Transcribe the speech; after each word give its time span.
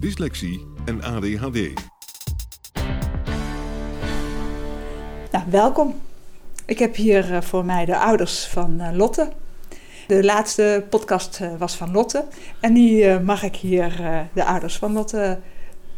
dyslexie 0.00 0.66
en 0.84 1.02
ADHD. 1.02 1.72
Nou, 5.30 5.44
welkom. 5.50 5.94
Ik 6.66 6.78
heb 6.78 6.94
hier 6.94 7.30
uh, 7.30 7.40
voor 7.40 7.64
mij 7.64 7.84
de 7.84 7.98
ouders 7.98 8.46
van 8.46 8.80
uh, 8.80 8.88
Lotte. 8.92 9.32
De 10.06 10.24
laatste 10.24 10.84
podcast 10.90 11.40
uh, 11.42 11.56
was 11.58 11.76
van 11.76 11.92
Lotte. 11.92 12.24
En 12.60 12.72
nu 12.72 13.20
mag 13.20 13.42
ik 13.42 13.56
hier 13.56 13.92
de 14.32 14.44
ouders 14.44 14.76
van 14.76 14.92
Lotte 14.92 15.38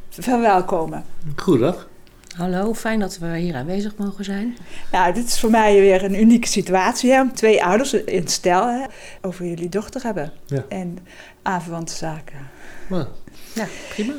verwelkomen. 0.08 1.04
Goedendag. 1.36 1.88
Hallo, 2.36 2.74
fijn 2.74 3.00
dat 3.00 3.18
we 3.18 3.36
hier 3.38 3.54
aanwezig 3.54 3.96
mogen 3.96 4.24
zijn. 4.24 4.56
Nou, 4.92 5.14
dit 5.14 5.26
is 5.26 5.40
voor 5.40 5.50
mij 5.50 5.80
weer 5.80 6.04
een 6.04 6.20
unieke 6.20 6.48
situatie. 6.48 7.10
Hè, 7.10 7.20
om 7.20 7.32
twee 7.32 7.64
ouders 7.64 7.92
in 7.92 8.28
stijl 8.28 8.66
hè, 8.66 8.84
over 9.20 9.46
jullie 9.46 9.68
dochter 9.68 10.02
hebben. 10.02 10.32
Ja. 10.46 10.64
En 10.68 10.98
aanverwante 11.42 11.94
zaken. 11.94 12.50
Nou, 12.88 13.06
Ja, 13.54 13.66
prima. 13.88 14.12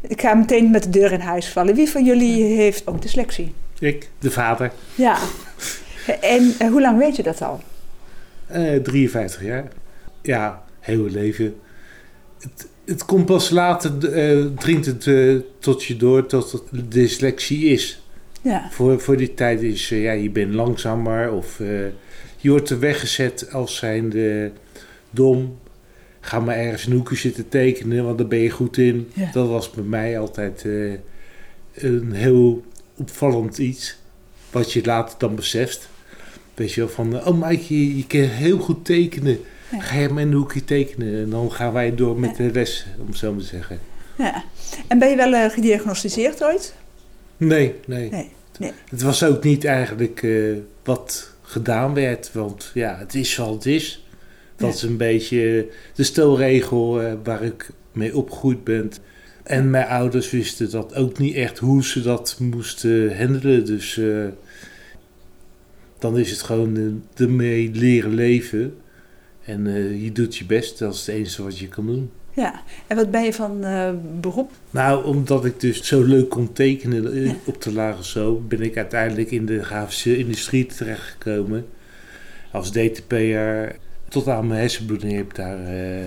Ik 0.00 0.20
ga 0.20 0.34
meteen 0.34 0.70
met 0.70 0.82
de 0.82 0.90
deur 0.90 1.12
in 1.12 1.20
huis 1.20 1.48
vallen. 1.48 1.74
Wie 1.74 1.88
van 1.88 2.04
jullie 2.04 2.42
heeft 2.42 2.86
ook 2.86 3.02
dyslexie? 3.02 3.54
ik, 3.78 4.08
de 4.18 4.30
vader, 4.30 4.72
Ja. 4.94 5.18
En 6.20 6.54
uh, 6.62 6.68
hoe 6.70 6.80
lang 6.80 6.98
weet 6.98 7.16
je 7.16 7.22
dat 7.22 7.42
al? 7.42 7.60
eh 8.46 8.76
53 8.82 9.42
jaar. 9.44 9.68
Ja, 10.22 10.64
heel 10.80 11.04
leven. 11.04 11.54
Het, 12.38 12.68
het 12.84 13.04
komt 13.04 13.26
pas 13.26 13.50
later, 13.50 14.12
eh, 14.12 14.44
dringt 14.58 14.86
het 14.86 15.06
eh, 15.06 15.36
tot 15.58 15.84
je 15.84 15.96
door 15.96 16.28
dat 16.28 16.52
het 16.52 16.62
dyslexie 16.92 17.64
is. 17.64 18.02
Ja. 18.42 18.68
Voor, 18.70 19.00
voor 19.00 19.16
die 19.16 19.34
tijd 19.34 19.62
is, 19.62 19.90
eh, 19.90 20.02
ja, 20.02 20.12
je 20.12 20.30
bent 20.30 20.54
langzamer 20.54 21.32
of 21.32 21.60
eh, 21.60 21.68
je 22.36 22.50
wordt 22.50 22.70
er 22.70 22.78
weggezet 22.78 23.52
als 23.52 23.76
zijnde 23.76 24.52
dom. 25.10 25.58
Ga 26.20 26.40
maar 26.40 26.56
ergens 26.56 26.86
een 26.86 26.92
hoekje 26.92 27.16
zitten 27.16 27.48
tekenen, 27.48 28.04
want 28.04 28.18
daar 28.18 28.26
ben 28.26 28.38
je 28.38 28.50
goed 28.50 28.76
in. 28.78 29.10
Ja. 29.14 29.30
Dat 29.32 29.48
was 29.48 29.70
bij 29.70 29.84
mij 29.84 30.18
altijd 30.18 30.64
eh, 30.64 30.92
een 31.74 32.12
heel 32.12 32.64
opvallend 32.96 33.58
iets. 33.58 33.96
Wat 34.50 34.72
je 34.72 34.84
later 34.84 35.18
dan 35.18 35.34
beseft. 35.34 35.88
Weet 36.54 36.72
je 36.72 36.80
wel, 36.80 36.90
van, 36.90 37.24
oh 37.26 37.48
Mike, 37.48 37.74
je, 37.74 37.96
je 37.96 38.06
kan 38.06 38.20
heel 38.20 38.58
goed 38.58 38.84
tekenen. 38.84 39.38
Ja. 39.72 39.80
Ga 39.80 39.98
je 39.98 40.08
maar 40.08 40.22
een 40.22 40.32
hoekje 40.32 40.64
tekenen. 40.64 41.22
En 41.22 41.30
dan 41.30 41.52
gaan 41.52 41.72
wij 41.72 41.94
door 41.94 42.18
met 42.20 42.36
Ja. 42.36 42.44
de 42.44 42.52
les, 42.52 42.86
om 43.00 43.06
het 43.06 43.16
zo 43.16 43.32
maar 43.32 43.40
te 43.40 43.46
zeggen. 43.46 43.80
ja. 44.18 44.44
En 44.88 44.98
ben 44.98 45.08
je 45.10 45.16
wel 45.16 45.32
eh, 45.34 45.50
gediagnosticeerd 45.50 46.44
ooit? 46.44 46.74
Nee, 47.36 47.74
nee. 47.86 48.10
Nee. 48.10 48.30
nee. 48.58 48.72
Het 48.90 49.02
was 49.02 49.24
ook 49.24 49.44
niet 49.44 49.64
eigenlijk 49.64 50.22
eh, 50.22 50.32
wat 50.84 51.30
gedaan 51.42 51.94
werd. 51.94 52.30
Want 52.32 52.70
ja, 52.74 52.96
het 52.98 53.14
is 53.14 53.36
wat 53.36 53.48
het 53.54 53.66
is. 53.66 54.04
Dat 54.60 54.74
is 54.74 54.82
een 54.82 54.96
beetje 54.96 55.68
de 55.94 56.02
stelregel 56.02 57.02
eh, 57.02 57.12
waar 57.24 57.42
ik 57.42 57.70
mee 57.92 58.16
opgegroeid 58.16 58.64
ben. 58.64 58.90
En 59.42 59.70
mijn 59.70 59.86
ouders 59.86 60.30
wisten 60.30 60.70
dat 60.70 60.94
ook 60.94 61.18
niet 61.18 61.34
echt 61.34 61.58
hoe 61.58 61.84
ze 61.84 62.02
dat 62.02 62.36
moesten 62.40 63.16
handelen. 63.18 63.64
Dus 63.66 63.98
eh, 63.98 64.26
dan 65.98 66.18
is 66.18 66.30
het 66.30 66.42
gewoon 66.42 66.76
eh, 66.76 67.22
ermee 67.24 67.70
leren 67.72 68.14
leven. 68.14 68.74
En 69.44 69.64
je 70.02 70.12
doet 70.12 70.36
je 70.36 70.44
best. 70.44 70.78
Dat 70.78 70.94
is 70.94 71.06
het 71.06 71.14
enige 71.16 71.42
wat 71.42 71.58
je 71.58 71.68
kan 71.68 71.86
doen. 71.86 72.10
Ja. 72.34 72.62
En 72.86 72.96
wat 72.96 73.10
ben 73.10 73.22
je 73.24 73.32
van 73.32 73.64
eh, 73.64 73.90
beroep? 74.20 74.50
Nou, 74.70 75.04
omdat 75.04 75.44
ik 75.44 75.60
dus 75.60 75.82
zo 75.84 76.02
leuk 76.02 76.28
kon 76.28 76.52
tekenen 76.52 77.24
Ja. 77.24 77.34
op 77.44 77.62
de 77.62 77.72
lagere 77.72 78.02
school, 78.02 78.42
ben 78.48 78.62
ik 78.62 78.76
uiteindelijk 78.76 79.30
in 79.30 79.46
de 79.46 79.62
grafische 79.64 80.16
industrie 80.18 80.66
terechtgekomen. 80.66 81.66
Als 82.52 82.72
DTP'er. 82.72 83.76
Tot 84.10 84.28
aan 84.28 84.46
mijn 84.46 84.60
hersenbloeding 84.60 85.12
heb 85.12 85.24
ik 85.26 85.34
daar 85.34 85.64
eh, 85.66 86.04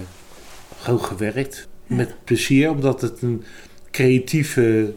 gewoon 0.78 1.04
gewerkt. 1.04 1.68
Met 1.88 2.16
plezier, 2.24 2.70
omdat 2.70 3.02
het 3.02 3.22
een 3.22 3.44
creatieve 3.92 4.94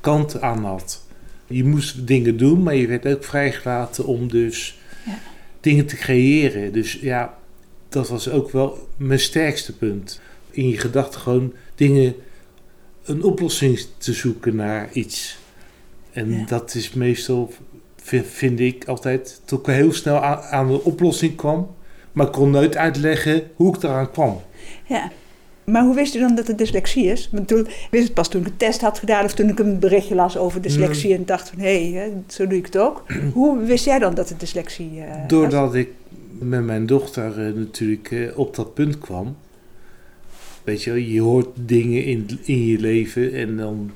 kant 0.00 0.40
aan 0.40 0.64
had. 0.64 1.04
Je 1.46 1.64
moest 1.64 2.06
dingen 2.06 2.36
doen, 2.36 2.62
maar 2.62 2.74
je 2.74 2.86
werd 2.86 3.06
ook 3.06 3.24
vrijgelaten 3.24 4.06
om 4.06 4.28
dus 4.28 4.78
Ja. 5.06 5.18
dingen 5.60 5.86
te 5.86 5.96
creëren. 5.96 6.72
Dus 6.72 6.92
ja, 6.92 7.38
dat 7.88 8.08
was 8.08 8.28
ook 8.30 8.50
wel 8.50 8.88
mijn 8.96 9.20
sterkste 9.20 9.76
punt. 9.76 10.20
In 10.50 10.68
je 10.68 10.78
gedachten 10.78 11.20
gewoon 11.20 11.52
dingen, 11.74 12.14
een 13.04 13.22
oplossing 13.22 13.80
te 13.98 14.12
zoeken 14.12 14.56
naar 14.56 14.92
iets. 14.92 15.38
En 16.12 16.30
Ja. 16.32 16.44
dat 16.46 16.74
is 16.74 16.92
meestal, 16.92 17.52
vi- 17.96 18.22
vind 18.24 18.60
ik 18.60 18.84
altijd, 18.84 19.40
tot 19.44 19.68
ik 19.68 19.74
heel 19.74 19.92
snel 19.92 20.20
aan, 20.22 20.38
aan 20.40 20.66
de 20.68 20.82
oplossing 20.84 21.36
kwam. 21.36 21.75
Maar 22.16 22.26
ik 22.26 22.32
kon 22.32 22.50
nooit 22.50 22.76
uitleggen 22.76 23.42
hoe 23.54 23.74
ik 23.76 23.82
eraan 23.82 24.10
kwam. 24.10 24.40
Ja. 24.84 25.10
Maar 25.64 25.82
hoe 25.82 25.94
wist 25.94 26.14
u 26.14 26.18
dan 26.18 26.34
dat 26.34 26.46
het 26.46 26.58
dyslexie 26.58 27.06
is? 27.06 27.28
Want 27.32 27.48
toen 27.48 27.66
wist 27.90 28.04
het 28.04 28.14
pas 28.14 28.28
toen 28.28 28.40
ik 28.40 28.46
een 28.46 28.56
test 28.56 28.80
had 28.80 28.98
gedaan 28.98 29.24
of 29.24 29.34
toen 29.34 29.48
ik 29.48 29.58
een 29.58 29.78
berichtje 29.78 30.14
las 30.14 30.36
over 30.36 30.62
dyslexie 30.62 31.14
en 31.14 31.24
dacht 31.24 31.48
van 31.48 31.58
hé, 31.58 31.92
hey, 31.92 32.12
zo 32.26 32.46
doe 32.46 32.58
ik 32.58 32.66
het 32.66 32.78
ook. 32.78 33.04
hoe 33.32 33.62
wist 33.62 33.84
jij 33.84 33.98
dan 33.98 34.14
dat 34.14 34.28
het 34.28 34.40
dyslexie 34.40 34.90
was? 34.90 35.28
Doordat 35.28 35.74
ik 35.74 35.88
met 36.38 36.64
mijn 36.64 36.86
dochter 36.86 37.46
eh, 37.46 37.54
natuurlijk 37.54 38.10
eh, 38.10 38.38
op 38.38 38.54
dat 38.54 38.74
punt 38.74 38.98
kwam. 38.98 39.36
Weet 40.64 40.82
je, 40.82 41.12
je 41.12 41.20
hoort 41.20 41.48
dingen 41.54 42.04
in, 42.04 42.28
in 42.44 42.66
je 42.66 42.78
leven 42.78 43.32
en 43.32 43.56
dan 43.56 43.90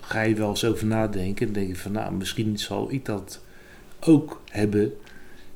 ga 0.00 0.20
je 0.20 0.34
wel 0.34 0.48
eens 0.48 0.64
over 0.64 0.86
nadenken. 0.86 1.46
En 1.46 1.52
denk 1.52 1.68
je 1.68 1.76
van, 1.76 1.92
nou, 1.92 2.14
misschien 2.14 2.58
zal 2.58 2.92
ik 2.92 3.04
dat 3.04 3.40
ook 4.00 4.40
hebben. 4.50 4.92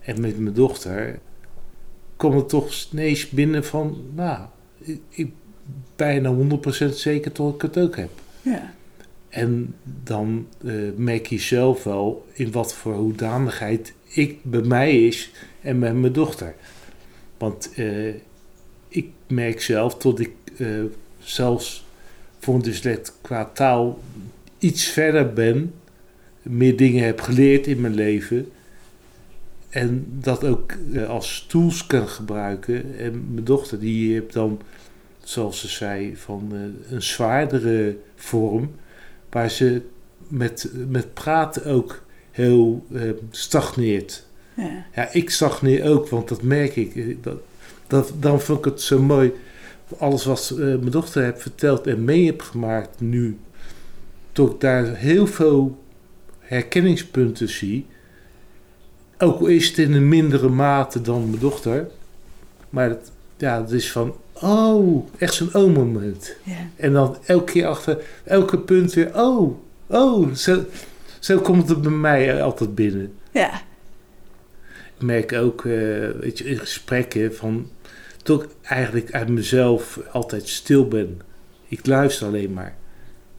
En 0.00 0.20
met 0.20 0.38
mijn 0.38 0.54
dochter 0.54 1.18
kwam 2.16 2.36
het 2.36 2.48
toch 2.48 2.86
ineens 2.92 3.28
binnen 3.28 3.64
van, 3.64 4.04
nou, 4.14 4.38
ik, 4.78 5.00
ik 5.08 5.30
bijna 5.96 6.34
100% 6.34 6.94
zeker 6.94 7.32
dat 7.32 7.54
ik 7.54 7.62
het 7.62 7.78
ook 7.78 7.96
heb. 7.96 8.10
Ja. 8.42 8.74
En 9.28 9.74
dan 10.04 10.46
eh, 10.64 10.74
merk 10.96 11.26
je 11.26 11.38
zelf 11.38 11.84
wel 11.84 12.26
in 12.32 12.52
wat 12.52 12.74
voor 12.74 12.94
hoedanigheid 12.94 13.92
ik 14.04 14.38
bij 14.42 14.60
mij 14.60 15.06
is 15.06 15.30
en 15.60 15.78
met 15.78 15.94
mijn 15.94 16.12
dochter. 16.12 16.54
Want 17.38 17.70
eh, 17.74 18.14
ik 18.88 19.08
merk 19.26 19.60
zelf 19.60 19.96
dat 19.96 20.20
ik 20.20 20.30
eh, 20.58 20.68
zelfs 21.18 21.84
voor 22.38 22.54
een 22.54 22.62
dyslect 22.62 23.12
qua 23.20 23.44
taal 23.44 23.98
iets 24.58 24.84
verder 24.84 25.32
ben, 25.32 25.74
meer 26.42 26.76
dingen 26.76 27.04
heb 27.04 27.20
geleerd 27.20 27.66
in 27.66 27.80
mijn 27.80 27.94
leven. 27.94 28.50
En 29.76 30.06
dat 30.10 30.44
ook 30.44 30.72
eh, 30.92 31.08
als 31.08 31.44
tools 31.48 31.86
kan 31.86 32.08
gebruiken. 32.08 32.98
En 32.98 33.26
mijn 33.32 33.44
dochter 33.44 33.80
die 33.80 34.12
heeft 34.12 34.32
dan, 34.32 34.60
zoals 35.24 35.60
ze 35.60 35.68
zei, 35.68 36.16
van 36.16 36.48
eh, 36.52 36.92
een 36.94 37.02
zwaardere 37.02 37.96
vorm 38.14 38.70
waar 39.30 39.50
ze 39.50 39.82
met, 40.28 40.70
met 40.88 41.14
praten 41.14 41.66
ook 41.66 42.02
heel 42.30 42.86
eh, 42.92 43.02
stagneert. 43.30 44.26
Ja. 44.56 44.86
Ja, 44.94 45.12
ik 45.12 45.30
stagneer 45.30 45.84
ook, 45.84 46.08
want 46.08 46.28
dat 46.28 46.42
merk 46.42 46.76
ik. 46.76 47.22
Dat, 47.22 47.38
dat, 47.86 48.12
dan 48.20 48.40
vond 48.40 48.58
ik 48.58 48.64
het 48.64 48.80
zo 48.80 49.02
mooi. 49.02 49.32
Alles 49.98 50.24
wat 50.24 50.52
mijn 50.56 50.90
dochter 50.90 51.22
heeft 51.22 51.42
verteld 51.42 51.86
en 51.86 52.04
mee 52.04 52.26
heb 52.26 52.40
gemaakt 52.40 53.00
nu. 53.00 53.38
Ik 54.32 54.60
daar 54.60 54.96
heel 54.96 55.26
veel 55.26 55.78
herkenningspunten 56.38 57.48
zie. 57.48 57.86
Ook 59.18 59.40
al 59.40 59.46
is 59.46 59.68
het 59.68 59.78
in 59.78 59.92
een 59.92 60.08
mindere 60.08 60.48
mate 60.48 61.00
dan 61.00 61.28
mijn 61.28 61.40
dochter. 61.40 61.88
Maar 62.70 62.88
het, 62.88 63.10
ja, 63.36 63.60
het 63.60 63.70
is 63.70 63.92
van, 63.92 64.16
oh, 64.32 65.08
echt 65.18 65.34
zo'n 65.34 65.54
oh-moment. 65.54 66.36
Ja. 66.42 66.68
En 66.76 66.92
dan 66.92 67.16
elke 67.26 67.52
keer 67.52 67.66
achter 67.66 68.04
elke 68.24 68.58
punt 68.58 68.94
weer, 68.94 69.10
oh, 69.14 69.58
oh. 69.86 70.34
Zo, 70.34 70.64
zo 71.18 71.38
komt 71.38 71.68
het 71.68 71.82
bij 71.82 71.90
mij 71.90 72.42
altijd 72.42 72.74
binnen. 72.74 73.12
Ja. 73.30 73.62
Ik 74.96 75.02
merk 75.02 75.32
ook, 75.32 75.64
eh, 75.64 75.72
weet 76.20 76.38
je, 76.38 76.44
in 76.44 76.58
gesprekken 76.58 77.34
van 77.34 77.70
toch 78.22 78.46
eigenlijk 78.62 79.12
uit 79.12 79.28
mezelf 79.28 80.00
altijd 80.12 80.48
stil 80.48 80.88
ben. 80.88 81.20
Ik 81.68 81.86
luister 81.86 82.26
alleen 82.26 82.52
maar. 82.52 82.74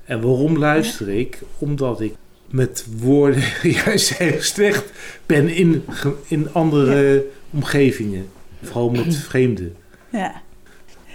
En 0.06 0.22
waarom 0.22 0.58
luister 0.58 1.10
ik? 1.10 1.42
Omdat 1.58 2.02
ik 2.02 2.16
met 2.50 2.86
woorden 2.98 3.44
juist 3.86 4.18
heel 4.18 4.42
slecht 4.42 4.92
ben 5.26 5.50
in, 5.50 5.84
in 6.28 6.54
andere 6.54 7.26
omgevingen. 7.50 8.28
Vooral 8.62 8.90
met 8.90 9.16
vreemden. 9.30 9.76
ja. 10.12 10.42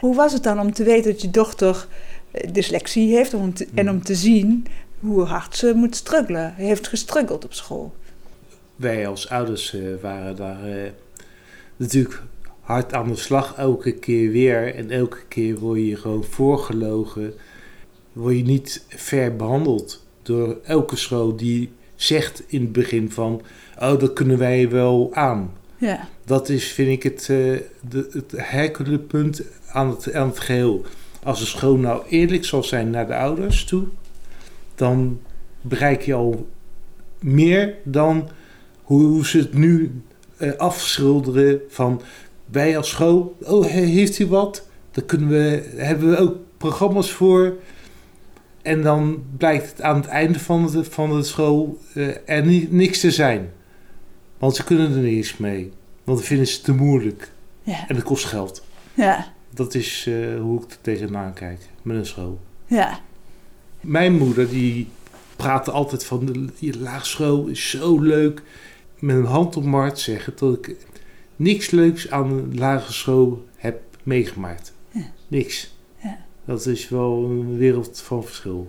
Hoe 0.01 0.15
was 0.15 0.33
het 0.33 0.43
dan 0.43 0.61
om 0.61 0.73
te 0.73 0.85
weten 0.85 1.11
dat 1.13 1.23
je 1.23 1.31
dochter 1.31 1.87
eh, 2.31 2.53
dyslexie 2.53 3.15
heeft 3.17 3.35
om 3.35 3.55
te- 3.55 3.69
en 3.75 3.91
om 3.91 4.03
te 4.03 4.15
zien 4.15 4.67
hoe 5.01 5.23
hard 5.23 5.57
ze 5.57 5.73
moet 5.75 5.97
struggelen? 5.97 6.55
Heeft 6.55 6.89
gestruggeld 6.89 7.45
op 7.45 7.53
school. 7.53 7.95
Wij 8.77 9.07
als 9.07 9.29
ouders 9.29 9.75
eh, 9.75 9.81
waren 10.01 10.37
daar 10.37 10.65
eh, 10.65 10.91
natuurlijk 11.77 12.23
hard 12.61 12.95
aan 12.95 13.09
de 13.09 13.17
slag 13.17 13.55
elke 13.57 13.93
keer 13.93 14.31
weer. 14.31 14.75
En 14.75 14.91
elke 14.91 15.19
keer 15.29 15.59
word 15.59 15.81
je 15.81 15.97
gewoon 15.97 16.25
voorgelogen. 16.25 17.35
Word 18.13 18.37
je 18.37 18.45
niet 18.45 18.85
fair 18.89 19.37
behandeld 19.37 20.02
door 20.23 20.59
elke 20.65 20.97
school 20.97 21.37
die 21.37 21.71
zegt 21.95 22.43
in 22.47 22.61
het 22.61 22.73
begin 22.73 23.11
van... 23.11 23.43
Oh, 23.81 23.99
dat 23.99 24.13
kunnen 24.13 24.39
wij 24.39 24.71
wel 24.71 25.11
aan. 25.13 25.53
Ja. 25.77 26.09
Dat 26.25 26.49
is, 26.49 26.73
vind 26.73 26.89
ik, 26.89 27.03
het, 27.03 27.27
de, 27.27 28.09
het 28.11 28.33
heikele 28.37 28.99
punt 28.99 29.43
aan 29.69 29.91
het, 29.91 30.13
aan 30.13 30.29
het 30.29 30.41
geheel. 30.41 30.85
Als 31.23 31.41
een 31.41 31.47
school 31.47 31.77
nou 31.77 32.03
eerlijk 32.09 32.45
zal 32.45 32.63
zijn 32.63 32.91
naar 32.91 33.07
de 33.07 33.17
ouders 33.17 33.65
toe... 33.65 33.85
dan 34.75 35.21
bereik 35.61 36.03
je 36.03 36.15
al 36.15 36.49
meer 37.19 37.75
dan 37.85 38.29
hoe, 38.83 39.03
hoe 39.03 39.27
ze 39.27 39.39
het 39.39 39.55
nu 39.55 40.03
eh, 40.37 40.53
afschilderen 40.57 41.61
van... 41.69 42.03
wij 42.45 42.77
als 42.77 42.89
school, 42.89 43.37
oh, 43.43 43.65
he- 43.65 43.81
heeft 43.81 44.19
u 44.19 44.27
wat? 44.27 44.69
Daar 44.91 45.05
kunnen 45.05 45.29
we, 45.29 45.73
hebben 45.77 46.11
we 46.11 46.17
ook 46.17 46.37
programma's 46.57 47.13
voor... 47.13 47.57
En 48.63 48.83
dan 48.83 49.25
blijkt 49.37 49.71
het 49.71 49.83
aan 49.83 49.97
het 49.97 50.07
einde 50.07 50.39
van 50.39 50.71
de, 50.71 50.85
van 50.85 51.11
de 51.17 51.23
school 51.23 51.79
eh, 51.95 52.09
er 52.25 52.47
ni- 52.47 52.69
niks 52.71 53.01
te 53.01 53.11
zijn. 53.11 53.51
Want 54.39 54.57
ze 54.57 54.65
kunnen 54.65 54.93
er 54.93 54.99
niks 54.99 55.37
mee. 55.37 55.73
Want 56.05 56.19
dan 56.19 56.27
vinden 56.27 56.47
ze 56.47 56.55
het 56.55 56.65
te 56.65 56.75
moeilijk. 56.75 57.31
Ja. 57.63 57.89
En 57.89 57.95
dat 57.95 58.05
kost 58.05 58.25
geld. 58.25 58.65
Ja. 58.95 59.33
Dat 59.55 59.75
is 59.75 60.07
eh, 60.09 60.41
hoe 60.41 60.63
ik 60.63 60.71
er 60.71 60.77
tegenaan 60.81 61.33
kijk 61.33 61.61
met 61.83 61.97
een 61.97 62.07
school. 62.07 62.41
Ja. 62.67 63.01
Mijn 63.81 64.13
moeder 64.17 64.49
die 64.49 64.89
praatte 65.37 65.71
altijd 65.71 66.05
van 66.05 66.27
de 66.27 66.47
die 66.59 66.79
laagschool 66.79 67.47
is 67.47 67.71
zo 67.71 67.99
leuk. 68.01 68.43
Met 68.99 69.17
een 69.17 69.25
hand 69.25 69.57
op 69.57 69.63
mijn 69.63 69.75
hart 69.83 69.99
zeggen 69.99 70.33
dat 70.37 70.55
ik 70.67 70.77
niks 71.37 71.71
leuks 71.71 72.11
aan 72.11 72.31
een 72.33 72.59
lagere 72.59 72.93
school 72.93 73.45
heb 73.57 73.81
meegemaakt. 74.03 74.75
Ja. 74.91 75.01
Niks. 75.29 75.72
Ja. 76.47 76.53
Dat 76.53 76.67
is 76.67 76.89
wel 76.89 77.25
een 77.25 77.57
wereld 77.57 78.01
van 78.01 78.25
verschil. 78.25 78.69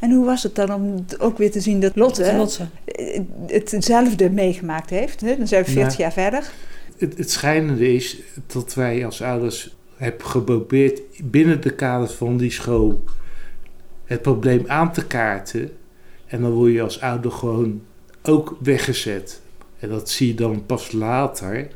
En 0.00 0.10
hoe 0.10 0.24
was 0.24 0.42
het 0.42 0.54
dan 0.54 0.74
om 0.74 1.04
ook 1.18 1.38
weer 1.38 1.50
te 1.50 1.60
zien 1.60 1.80
dat 1.80 1.96
Lotte 1.96 2.36
Lotte. 2.36 2.66
eh, 2.84 3.20
hetzelfde 3.46 4.30
meegemaakt 4.30 4.90
heeft? 4.90 5.20
Hè? 5.20 5.36
Dan 5.36 5.46
zijn 5.46 5.64
we 5.64 5.70
40 5.70 5.92
Ja. 5.96 6.02
jaar 6.02 6.12
verder. 6.12 6.50
Het, 6.98 7.18
het 7.18 7.30
schijnende 7.30 7.94
is 7.94 8.18
dat 8.46 8.74
wij 8.74 9.04
als 9.04 9.22
ouders 9.22 9.76
hebben 9.96 10.26
geprobeerd 10.26 11.00
binnen 11.24 11.60
de 11.60 11.74
kaders 11.74 12.12
van 12.12 12.36
die 12.36 12.50
school 12.50 13.04
het 14.04 14.22
probleem 14.22 14.64
aan 14.66 14.92
te 14.92 15.06
kaarten. 15.06 15.70
En 16.26 16.40
dan 16.42 16.50
word 16.50 16.72
je 16.72 16.82
als 16.82 17.00
ouder 17.00 17.30
gewoon 17.32 17.82
ook 18.22 18.56
weggezet. 18.62 19.40
En 19.78 19.88
dat 19.88 20.10
zie 20.10 20.28
je 20.28 20.34
dan 20.34 20.66
pas 20.66 20.92
later. 20.92 21.68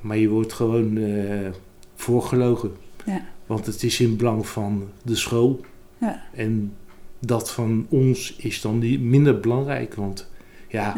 Maar 0.00 0.16
je 0.16 0.28
wordt 0.28 0.52
gewoon 0.52 0.96
eh 0.96 1.48
voorgelogen. 1.94 2.72
Ja. 3.06 3.24
Want 3.46 3.66
het 3.66 3.82
is 3.82 4.00
in 4.00 4.16
belang 4.16 4.46
van 4.46 4.88
de 5.02 5.14
school. 5.14 5.60
Ja. 6.00 6.22
En 6.34 6.72
dat 7.18 7.50
van 7.52 7.86
ons 7.88 8.36
is 8.36 8.60
dan 8.60 8.78
niet 8.78 9.00
minder 9.00 9.40
belangrijk. 9.40 9.94
Want 9.94 10.30
ja, 10.68 10.96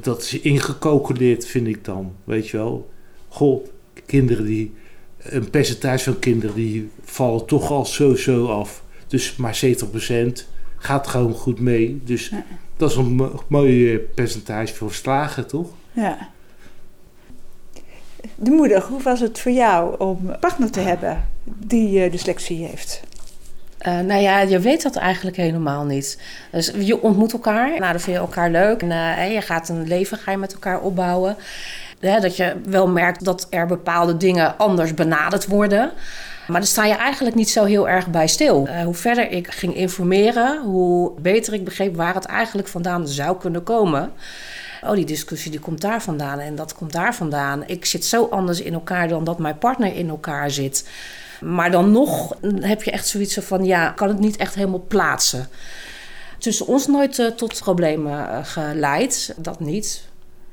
dat 0.00 0.22
is 0.22 0.40
ingecalculeerd, 0.40 1.46
vind 1.46 1.66
ik 1.66 1.84
dan. 1.84 2.12
Weet 2.24 2.48
je 2.48 2.56
wel. 2.56 2.90
Goh, 3.28 3.66
kinderen 4.06 4.44
die. 4.44 4.72
Een 5.18 5.50
percentage 5.50 6.04
van 6.04 6.18
kinderen 6.18 6.54
die 6.54 6.88
vallen 7.02 7.46
toch 7.46 7.70
al 7.70 7.84
sowieso 7.84 8.46
af. 8.46 8.84
Dus 9.06 9.36
maar 9.36 9.54
70% 9.54 10.46
gaat 10.76 11.06
gewoon 11.06 11.32
goed 11.34 11.60
mee. 11.60 12.00
Dus 12.04 12.28
Ja. 12.28 12.44
dat 12.76 12.90
is 12.90 12.96
een 12.96 13.12
mo- 13.14 13.42
mooi 13.48 13.98
percentage 13.98 14.74
voor 14.74 14.92
slagen, 14.92 15.46
toch? 15.46 15.70
Ja. 15.92 16.30
De 18.34 18.50
moeder, 18.50 18.82
hoe 18.82 19.02
was 19.02 19.20
het 19.20 19.38
voor 19.38 19.52
jou 19.52 19.98
om 19.98 20.28
een 20.28 20.38
partner 20.38 20.70
te 20.70 20.80
hebben 20.80 21.24
die 21.44 22.02
eh, 22.02 22.10
dyslexie 22.10 22.66
heeft? 22.66 23.02
Eh, 23.78 23.98
nou 23.98 24.20
ja, 24.20 24.40
je 24.40 24.58
weet 24.58 24.82
dat 24.82 24.96
eigenlijk 24.96 25.36
helemaal 25.36 25.84
niet. 25.84 26.18
Dus 26.52 26.72
je 26.78 27.02
ontmoet 27.02 27.32
elkaar. 27.32 27.68
Nou, 27.68 27.92
dan 27.92 28.00
vind 28.00 28.16
je 28.16 28.22
elkaar 28.22 28.50
leuk. 28.50 28.82
En 28.82 28.90
eh, 28.90 29.32
je 29.32 29.40
gaat 29.40 29.68
een 29.68 29.88
leven 29.88 30.18
ga 30.18 30.30
je 30.30 30.36
met 30.36 30.52
elkaar 30.52 30.80
opbouwen. 30.80 31.36
Dat 32.00 32.36
je 32.36 32.56
wel 32.64 32.88
merkt 32.88 33.24
dat 33.24 33.46
er 33.50 33.66
bepaalde 33.66 34.16
dingen 34.16 34.58
anders 34.58 34.94
benaderd 34.94 35.46
worden. 35.46 35.90
Maar 36.46 36.60
daar 36.60 36.68
sta 36.68 36.84
je 36.84 36.94
eigenlijk 36.94 37.36
niet 37.36 37.50
zo 37.50 37.64
heel 37.64 37.88
erg 37.88 38.06
bij 38.06 38.26
stil. 38.26 38.68
Hoe 38.84 38.94
verder 38.94 39.30
ik 39.30 39.50
ging 39.50 39.74
informeren, 39.76 40.62
hoe 40.62 41.12
beter 41.20 41.52
ik 41.52 41.64
begreep 41.64 41.96
waar 41.96 42.14
het 42.14 42.24
eigenlijk 42.24 42.68
vandaan 42.68 43.08
zou 43.08 43.38
kunnen 43.38 43.62
komen. 43.62 44.12
Oh, 44.82 44.94
die 44.94 45.04
discussie 45.04 45.50
die 45.50 45.60
komt 45.60 45.80
daar 45.80 46.02
vandaan 46.02 46.38
en 46.38 46.54
dat 46.54 46.74
komt 46.74 46.92
daar 46.92 47.14
vandaan. 47.14 47.64
Ik 47.66 47.84
zit 47.84 48.04
zo 48.04 48.24
anders 48.24 48.60
in 48.60 48.72
elkaar 48.72 49.08
dan 49.08 49.24
dat 49.24 49.38
mijn 49.38 49.58
partner 49.58 49.94
in 49.94 50.08
elkaar 50.08 50.50
zit. 50.50 50.88
Maar 51.40 51.70
dan 51.70 51.90
nog 51.90 52.36
heb 52.60 52.82
je 52.82 52.90
echt 52.90 53.08
zoiets 53.08 53.34
van, 53.34 53.64
ja, 53.64 53.90
kan 53.90 54.08
het 54.08 54.18
niet 54.18 54.36
echt 54.36 54.54
helemaal 54.54 54.84
plaatsen. 54.88 55.48
Tussen 56.38 56.66
ons 56.66 56.86
nooit 56.86 57.18
eh, 57.18 57.26
tot 57.26 57.58
problemen 57.60 58.30
eh, 58.30 58.44
geleid, 58.44 59.34
dat 59.36 59.60
niet. 59.60 60.08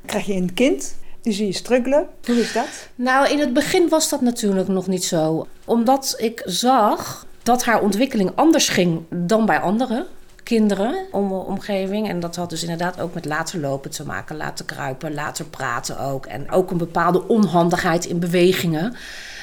Krijg 0.05 0.25
je 0.25 0.33
een 0.33 0.53
kind, 0.53 0.95
die 1.21 1.33
zie 1.33 1.45
je 1.45 1.53
struggelen. 1.53 2.07
Hoe 2.25 2.39
is 2.39 2.53
dat? 2.53 2.89
Nou, 2.95 3.29
in 3.29 3.39
het 3.39 3.53
begin 3.53 3.89
was 3.89 4.09
dat 4.09 4.21
natuurlijk 4.21 4.67
nog 4.67 4.87
niet 4.87 5.03
zo. 5.03 5.47
Omdat 5.65 6.15
ik 6.17 6.41
zag 6.45 7.25
dat 7.43 7.63
haar 7.63 7.81
ontwikkeling 7.81 8.31
anders 8.35 8.69
ging 8.69 9.01
dan 9.09 9.45
bij 9.45 9.59
andere 9.59 10.05
kinderen 10.43 10.95
om 11.11 11.27
de 11.27 11.33
omgeving. 11.33 12.09
En 12.09 12.19
dat 12.19 12.35
had 12.35 12.49
dus 12.49 12.61
inderdaad 12.61 12.99
ook 12.99 13.13
met 13.13 13.25
laten 13.25 13.59
lopen 13.59 13.91
te 13.91 14.05
maken, 14.05 14.37
laten 14.37 14.65
kruipen, 14.65 15.13
later 15.13 15.45
praten 15.45 15.99
ook. 15.99 16.25
En 16.25 16.51
ook 16.51 16.71
een 16.71 16.77
bepaalde 16.77 17.27
onhandigheid 17.27 18.05
in 18.05 18.19
bewegingen. 18.19 18.95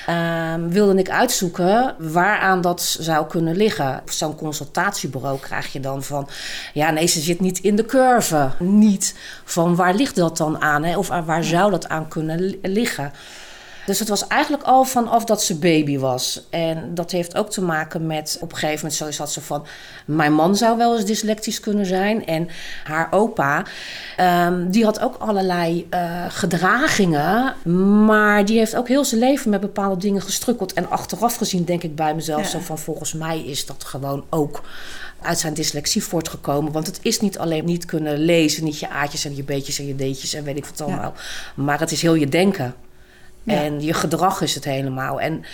Ehm, 0.07 0.69
wilde 0.69 0.99
ik 0.99 1.11
uitzoeken 1.11 1.95
waaraan 1.99 2.61
dat 2.61 2.97
zou 3.00 3.26
kunnen 3.26 3.57
liggen. 3.57 4.02
Zo'n 4.04 4.37
consultatiebureau 4.37 5.38
krijg 5.38 5.73
je 5.73 5.80
dan 5.80 6.02
van... 6.02 6.28
ja, 6.73 6.90
nee, 6.90 7.07
ze 7.07 7.21
zit 7.21 7.40
niet 7.40 7.59
in 7.59 7.76
de 7.76 7.85
curve. 7.85 8.50
Niet 8.59 9.14
van 9.45 9.76
waar 9.76 9.95
ligt 9.95 10.16
dat 10.16 10.37
dan 10.37 10.61
aan? 10.61 10.85
Hè? 10.85 10.99
Of 10.99 11.09
waar 11.09 11.45
zou 11.45 11.71
dat 11.71 11.88
aan 11.88 12.09
kunnen 12.09 12.40
li- 12.40 12.59
liggen? 12.62 13.12
Dus 13.90 13.99
het 13.99 14.09
was 14.09 14.26
eigenlijk 14.26 14.62
al 14.62 14.85
vanaf 14.85 15.25
dat 15.25 15.42
ze 15.42 15.59
baby 15.59 15.99
was. 15.99 16.42
En 16.50 16.94
dat 16.94 17.11
heeft 17.11 17.37
ook 17.37 17.50
te 17.50 17.62
maken 17.62 18.06
met... 18.06 18.37
op 18.40 18.52
een 18.52 18.56
gegeven 18.59 18.76
moment 18.76 18.94
zo 18.94 19.11
zat 19.11 19.32
ze 19.32 19.40
van... 19.40 19.66
mijn 20.04 20.32
man 20.32 20.56
zou 20.56 20.76
wel 20.76 20.97
eens 20.97 21.04
dyslectisch 21.04 21.61
kunnen 21.61 21.87
zijn. 21.87 22.26
En 22.26 22.49
haar 22.85 23.09
opa, 23.11 23.64
ehm, 24.16 24.70
die 24.70 24.85
had 24.85 25.00
ook 25.00 25.16
allerlei 25.18 25.87
eh, 25.90 26.25
gedragingen. 26.28 27.54
Maar 28.04 28.44
die 28.44 28.59
heeft 28.59 28.76
ook 28.76 28.88
heel 28.88 29.04
zijn 29.04 29.20
leven 29.20 29.50
met 29.50 29.61
bepaalde 29.61 30.00
dingen 30.00 30.23
gestrukkeld. 30.23 30.73
En 30.73 30.90
achteraf 30.90 31.37
gezien 31.37 31.64
denk 31.64 31.82
ik 31.82 31.94
bij 31.94 32.14
mezelf 32.14 32.42
Ja. 32.42 32.49
zo 32.49 32.59
van... 32.59 32.78
volgens 32.78 33.12
mij 33.12 33.40
is 33.40 33.66
dat 33.66 33.85
gewoon 33.85 34.25
ook 34.28 34.62
uit 35.20 35.38
zijn 35.38 35.54
dyslexie 35.54 36.04
voortgekomen. 36.04 36.73
Want 36.73 36.87
het 36.87 36.99
is 37.02 37.20
niet 37.20 37.38
alleen 37.38 37.64
niet 37.64 37.85
kunnen 37.85 38.18
lezen... 38.18 38.64
niet 38.64 38.78
je 38.78 38.88
aatjes 38.88 39.25
en 39.25 39.37
je 39.37 39.44
beetjes 39.44 39.78
en 39.78 39.87
je 39.87 39.97
deetjes 39.97 40.35
en 40.35 40.44
weet 40.44 40.56
ik 40.56 40.66
wat 40.66 40.78
Ja. 40.78 40.85
allemaal. 40.85 41.14
Maar 41.54 41.80
het 41.80 41.92
is 41.92 42.02
heel 42.02 42.14
je 42.14 42.28
denken. 42.28 42.75
Ja. 43.42 43.54
En 43.54 43.80
je 43.80 43.92
gedrag 43.92 44.40
is 44.40 44.54
het 44.54 44.64
helemaal. 44.64 45.20
En 45.20 45.44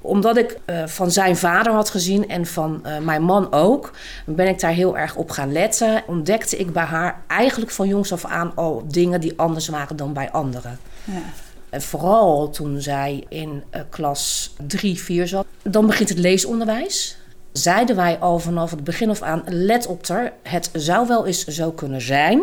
omdat 0.00 0.36
ik 0.36 0.58
eh, 0.64 0.86
van 0.86 1.10
zijn 1.10 1.36
vader 1.36 1.72
had 1.72 1.90
gezien 1.90 2.28
en 2.28 2.46
van 2.46 2.84
eh, 2.84 2.98
mijn 2.98 3.22
man 3.22 3.52
ook, 3.52 3.92
ben 4.26 4.48
ik 4.48 4.60
daar 4.60 4.72
heel 4.72 4.98
erg 4.98 5.16
op 5.16 5.30
gaan 5.30 5.52
letten. 5.52 6.02
Ontdekte 6.06 6.56
ik 6.56 6.72
bij 6.72 6.84
haar 6.84 7.22
eigenlijk 7.26 7.70
van 7.70 7.88
jongs 7.88 8.12
af 8.12 8.24
aan 8.24 8.52
al 8.54 8.84
dingen 8.88 9.20
die 9.20 9.32
anders 9.36 9.68
waren 9.68 9.96
dan 9.96 10.12
bij 10.12 10.30
anderen. 10.30 10.78
Ja. 11.04 11.22
En 11.70 11.82
vooral 11.82 12.50
toen 12.50 12.80
zij 12.80 13.24
in 13.28 13.62
eh, 13.70 13.80
klas 13.88 14.54
3, 14.66 14.98
4 14.98 15.28
zat, 15.28 15.46
dan 15.62 15.86
begint 15.86 16.08
het 16.08 16.18
leesonderwijs. 16.18 17.16
Zeiden 17.52 17.96
wij 17.96 18.18
al 18.18 18.38
vanaf 18.38 18.70
het 18.70 18.84
begin 18.84 19.10
af 19.10 19.22
aan: 19.22 19.42
let 19.46 19.86
op 19.86 20.08
haar, 20.08 20.32
het 20.42 20.70
zou 20.72 21.06
wel 21.06 21.26
eens 21.26 21.44
zo 21.44 21.70
kunnen 21.70 22.00
zijn 22.00 22.42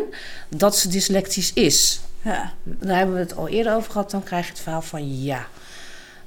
dat 0.49 0.77
ze 0.77 0.87
dyslectisch 0.87 1.53
is. 1.53 1.99
Ja. 2.25 2.51
Daar 2.63 2.97
hebben 2.97 3.15
we 3.15 3.21
het 3.21 3.35
al 3.35 3.47
eerder 3.47 3.75
over 3.75 3.91
gehad. 3.91 4.11
Dan 4.11 4.23
krijg 4.23 4.45
je 4.45 4.51
het 4.51 4.61
verhaal 4.61 4.81
van 4.81 5.23
ja. 5.23 5.47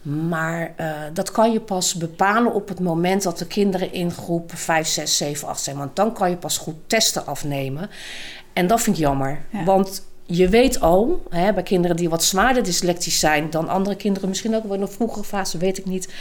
Maar 0.03 0.75
uh, 0.81 0.93
dat 1.13 1.31
kan 1.31 1.53
je 1.53 1.61
pas 1.61 1.95
bepalen 1.95 2.55
op 2.55 2.69
het 2.69 2.81
moment 2.81 3.23
dat 3.23 3.39
de 3.39 3.47
kinderen 3.47 3.93
in 3.93 4.11
groep 4.11 4.51
5, 4.55 4.87
6, 4.87 5.17
7, 5.17 5.49
8 5.49 5.63
zijn. 5.63 5.77
Want 5.77 5.97
dan 5.97 6.13
kan 6.13 6.31
je 6.31 6.37
pas 6.37 6.59
goed 6.59 6.75
testen 6.87 7.27
afnemen. 7.27 7.91
En 8.53 8.67
dat 8.67 8.81
vind 8.81 8.97
ik 8.97 9.03
jammer. 9.03 9.41
Ja. 9.51 9.65
Want 9.65 10.03
je 10.27 10.49
weet 10.49 10.81
al, 10.81 11.23
hè, 11.31 11.53
bij 11.53 11.63
kinderen 11.63 11.97
die 11.97 12.09
wat 12.09 12.25
zwaarder 12.25 12.63
dyslectisch 12.63 13.19
zijn 13.19 13.51
dan 13.51 13.69
andere 13.69 13.97
kinderen, 13.97 14.29
misschien 14.29 14.57
ook 14.57 14.65
wel 14.65 14.75
in 14.75 14.81
een 14.81 14.89
vroegere 14.89 15.25
fase, 15.25 15.59
weet 15.59 15.79
ik 15.79 15.85
niet. 15.85 16.13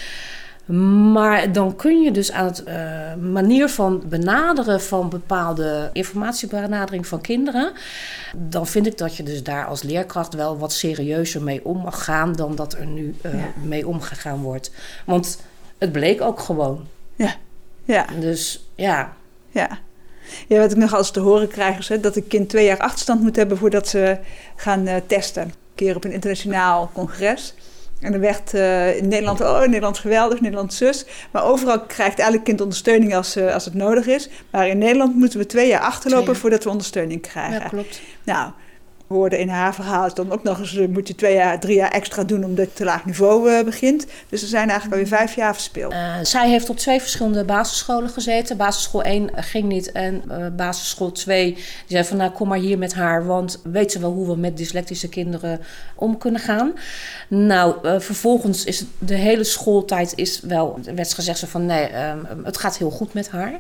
Maar 0.68 1.52
dan 1.52 1.76
kun 1.76 2.02
je 2.02 2.12
dus 2.12 2.32
aan 2.32 2.46
het 2.46 2.64
uh, 2.68 3.14
manier 3.16 3.70
van 3.70 4.04
benaderen 4.06 4.82
van 4.82 5.10
bepaalde 5.10 5.90
informatiebenadering 5.94 7.08
van 7.08 7.22
kinderen. 7.22 7.74
Dan 8.36 8.68
vind 8.68 8.88
ik 8.88 8.98
dat 8.98 9.16
je 9.16 9.24
dus 9.24 9.44
daar 9.44 9.66
als 9.66 9.84
leerkracht 9.84 10.34
wel 10.34 10.58
wat 10.58 10.74
serieuzer 10.74 11.42
mee 11.42 11.66
om 11.66 11.78
mag 11.78 12.04
gaan 12.04 12.34
dan 12.34 12.56
dat 12.56 12.74
er 12.74 12.86
nu 12.86 13.16
uh, 13.26 13.34
ja. 13.34 13.48
mee 13.64 13.88
omgegaan 13.88 14.42
wordt. 14.42 14.72
Want 15.06 15.42
het 15.78 15.92
bleek 15.92 16.22
ook 16.22 16.40
gewoon. 16.40 16.88
Ja. 17.16 17.36
Ja. 17.84 18.06
Dus 18.20 18.70
ja. 18.76 19.14
Ja. 19.50 19.80
Ja, 20.48 20.60
wat 20.60 20.72
ik 20.72 20.78
nog 20.78 20.94
als 20.94 21.12
te 21.12 21.20
horen 21.20 21.48
krijg 21.48 21.78
is 21.78 21.90
hè, 21.90 22.00
dat 22.00 22.16
een 22.16 22.28
kind 22.28 22.50
twee 22.50 22.66
jaar 22.66 22.78
achterstand 22.78 23.22
moet 23.22 23.36
hebben 23.36 23.58
voordat 23.58 23.88
ze 23.88 24.18
gaan 24.56 24.88
uh, 24.88 24.96
testen. 25.08 25.44
Een 25.44 25.54
keer 25.76 25.96
op 25.96 26.04
een 26.04 26.12
internationaal 26.12 26.90
congres. 26.94 27.54
En 28.00 28.14
er 28.14 28.20
werd 28.20 28.54
uh, 28.54 28.98
in 28.98 29.08
Nederland, 29.08 29.42
oh, 29.42 29.60
Nederland 29.60 29.98
geweldig, 29.98 30.42
Nederland 30.42 30.74
zus. 30.74 31.06
Maar 31.32 31.44
overal 31.44 31.82
krijgt 31.82 32.20
elk 32.20 32.44
kind 32.44 32.62
ondersteuning 32.62 33.16
als, 33.16 33.38
uh, 33.38 33.54
als 33.54 33.66
het 33.66 33.74
nodig 33.74 34.08
is. 34.08 34.30
Maar 34.52 34.68
in 34.68 34.78
Nederland 34.78 35.16
moeten 35.16 35.40
we 35.40 35.46
twee 35.46 35.68
jaar 35.68 35.82
achterlopen 35.82 36.26
twee. 36.26 36.36
voordat 36.36 36.64
we 36.64 36.70
ondersteuning 36.70 37.22
krijgen. 37.22 37.60
Ja, 37.60 37.68
klopt. 37.68 38.02
Nou, 38.24 38.52
hoorde 39.08 39.40
in 39.40 39.50
haar 39.50 39.74
verhaal 39.74 40.14
dan 40.14 40.32
ook 40.32 40.44
nog 40.44 40.60
eens 40.60 40.76
uh, 40.76 40.88
moet 40.88 41.08
je 41.08 41.16
twee 41.16 41.34
jaar, 41.34 41.60
drie 41.60 41.76
jaar 41.76 41.92
extra 41.92 42.24
doen 42.24 42.44
omdat 42.44 42.66
je 42.66 42.74
te 42.74 42.84
laag 42.84 43.06
niveau 43.06 43.52
uh, 43.52 43.64
begint. 43.64 44.06
Dus 44.30 44.42
er 44.42 44.48
zijn 44.48 44.70
eigenlijk 44.70 44.92
alweer 45.02 45.18
vijf 45.18 45.36
jaar 45.36 45.54
verspeeld. 45.54 45.94
Uh, 45.94 46.16
zij 46.22 46.50
heeft 46.50 46.70
op 46.70 46.78
twee 46.78 47.00
verschillende 47.00 47.44
basisscholen 47.44 48.10
gezeten. 48.10 48.58
Basisschool 48.58 49.04
1 49.04 49.30
ging 49.36 49.68
niet 49.68 49.92
en 49.92 50.24
basisschool 50.56 51.12
2 51.12 51.54
die 51.54 51.64
zei 51.88 52.04
van 52.04 52.18
nou 52.18 52.32
kom 52.32 52.48
maar 52.48 52.58
hier 52.58 52.78
met 52.78 52.94
haar, 52.94 53.26
want 53.26 53.62
weet 53.64 53.92
ze 53.92 54.00
wel 54.00 54.12
hoe 54.12 54.28
we 54.28 54.36
met 54.36 54.58
dyslectische 54.58 55.10
kinderen 55.10 55.60
om 55.96 56.18
kunnen 56.18 56.42
gaan. 56.42 56.74
Nou, 57.28 57.76
vervolgens 58.00 58.64
is 58.64 58.86
de 59.00 59.16
hele 59.16 59.44
schooltijd 59.44 60.14
is 60.16 60.40
wel, 60.40 60.80
werd 60.96 61.14
gezegd 61.14 61.40
van 61.40 61.66
nee, 61.66 61.90
het 62.44 62.58
gaat 62.58 62.78
heel 62.78 62.90
goed 62.90 63.14
met 63.14 63.30
haar 63.30 63.60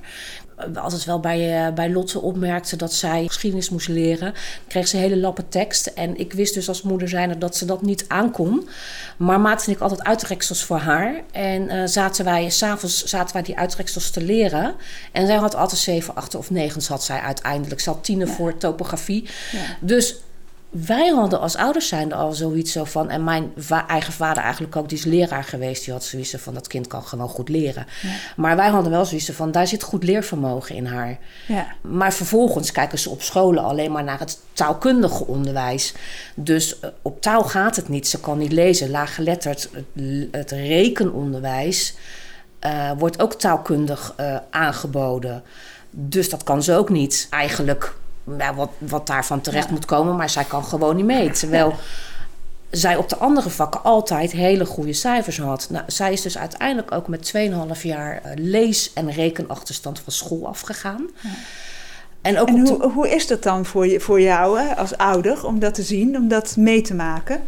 altijd 0.74 1.06
wel 1.06 1.20
bij, 1.20 1.68
uh, 1.68 1.74
bij 1.74 1.90
Lotte 1.90 2.22
opmerkte 2.22 2.76
dat 2.76 2.94
zij 2.94 3.28
geschiedenis 3.28 3.70
moest 3.70 3.88
leren. 3.88 4.34
kreeg 4.68 4.88
ze 4.88 4.98
hele 4.98 5.18
lappen 5.18 5.50
tekst. 5.50 5.86
En 5.86 6.18
ik 6.18 6.34
wist 6.34 6.54
dus 6.54 6.68
als 6.68 6.82
moeder 6.82 7.10
zijnde 7.10 7.38
dat 7.38 7.56
ze 7.56 7.66
dat 7.66 7.82
niet 7.82 8.06
aankon. 8.08 8.70
Maar 9.18 9.40
maakte 9.40 9.72
ik 9.72 9.80
altijd 9.80 10.04
uitreksels 10.04 10.64
voor 10.64 10.78
haar. 10.78 11.22
En 11.32 11.62
uh, 11.62 11.82
zaten 11.86 12.26
wij, 12.26 12.50
s'avonds 12.50 13.04
zaten 13.04 13.34
wij 13.34 13.44
die 13.44 13.58
uitreksels 13.58 14.10
te 14.10 14.22
leren. 14.22 14.76
En 15.12 15.28
zij 15.28 15.36
had 15.36 15.56
altijd 15.56 15.82
zeven, 15.82 16.16
acht 16.16 16.36
of 16.36 16.50
negen 16.50 16.82
had 16.88 17.04
zij 17.04 17.20
uiteindelijk. 17.20 17.82
Ze 17.82 17.90
had 17.90 18.04
tienen 18.04 18.28
ja. 18.28 18.34
voor 18.34 18.58
topografie. 18.58 19.30
Ja. 19.52 19.60
Dus 19.80 20.16
wij 20.70 21.08
hadden 21.08 21.40
als 21.40 21.56
ouders 21.56 21.88
zijn 21.88 22.14
al 22.14 22.32
zoiets 22.32 22.72
zo 22.72 22.84
van... 22.84 23.10
en 23.10 23.24
mijn 23.24 23.52
va 23.58 23.88
eigen 23.88 24.14
vader 24.14 24.44
eigenlijk 24.44 24.76
ook, 24.76 24.90
die 24.90 24.98
is 24.98 25.04
leraar 25.04 25.44
geweest... 25.44 25.84
die 25.84 25.94
had 25.94 26.04
zoiets 26.04 26.36
van, 26.38 26.54
dat 26.54 26.68
kind 26.68 26.88
kan 26.88 27.04
gewoon 27.04 27.30
goed 27.30 27.50
leren. 27.50 27.86
Ja. 28.02 28.10
Maar 28.36 28.56
wij 28.56 28.70
hadden 28.70 28.92
wel 28.92 29.06
zoiets 29.06 29.30
van, 29.30 29.52
daar 29.52 29.68
zit 29.68 29.84
goed 29.84 30.04
leervermogen 30.04 30.76
in 30.76 30.86
haar. 30.86 31.18
Ja. 31.48 31.68
Maar 31.82 32.14
vervolgens 32.14 32.72
kijken 32.72 33.00
ze 33.00 33.10
op 33.10 33.22
scholen 33.22 33.64
alleen 33.64 33.92
maar 33.92 34.04
naar 34.04 34.20
het 34.20 34.40
taalkundige 34.54 35.26
onderwijs. 35.26 35.94
Dus 36.36 36.80
uh, 36.84 36.90
op 37.02 37.22
taal 37.22 37.44
gaat 37.44 37.76
het 37.76 37.90
niet. 37.90 38.08
Ze 38.08 38.20
kan 38.20 38.38
niet 38.38 38.52
lezen, 38.52 38.90
laaggeletterd. 38.90 39.70
Het, 39.72 40.28
het 40.32 40.52
rekenonderwijs 40.52 41.96
uh, 42.66 42.92
wordt 42.98 43.22
ook 43.22 43.34
taalkundig 43.34 44.14
uh, 44.20 44.38
aangeboden. 44.50 45.44
Dus 45.92 46.30
dat 46.30 46.44
kan 46.44 46.64
ze 46.64 46.74
ook 46.74 46.90
niet 46.90 47.28
eigenlijk 47.30 47.94
ja, 48.38 48.54
wat, 48.56 48.70
wat 48.78 49.08
daarvan 49.08 49.42
terecht 49.42 49.68
ja. 49.68 49.74
moet 49.74 49.86
komen, 49.86 50.16
maar 50.16 50.30
zij 50.30 50.44
kan 50.44 50.64
gewoon 50.64 50.96
niet 50.96 51.06
mee. 51.06 51.32
Terwijl 51.32 51.74
zij 52.70 52.96
op 52.96 53.10
de 53.10 53.18
andere 53.18 53.50
vakken 53.50 53.84
altijd 53.84 54.32
hele 54.32 54.66
goede 54.66 54.94
cijfers 54.94 55.38
had. 55.38 55.68
Nou, 55.70 55.84
zij 55.88 56.14
is 56.14 56.22
dus 56.22 56.38
uiteindelijk 56.38 56.92
ook 56.92 57.08
met 57.08 57.34
2,5 57.76 57.82
jaar 57.82 58.22
uh, 58.26 58.32
lees- 58.36 58.94
en 58.94 59.12
rekenachterstand 59.12 60.00
van 60.00 60.14
school 60.14 60.48
afgegaan. 60.48 61.10
Ja. 61.22 61.30
En, 62.22 62.40
ook 62.40 62.48
en 62.48 62.60
hoe, 62.60 62.80
de... 62.80 62.88
hoe 62.88 63.10
is 63.10 63.28
dat 63.28 63.44
dan 63.44 63.66
voor, 63.66 63.88
je, 63.88 64.00
voor 64.00 64.22
jou 64.22 64.60
hè, 64.60 64.76
als 64.76 64.98
ouder 64.98 65.46
om 65.46 65.60
dat 65.60 65.74
te 65.74 65.84
zien, 65.84 66.16
om 66.16 66.28
dat 66.28 66.56
mee 66.56 66.82
te 66.82 66.94
maken? 66.94 67.42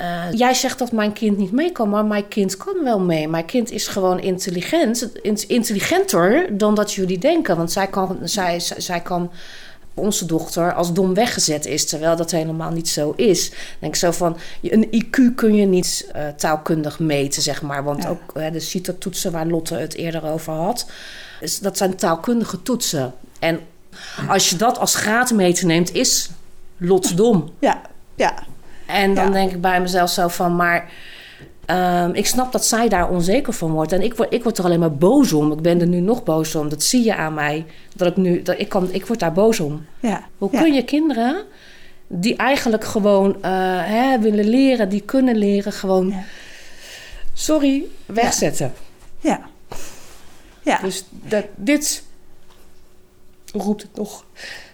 Uh, 0.00 0.32
jij 0.32 0.54
zegt 0.54 0.78
dat 0.78 0.92
mijn 0.92 1.12
kind 1.12 1.38
niet 1.38 1.52
mee 1.52 1.72
kan, 1.72 1.88
maar 1.88 2.04
mijn 2.04 2.28
kind 2.28 2.56
kan 2.56 2.84
wel 2.84 3.00
mee. 3.00 3.28
Mijn 3.28 3.44
kind 3.44 3.70
is 3.70 3.88
gewoon 3.88 4.18
intelligent, 4.18 5.10
intelligenter 5.46 6.58
dan 6.58 6.74
dat 6.74 6.92
jullie 6.92 7.18
denken. 7.18 7.56
Want 7.56 7.72
zij 7.72 7.86
kan, 7.86 8.18
zij, 8.22 8.60
zij 8.60 9.00
kan 9.00 9.30
onze 9.96 10.26
dochter 10.26 10.74
als 10.74 10.92
dom 10.92 11.14
weggezet 11.14 11.66
is, 11.66 11.86
terwijl 11.86 12.16
dat 12.16 12.30
helemaal 12.30 12.70
niet 12.70 12.88
zo 12.88 13.12
is. 13.16 13.50
denk 13.78 13.94
ik 13.94 14.00
zo 14.00 14.10
van, 14.10 14.36
een 14.62 15.04
IQ 15.04 15.34
kun 15.34 15.54
je 15.54 15.66
niet 15.66 16.10
uh, 16.16 16.28
taalkundig 16.28 16.98
meten, 16.98 17.42
zeg 17.42 17.62
maar. 17.62 17.84
Want 17.84 18.02
ja. 18.02 18.08
ook 18.08 18.32
uh, 18.36 18.50
de 18.52 18.60
CITO-toetsen 18.60 19.32
waar 19.32 19.46
Lotte 19.46 19.74
het 19.74 19.94
eerder 19.94 20.24
over 20.24 20.52
had, 20.52 20.86
is, 21.40 21.58
dat 21.58 21.76
zijn 21.76 21.96
taalkundige 21.96 22.62
toetsen. 22.62 23.14
En 23.38 23.60
als 24.28 24.50
je 24.50 24.56
dat 24.56 24.78
als 24.78 24.94
graadmeter 24.94 25.66
neemt, 25.66 25.94
is 25.94 26.30
Lot 26.76 27.16
dom. 27.16 27.50
Ja, 27.58 27.80
ja. 28.14 28.34
En 28.86 29.14
dan 29.14 29.26
ja. 29.26 29.30
denk 29.30 29.50
ik 29.50 29.60
bij 29.60 29.80
mezelf 29.80 30.10
zo 30.10 30.28
van, 30.28 30.56
maar... 30.56 30.90
Um, 31.70 32.14
ik 32.14 32.26
snap 32.26 32.52
dat 32.52 32.64
zij 32.64 32.88
daar 32.88 33.10
onzeker 33.10 33.52
van 33.52 33.70
wordt. 33.70 33.92
En 33.92 34.02
ik 34.02 34.14
word, 34.14 34.32
ik 34.32 34.42
word 34.42 34.58
er 34.58 34.64
alleen 34.64 34.80
maar 34.80 34.94
boos 34.94 35.32
om. 35.32 35.52
Ik 35.52 35.60
ben 35.60 35.80
er 35.80 35.86
nu 35.86 36.00
nog 36.00 36.22
boos 36.22 36.54
om. 36.54 36.68
Dat 36.68 36.82
zie 36.82 37.04
je 37.04 37.16
aan 37.16 37.34
mij. 37.34 37.66
Dat 37.96 38.08
ik 38.08 38.16
nu, 38.16 38.42
dat 38.42 38.58
ik, 38.58 38.68
kan, 38.68 38.88
ik 38.92 39.06
word 39.06 39.18
daar 39.18 39.32
boos 39.32 39.60
om. 39.60 39.86
Ja. 40.00 40.26
Hoe 40.38 40.48
ja. 40.52 40.60
kun 40.60 40.72
je 40.72 40.84
kinderen 40.84 41.44
die 42.06 42.36
eigenlijk 42.36 42.84
gewoon 42.84 43.28
uh, 43.28 43.42
hè, 43.84 44.18
willen 44.18 44.48
leren, 44.48 44.88
die 44.88 45.00
kunnen 45.00 45.36
leren, 45.36 45.72
gewoon, 45.72 46.08
ja. 46.08 46.24
sorry, 47.32 47.84
wegzetten? 48.06 48.72
Ja. 49.20 49.40
ja. 50.62 50.78
Dus 50.78 51.04
dat, 51.10 51.44
dit 51.54 52.02
roept 53.52 53.82
het 53.82 53.96
nog 53.96 54.24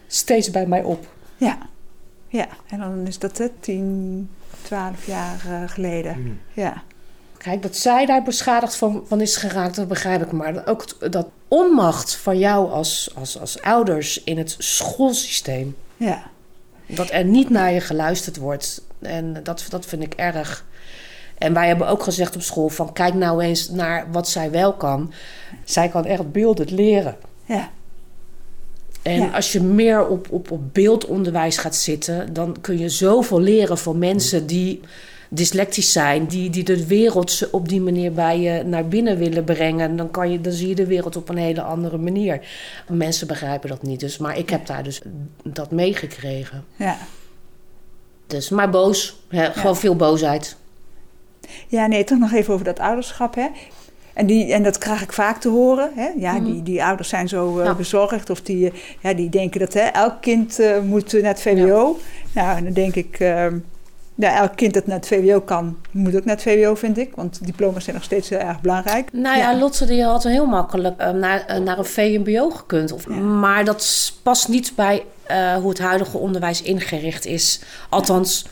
steeds 0.06 0.50
bij 0.50 0.66
mij 0.66 0.82
op. 0.82 1.06
Ja. 1.36 1.58
Ja, 2.28 2.48
en 2.68 2.78
dan 2.78 3.06
is 3.06 3.18
dat 3.18 3.38
het 3.38 3.52
tien, 3.60 4.30
twaalf 4.62 5.06
jaar 5.06 5.42
uh, 5.46 5.62
geleden. 5.66 6.18
Mm. 6.18 6.40
Ja. 6.52 6.82
Kijk, 7.36 7.62
dat 7.62 7.76
zij 7.76 8.06
daar 8.06 8.22
beschadigd 8.22 8.76
van, 8.76 9.04
van 9.06 9.20
is 9.20 9.36
geraakt, 9.36 9.76
dat 9.76 9.88
begrijp 9.88 10.22
ik. 10.22 10.32
Maar 10.32 10.66
ook 10.66 11.12
dat 11.12 11.28
onmacht 11.48 12.16
van 12.16 12.38
jou 12.38 12.70
als, 12.70 13.10
als, 13.14 13.40
als 13.40 13.62
ouders 13.62 14.24
in 14.24 14.38
het 14.38 14.54
schoolsysteem. 14.58 15.76
Ja. 15.96 16.30
Dat 16.86 17.10
er 17.10 17.24
niet 17.24 17.50
naar 17.50 17.72
je 17.72 17.80
geluisterd 17.80 18.36
wordt. 18.36 18.82
En 18.98 19.42
dat, 19.42 19.64
dat 19.68 19.86
vind 19.86 20.02
ik 20.02 20.14
erg. 20.14 20.64
En 21.38 21.52
wij 21.54 21.66
hebben 21.66 21.88
ook 21.88 22.02
gezegd 22.02 22.34
op 22.34 22.42
school 22.42 22.68
van 22.68 22.92
kijk 22.92 23.14
nou 23.14 23.42
eens 23.42 23.68
naar 23.68 24.06
wat 24.10 24.28
zij 24.28 24.50
wel 24.50 24.72
kan. 24.72 25.12
Zij 25.64 25.88
kan 25.88 26.04
echt 26.04 26.32
beeldend 26.32 26.70
leren. 26.70 27.16
Ja. 27.44 27.70
En 29.02 29.20
ja. 29.20 29.30
als 29.30 29.52
je 29.52 29.60
meer 29.60 30.08
op, 30.08 30.26
op, 30.30 30.50
op 30.50 30.60
beeldonderwijs 30.74 31.56
gaat 31.56 31.76
zitten, 31.76 32.32
dan 32.32 32.56
kun 32.60 32.78
je 32.78 32.88
zoveel 32.88 33.40
leren 33.40 33.78
van 33.78 33.98
mensen 33.98 34.46
die 34.46 34.80
dyslectisch 35.28 35.92
zijn, 35.92 36.26
die, 36.26 36.50
die 36.50 36.64
de 36.64 36.86
wereld 36.86 37.48
op 37.50 37.68
die 37.68 37.80
manier 37.80 38.12
bij 38.12 38.40
je 38.40 38.62
naar 38.64 38.88
binnen 38.88 39.18
willen 39.18 39.44
brengen. 39.44 39.96
Dan, 39.96 40.10
kan 40.10 40.30
je, 40.30 40.40
dan 40.40 40.52
zie 40.52 40.68
je 40.68 40.74
de 40.74 40.86
wereld 40.86 41.16
op 41.16 41.28
een 41.28 41.36
hele 41.36 41.62
andere 41.62 41.98
manier. 41.98 42.40
Mensen 42.88 43.26
begrijpen 43.26 43.68
dat 43.68 43.82
niet, 43.82 44.00
dus, 44.00 44.18
maar 44.18 44.38
ik 44.38 44.50
heb 44.50 44.66
daar 44.66 44.82
dus 44.82 45.00
dat 45.44 45.70
meegekregen. 45.70 46.64
Ja. 46.76 46.96
Dus, 48.26 48.48
maar 48.48 48.70
boos, 48.70 49.22
hè, 49.28 49.44
ja. 49.44 49.52
gewoon 49.52 49.76
veel 49.76 49.96
boosheid. 49.96 50.56
Ja, 51.68 51.86
nee, 51.86 52.04
toch 52.04 52.18
nog 52.18 52.32
even 52.32 52.52
over 52.54 52.66
dat 52.66 52.78
ouderschap. 52.78 53.34
Hè. 53.34 53.48
En, 54.14 54.26
die, 54.26 54.52
en 54.52 54.62
dat 54.62 54.78
krijg 54.78 55.02
ik 55.02 55.12
vaak 55.12 55.40
te 55.40 55.48
horen. 55.48 55.90
Hè? 55.94 56.08
Ja, 56.16 56.32
mm. 56.32 56.44
die, 56.44 56.62
die 56.62 56.84
ouders 56.84 57.08
zijn 57.08 57.28
zo 57.28 57.58
uh, 57.58 57.64
ja. 57.64 57.74
bezorgd. 57.74 58.30
Of 58.30 58.40
die, 58.40 58.72
ja, 59.00 59.14
die 59.14 59.28
denken 59.28 59.60
dat 59.60 59.72
hè, 59.72 59.80
elk 59.80 60.20
kind 60.20 60.60
uh, 60.60 60.78
moet 60.78 61.12
naar 61.12 61.22
het 61.22 61.42
VWO. 61.42 61.98
Ja. 62.32 62.52
Nou, 62.52 62.64
dan 62.64 62.72
denk 62.72 62.94
ik... 62.94 63.20
Uh, 63.20 63.46
ja, 64.14 64.36
elk 64.36 64.56
kind 64.56 64.74
dat 64.74 64.86
naar 64.86 64.96
het 64.96 65.06
VWO 65.06 65.40
kan, 65.40 65.76
moet 65.90 66.16
ook 66.16 66.24
naar 66.24 66.34
het 66.34 66.44
VWO, 66.44 66.74
vind 66.74 66.98
ik. 66.98 67.12
Want 67.14 67.46
diploma's 67.46 67.84
zijn 67.84 67.96
nog 67.96 68.04
steeds 68.04 68.28
heel 68.28 68.38
erg 68.38 68.60
belangrijk. 68.60 69.12
Nou 69.12 69.38
ja, 69.38 69.50
ja. 69.50 69.58
Lotte 69.58 69.86
die 69.86 70.04
had 70.04 70.22
heel 70.22 70.46
makkelijk 70.46 71.00
uh, 71.00 71.10
naar, 71.10 71.44
uh, 71.50 71.56
naar 71.56 71.78
een 71.78 71.84
VMBO 71.84 72.50
gekund. 72.50 72.92
Of, 72.92 73.08
ja. 73.08 73.14
Maar 73.14 73.64
dat 73.64 74.12
past 74.22 74.48
niet 74.48 74.72
bij 74.76 75.04
uh, 75.30 75.54
hoe 75.54 75.68
het 75.68 75.78
huidige 75.78 76.18
onderwijs 76.18 76.62
ingericht 76.62 77.26
is. 77.26 77.62
Althans, 77.88 78.44
Ja, 78.44 78.50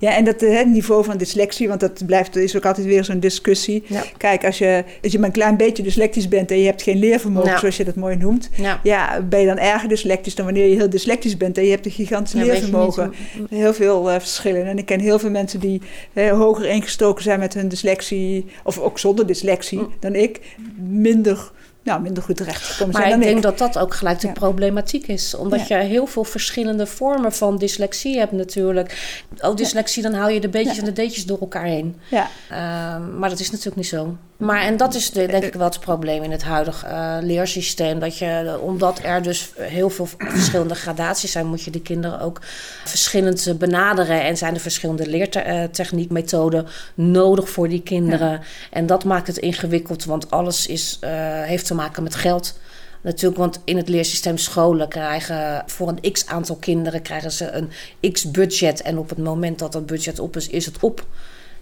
en 0.00 0.24
dat 0.24 0.40
het 0.40 0.66
niveau 0.66 1.04
van 1.04 1.16
dyslexie, 1.16 1.68
want 1.68 1.80
dat 1.80 2.02
blijft, 2.06 2.36
is 2.36 2.56
ook 2.56 2.64
altijd 2.66 2.86
weer 2.86 3.04
zo'n 3.04 3.20
discussie. 3.20 3.82
Ja. 3.86 4.02
Kijk, 4.16 4.44
als 4.44 4.58
je, 4.58 4.84
als 5.02 5.12
je 5.12 5.18
maar 5.18 5.26
een 5.26 5.32
klein 5.34 5.56
beetje 5.56 5.82
dyslectisch 5.82 6.28
bent 6.28 6.50
en 6.50 6.58
je 6.58 6.64
hebt 6.66 6.82
geen 6.82 6.98
leervermogen, 6.98 7.50
Ja. 7.50 7.58
zoals 7.58 7.76
je 7.76 7.84
dat 7.84 7.94
mooi 7.94 8.16
noemt, 8.16 8.48
Ja. 8.56 8.80
ja, 8.82 9.20
ben 9.28 9.40
je 9.40 9.46
dan 9.46 9.58
erger 9.58 9.88
dyslectisch 9.88 10.34
dan 10.34 10.44
wanneer 10.44 10.66
je 10.68 10.76
heel 10.76 10.90
dyslectisch 10.90 11.36
bent 11.36 11.58
en 11.58 11.64
je 11.64 11.70
hebt 11.70 11.86
een 11.86 11.92
gigantisch 11.92 12.32
Ja, 12.32 12.44
leervermogen. 12.44 13.12
Heel 13.50 13.74
veel 13.74 14.10
eh, 14.10 14.18
verschillen. 14.18 14.66
En 14.66 14.78
ik 14.78 14.86
ken 14.86 15.00
heel 15.00 15.18
veel 15.18 15.30
mensen 15.30 15.60
die 15.60 15.80
eh, 16.12 16.30
hoger 16.30 16.66
ingestoken 16.66 17.22
zijn 17.22 17.38
met 17.38 17.54
hun 17.54 17.68
dyslexie, 17.68 18.44
of 18.64 18.78
ook 18.78 18.98
zonder 18.98 19.26
dyslexie, 19.26 19.78
Mm. 19.78 19.92
dan 20.00 20.14
ik, 20.14 20.40
minder, 20.88 21.50
nou, 21.90 22.02
minder 22.02 22.22
goed 22.22 22.36
terechtgekomen 22.36 22.92
Maar 22.92 23.02
zijn 23.02 23.14
ik 23.14 23.18
dan 23.24 23.26
denk 23.34 23.36
ik. 23.36 23.42
dat 23.58 23.72
dat 23.72 23.82
ook 23.84 23.94
gelijk 23.94 24.20
de 24.20 24.26
Ja. 24.26 24.32
problematiek 24.32 25.06
is. 25.06 25.34
Omdat 25.34 25.68
je 25.68 25.74
heel 25.74 26.06
veel 26.06 26.24
verschillende 26.24 26.86
vormen 26.86 27.32
van 27.32 27.58
dyslexie 27.58 28.18
hebt 28.18 28.32
natuurlijk. 28.32 29.16
Oh, 29.40 29.56
dyslexie, 29.56 30.02
dan 30.02 30.12
haal 30.14 30.28
je 30.28 30.40
de 30.40 30.48
beetjes 30.48 30.78
en 30.78 30.84
de 30.84 30.92
deetjes 30.92 31.24
door 31.26 31.38
elkaar 31.40 31.64
heen. 31.64 31.96
Ja, 32.10 32.28
Ehm, 32.50 33.18
maar 33.18 33.28
dat 33.28 33.40
is 33.40 33.50
natuurlijk 33.50 33.76
niet 33.76 33.86
zo. 33.88 34.16
Maar 34.38 34.62
en 34.62 34.76
dat 34.76 34.94
is 34.94 35.10
de, 35.10 35.26
denk 35.26 35.44
ik 35.44 35.54
wel 35.54 35.66
het 35.66 35.80
probleem 35.80 36.22
in 36.22 36.30
het 36.30 36.42
huidige 36.42 36.86
eh, 36.86 37.16
leersysteem. 37.20 37.98
Dat 37.98 38.18
je, 38.18 38.58
omdat 38.62 39.00
er 39.02 39.22
dus 39.22 39.52
heel 39.56 39.90
veel 39.90 40.08
verschillende 40.18 40.74
gradaties 40.74 41.32
zijn, 41.32 41.46
moet 41.46 41.62
je 41.62 41.70
de 41.70 41.80
kinderen 41.80 42.20
ook 42.20 42.40
verschillend 42.84 43.46
eh, 43.46 43.54
benaderen. 43.54 44.22
En 44.22 44.36
zijn 44.36 44.54
er 44.54 44.60
verschillende 44.60 45.06
leertechniekmethoden 45.06 46.66
nodig 46.94 47.48
voor 47.48 47.68
die 47.68 47.82
kinderen. 47.82 48.40
En 48.70 48.86
dat 48.86 49.04
maakt 49.04 49.26
het 49.26 49.38
ingewikkeld, 49.38 50.04
want 50.04 50.30
alles 50.30 50.66
is, 50.66 50.96
eh, 51.00 51.10
heeft 51.42 51.66
te 51.66 51.74
maken 51.74 52.02
met 52.02 52.14
geld. 52.14 52.58
Natuurlijk, 53.00 53.40
want 53.40 53.60
in 53.64 53.76
het 53.76 53.88
leersysteem 53.88 54.38
scholen 54.38 54.88
krijgen 54.88 55.62
voor 55.66 55.88
een 55.88 56.12
x 56.12 56.26
aantal 56.26 56.56
kinderen 56.56 57.02
krijgen 57.02 57.32
ze 57.32 57.50
een 57.50 57.70
x 58.12 58.30
budget. 58.30 58.82
En 58.82 58.98
op 58.98 59.08
het 59.08 59.18
moment 59.18 59.58
dat 59.58 59.72
dat 59.72 59.86
budget 59.86 60.18
op 60.18 60.36
is, 60.36 60.48
is 60.48 60.66
het 60.66 60.76
op. 60.80 61.06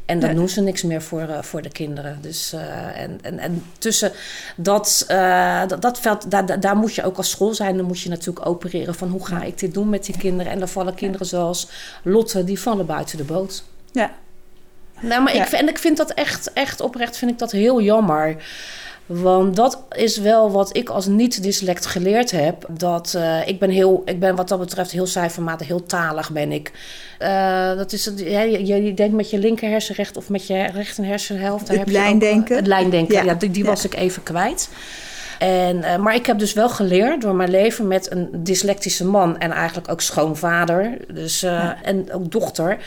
En 0.06 0.18
dan 0.20 0.30
Ja. 0.30 0.34
doen 0.36 0.48
ze 0.48 0.60
niks 0.60 0.82
meer 0.82 1.02
voor, 1.02 1.20
eh, 1.28 1.42
voor 1.42 1.62
de 1.62 1.68
kinderen. 1.70 2.18
Dus, 2.20 2.52
eh, 2.52 3.00
en, 3.00 3.18
en, 3.22 3.38
en 3.38 3.64
tussen 3.78 4.12
dat, 4.56 5.04
eh, 5.08 5.66
dat, 5.66 5.82
dat 5.82 6.00
veld, 6.00 6.30
daar, 6.30 6.46
daar- 6.46 6.60
daar 6.60 6.76
moet 6.76 6.94
je 6.94 7.04
ook 7.04 7.16
als 7.16 7.30
school 7.30 7.54
zijn. 7.54 7.76
Dan 7.76 7.86
moet 7.86 8.00
je 8.00 8.08
natuurlijk 8.08 8.46
opereren 8.46 8.94
van 8.94 9.08
hoe 9.08 9.26
ga 9.26 9.42
ik 9.42 9.58
dit 9.58 9.75
doen 9.75 9.88
met 9.88 10.04
die 10.04 10.16
kinderen. 10.18 10.52
En 10.52 10.58
dan 10.58 10.68
vallen 10.68 10.94
kinderen 10.94 11.26
zoals 11.26 11.68
Lotte, 12.02 12.44
die 12.44 12.60
vallen 12.60 12.86
buiten 12.86 13.16
de 13.16 13.25
boot. 13.25 13.64
ja. 13.92 14.10
Nou, 15.00 15.22
maar 15.22 15.34
Ja. 15.36 15.46
ik, 15.46 15.52
en 15.52 15.68
ik 15.68 15.78
vind 15.78 15.96
dat 15.96 16.10
echt, 16.10 16.52
echt 16.52 16.80
oprecht 16.80 17.16
vind 17.16 17.30
ik 17.30 17.38
dat 17.38 17.50
heel 17.52 17.80
jammer. 17.80 18.36
Want 19.06 19.56
dat 19.56 19.82
is 19.96 20.16
wel 20.18 20.50
wat 20.50 20.76
ik 20.76 20.88
als 20.88 21.06
niet-dyslect 21.06 21.86
geleerd 21.86 22.30
heb. 22.30 22.66
Dat 22.70 23.14
eh, 23.16 23.48
ik 23.48 23.58
ben 23.58 23.70
heel, 23.70 24.02
ik 24.04 24.20
ben 24.20 24.36
wat 24.36 24.48
dat 24.48 24.58
betreft 24.58 24.90
heel 24.90 25.06
cijfermatig, 25.06 25.66
heel 25.66 25.82
talig 25.84 26.30
ben 26.30 26.52
ik. 26.52 26.72
Eh, 27.18 27.76
dat 27.76 27.92
is, 27.92 28.10
ja, 28.16 28.40
je, 28.40 28.66
je 28.84 28.94
denkt 28.94 29.14
met 29.14 29.30
je 29.30 29.38
linker 29.38 29.68
hersenrecht 29.70 30.16
of 30.16 30.28
met 30.28 30.46
je 30.46 30.62
rechter 30.62 31.04
hersenhelft. 31.04 31.68
Het 31.68 31.78
ook- 31.78 31.90
lijndenken. 31.90 32.56
het 32.56 32.66
lijndenken, 32.66 33.14
ja, 33.14 33.22
Ja. 33.22 33.34
die, 33.34 33.50
die 33.50 33.62
Ja. 33.64 33.68
was 33.70 33.84
ik 33.84 33.94
even 33.94 34.22
kwijt. 34.22 34.68
En, 35.38 35.82
eh, 35.82 35.98
maar 35.98 36.14
ik 36.14 36.26
heb 36.26 36.38
dus 36.38 36.52
wel 36.52 36.68
geleerd 36.68 37.20
door 37.20 37.34
mijn 37.34 37.50
leven 37.50 37.86
met 37.86 38.10
een 38.10 38.28
dyslectische 38.32 39.04
man 39.06 39.38
en 39.38 39.50
eigenlijk 39.50 39.90
ook 39.90 40.00
schoonvader 40.00 40.96
dus, 41.12 41.42
eh, 41.42 41.50
Ja. 41.50 41.76
en 41.82 42.12
ook 42.12 42.30
dochter. 42.30 42.78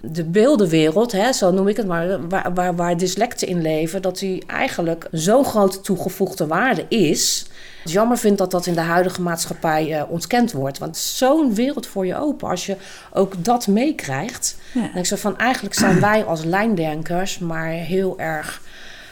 De 0.00 0.24
beeldenwereld, 0.24 1.12
hè, 1.12 1.32
zo 1.32 1.50
noem 1.50 1.68
ik 1.68 1.76
het 1.76 1.86
maar, 1.86 2.28
waar, 2.28 2.54
waar, 2.54 2.76
waar 2.76 2.96
dyslecten 2.96 3.48
in 3.48 3.62
leven, 3.62 4.02
dat 4.02 4.18
die 4.18 4.44
eigenlijk 4.46 5.08
zo'n 5.10 5.44
grote 5.44 5.80
toegevoegde 5.80 6.46
waarde 6.46 6.84
is. 6.88 7.46
Het 7.82 7.94
jammer 7.94 8.18
vind 8.18 8.38
dat 8.38 8.50
dat 8.50 8.66
in 8.66 8.74
de 8.74 8.80
huidige 8.80 9.22
maatschappij 9.22 9.92
eh, 9.92 10.10
ontkend 10.10 10.52
wordt. 10.52 10.78
Want 10.78 10.96
zo'n 10.96 11.54
wereld 11.54 11.86
voor 11.86 12.06
je 12.06 12.16
open 12.16 12.48
als 12.48 12.66
je 12.66 12.76
ook 13.12 13.44
dat 13.44 13.66
meekrijgt. 13.66 14.56
Ja. 14.72 14.90
En 14.94 14.98
ik 14.98 15.06
zeg 15.06 15.18
van 15.18 15.38
eigenlijk 15.38 15.74
zijn 15.74 16.00
wij 16.00 16.24
als 16.24 16.44
lijndenkers 16.44 17.38
maar 17.38 17.68
heel 17.68 18.18
erg 18.18 18.62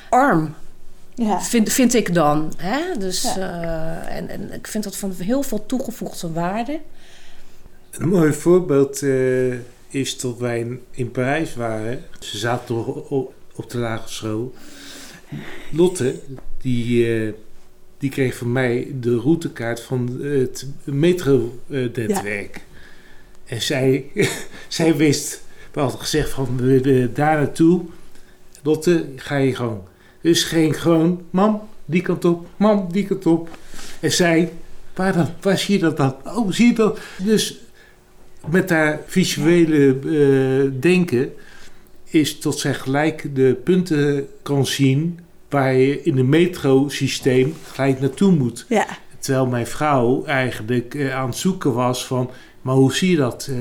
arm 0.09 0.55
ja. 1.15 1.41
Vind, 1.41 1.73
vind 1.73 1.95
ik 1.95 2.15
dan. 2.15 2.53
Hè? 2.57 2.99
Dus, 2.99 3.23
Ja. 3.23 3.37
eh, 4.07 4.17
en, 4.17 4.29
en 4.29 4.53
ik 4.53 4.67
vind 4.67 4.85
dat 4.85 4.97
van 4.97 5.13
heel 5.19 5.43
veel 5.43 5.67
toegevoegde 5.67 6.33
waarde. 6.33 6.81
Een 7.91 8.09
mooi 8.09 8.33
voorbeeld 8.33 9.03
eh, 9.03 9.53
is 9.89 10.19
dat 10.21 10.39
wij 10.39 10.79
in, 10.91 11.11
Parijs 11.11 11.55
waren. 11.55 12.05
Ze 12.19 12.39
zaten 12.39 12.75
nog 12.75 13.11
op, 13.11 13.35
op 13.55 13.71
de 13.71 13.79
lagere 13.79 14.09
school. 14.13 14.55
Lotte, 15.73 16.15
die, 16.61 17.15
eh, 17.17 17.33
die 17.99 18.11
kreeg 18.11 18.37
van 18.37 18.53
mij 18.53 18.93
de 19.01 19.17
routekaart 19.17 19.81
van 19.81 20.21
het 20.23 20.67
metro-netwerk. 20.85 22.65
En 23.45 23.63
zij, 23.63 24.11
zij 24.69 24.97
wist, 24.97 25.43
we 25.73 25.81
hadden 25.81 26.01
gezegd 26.01 26.31
van 26.31 26.61
daar 27.15 27.37
naartoe. 27.37 27.83
Lotte, 28.63 29.07
ga 29.17 29.37
je 29.37 29.55
gang. 29.55 29.81
Dus 30.25 30.45
ging 30.45 30.81
gewoon, 30.83 31.23
mam, 31.31 31.63
die 31.85 32.03
kant 32.03 32.25
op, 32.25 32.47
mam, 32.57 32.89
die 32.93 33.07
kant 33.07 33.27
op. 33.27 33.49
En 34.01 34.13
zij, 34.13 34.53
waar? 34.95 35.35
Waar 35.41 35.59
zie 35.59 35.75
je 35.75 35.81
dat 35.81 35.97
dan? 35.97 36.17
Oh, 36.25 36.51
zie 36.51 36.67
je 36.67 36.75
dat? 36.75 36.99
Dus 37.19 37.59
met 38.51 38.71
haar 38.71 39.01
visuele 39.07 39.89
eh, 39.89 40.81
denken 40.81 41.33
is 42.05 42.39
tot 42.39 42.59
zij 42.59 42.75
gelijk 42.75 43.35
de 43.35 43.61
punten 43.65 44.27
kan 44.43 44.67
zien 44.67 45.19
waar 45.49 45.75
je 45.75 46.03
in 46.03 46.17
het 46.17 46.27
metrosysteem 46.27 47.55
gelijk 47.73 48.01
naartoe 48.01 48.33
moet. 48.33 48.67
ja. 48.69 48.87
Terwijl 49.19 49.47
mijn 49.47 49.67
vrouw 49.67 50.25
eigenlijk 50.25 50.95
eh, 50.95 51.15
aan 51.15 51.29
het 51.29 51.37
zoeken 51.37 51.73
was 51.73 52.07
van, 52.07 52.31
maar 52.63 52.75
hoe 52.75 52.95
zie 52.95 53.11
je 53.11 53.17
dat? 53.17 53.47
Eh, 53.51 53.57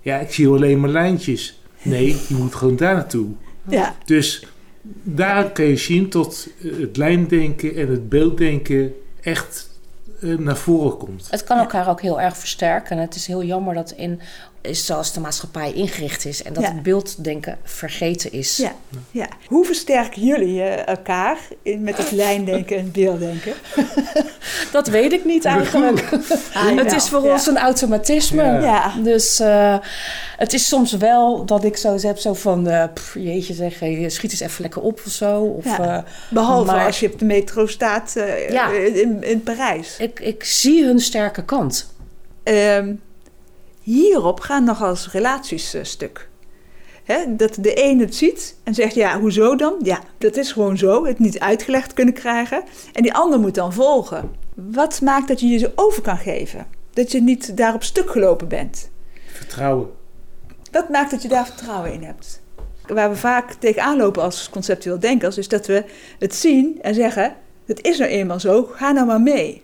ja, 0.00 0.18
ik 0.18 0.32
zie 0.32 0.48
alleen 0.48 0.80
maar 0.80 0.90
lijntjes. 0.90 1.52
Nee, 1.82 2.06
je 2.28 2.34
moet 2.34 2.54
gewoon 2.54 2.76
daar 2.76 2.94
naartoe. 2.94 3.26
ja. 3.68 3.96
Dus 4.04 4.46
daar 5.02 5.50
kun 5.50 5.64
je 5.64 5.76
zien 5.76 6.08
tot 6.08 6.48
eh, 6.62 6.78
het 6.80 6.96
lijndenken 6.96 7.74
en 7.74 7.88
het 7.88 8.08
beelddenken 8.08 8.94
echt 9.20 9.70
eh, 10.20 10.38
naar 10.38 10.56
voren 10.56 10.96
komt. 10.96 11.30
Het 11.30 11.44
kan 11.44 11.58
elkaar 11.58 11.88
ook 11.88 12.00
heel 12.00 12.20
erg 12.20 12.36
versterken. 12.36 12.96
En 12.96 13.02
het 13.02 13.14
is 13.14 13.26
heel 13.26 13.42
jammer 13.42 13.74
dat 13.74 13.90
in 13.90 14.20
is 14.60 14.86
zoals 14.86 15.12
de 15.12 15.20
maatschappij 15.20 15.72
ingericht 15.72 16.24
is 16.24 16.42
en 16.42 16.52
dat 16.52 16.62
Ja. 16.62 16.72
het 16.72 16.82
beelddenken 16.82 17.58
vergeten 17.64 18.32
is. 18.32 18.56
Ja. 18.56 18.72
Ja. 19.10 19.26
Hoe 19.46 19.64
versterken 19.64 20.22
jullie 20.22 20.62
eh, 20.62 20.86
elkaar 20.88 21.38
in, 21.62 21.82
met 21.82 21.96
het 21.96 22.10
lijndenken 22.10 22.76
en 22.76 22.82
het 22.82 22.92
beelddenken? 22.92 23.52
Dat 24.72 24.86
weet 24.88 25.12
ik 25.12 25.24
niet 25.24 25.44
eigenlijk. 25.44 26.00
Ah, 26.54 26.64
het 26.66 26.74
jawel. 26.76 26.94
is 26.94 27.08
voor 27.08 27.24
Ja. 27.24 27.32
ons 27.32 27.46
een 27.46 27.58
automatisme. 27.58 28.42
Ja. 28.42 28.58
Ja. 28.60 28.92
Dus 29.02 29.40
eh, 29.40 29.78
het 30.36 30.52
is 30.52 30.66
soms 30.68 30.92
wel 30.92 31.44
dat 31.44 31.64
ik 31.64 31.76
zo 31.76 31.96
heb, 32.00 32.18
zo 32.18 32.34
van, 32.34 32.68
eh, 32.68 32.84
pff, 32.94 33.14
jeetje 33.14 33.54
zeg, 33.54 33.78
hey, 33.80 34.08
schiet 34.08 34.30
eens 34.30 34.40
even 34.40 34.62
lekker 34.62 34.82
op 34.82 35.00
of 35.06 35.12
zo. 35.12 35.40
Of, 35.40 35.64
Ja. 35.64 35.96
eh, 35.96 36.02
Behalve 36.30 36.72
Maar- 36.72 36.86
als 36.86 37.00
je 37.00 37.12
op 37.12 37.18
de 37.18 37.24
metro 37.24 37.66
staat 37.66 38.12
Ja. 38.50 38.70
in, 38.72 39.22
in 39.24 39.42
Parijs. 39.42 39.96
ik, 39.98 40.20
ik 40.20 40.44
zie 40.44 40.84
hun 40.84 41.00
sterke 41.00 41.44
kant. 41.44 41.92
Ehm, 42.42 42.92
hierop 43.88 44.40
gaan 44.40 44.64
nogal 44.64 44.88
eens 44.88 45.12
relaties 45.12 45.76
stuk. 45.82 46.28
Hè, 47.04 47.36
dat 47.36 47.56
de 47.60 47.84
een 47.84 48.00
het 48.00 48.14
ziet 48.14 48.56
en 48.64 48.74
zegt, 48.74 48.94
ja, 48.94 49.20
hoezo 49.20 49.56
dan? 49.56 49.74
Ja, 49.82 50.00
dat 50.18 50.36
is 50.36 50.52
gewoon 50.52 50.76
zo, 50.76 51.04
het 51.04 51.18
niet 51.18 51.38
uitgelegd 51.38 51.92
kunnen 51.92 52.14
krijgen. 52.14 52.62
En 52.92 53.02
die 53.02 53.14
ander 53.14 53.40
moet 53.40 53.54
dan 53.54 53.72
volgen. 53.72 54.30
Wat 54.54 55.00
maakt 55.00 55.28
dat 55.28 55.40
je 55.40 55.46
je 55.46 55.58
zo 55.58 55.72
over 55.74 56.02
kan 56.02 56.16
geven? 56.16 56.66
Dat 56.92 57.12
je 57.12 57.20
niet 57.20 57.56
daarop 57.56 57.82
stuk 57.82 58.10
gelopen 58.10 58.48
bent? 58.48 58.90
Vertrouwen. 59.32 59.88
Wat 60.72 60.88
maakt 60.88 61.10
dat 61.10 61.22
je 61.22 61.28
daar 61.28 61.46
vertrouwen 61.46 61.92
in 61.92 62.02
hebt? 62.02 62.40
Waar 62.86 63.10
we 63.10 63.16
vaak 63.16 63.52
tegenaan 63.52 63.96
lopen 63.96 64.22
als 64.22 64.50
conceptueel 64.50 64.98
denkers, 64.98 65.38
is 65.38 65.48
dat 65.48 65.66
we 65.66 65.84
het 66.18 66.34
zien 66.34 66.78
en 66.82 66.94
zeggen: 66.94 67.34
Het 67.66 67.82
is 67.82 67.98
nou 67.98 68.10
eenmaal 68.10 68.40
zo, 68.40 68.64
ga 68.64 68.92
nou 68.92 69.06
maar 69.06 69.20
mee. 69.20 69.62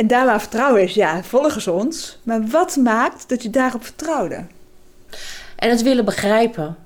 En 0.00 0.06
daar 0.06 0.26
waar 0.26 0.40
vertrouwen 0.40 0.82
is, 0.82 0.94
ja, 0.94 1.22
volgen 1.22 1.60
ze 1.60 1.72
ons. 1.72 2.18
Maar 2.22 2.46
wat 2.46 2.76
maakt 2.76 3.28
dat 3.28 3.42
je 3.42 3.50
daarop 3.50 3.84
vertrouwde? 3.84 4.44
En 5.56 5.70
het 5.70 5.82
willen 5.82 6.04
begrijpen. 6.04 6.76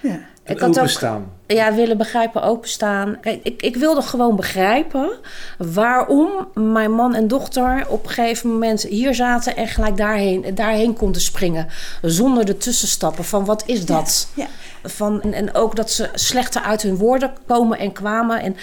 Ja, 0.00 0.18
Ik 0.44 0.58
had 0.58 0.68
ook 0.68 0.76
Openstaan. 0.76 1.32
ja, 1.46 1.74
willen 1.74 1.96
begrijpen, 1.96 2.42
openstaan. 2.42 3.20
Kijk, 3.20 3.40
ik, 3.42 3.62
ik 3.62 3.76
wilde 3.76 4.02
gewoon 4.02 4.36
begrijpen 4.36 5.10
waarom 5.58 6.48
mijn 6.54 6.92
man 6.92 7.14
en 7.14 7.28
dochter 7.28 7.84
op 7.88 8.04
een 8.04 8.10
gegeven 8.10 8.50
moment 8.52 8.82
hier 8.82 9.14
zaten 9.14 9.56
en 9.56 9.68
gelijk 9.68 9.96
daarheen, 9.96 10.54
daarheen 10.54 10.94
konden 10.94 11.20
springen. 11.20 11.66
Zonder 12.02 12.44
de 12.44 12.56
tussenstappen 12.56 13.24
van 13.24 13.44
wat 13.44 13.62
is 13.66 13.84
dat? 13.86 14.28
ja, 14.34 14.46
Van, 14.82 15.22
en, 15.22 15.32
en 15.32 15.54
ook 15.54 15.76
dat 15.76 15.90
ze 15.90 16.08
slechter 16.14 16.62
uit 16.62 16.82
hun 16.82 16.96
woorden 16.96 17.32
komen 17.46 17.78
en 17.78 17.92
kwamen. 17.92 18.40
En 18.40 18.56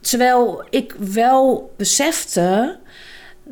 terwijl 0.00 0.64
ik 0.70 0.94
wel 0.98 1.72
besefte 1.76 2.80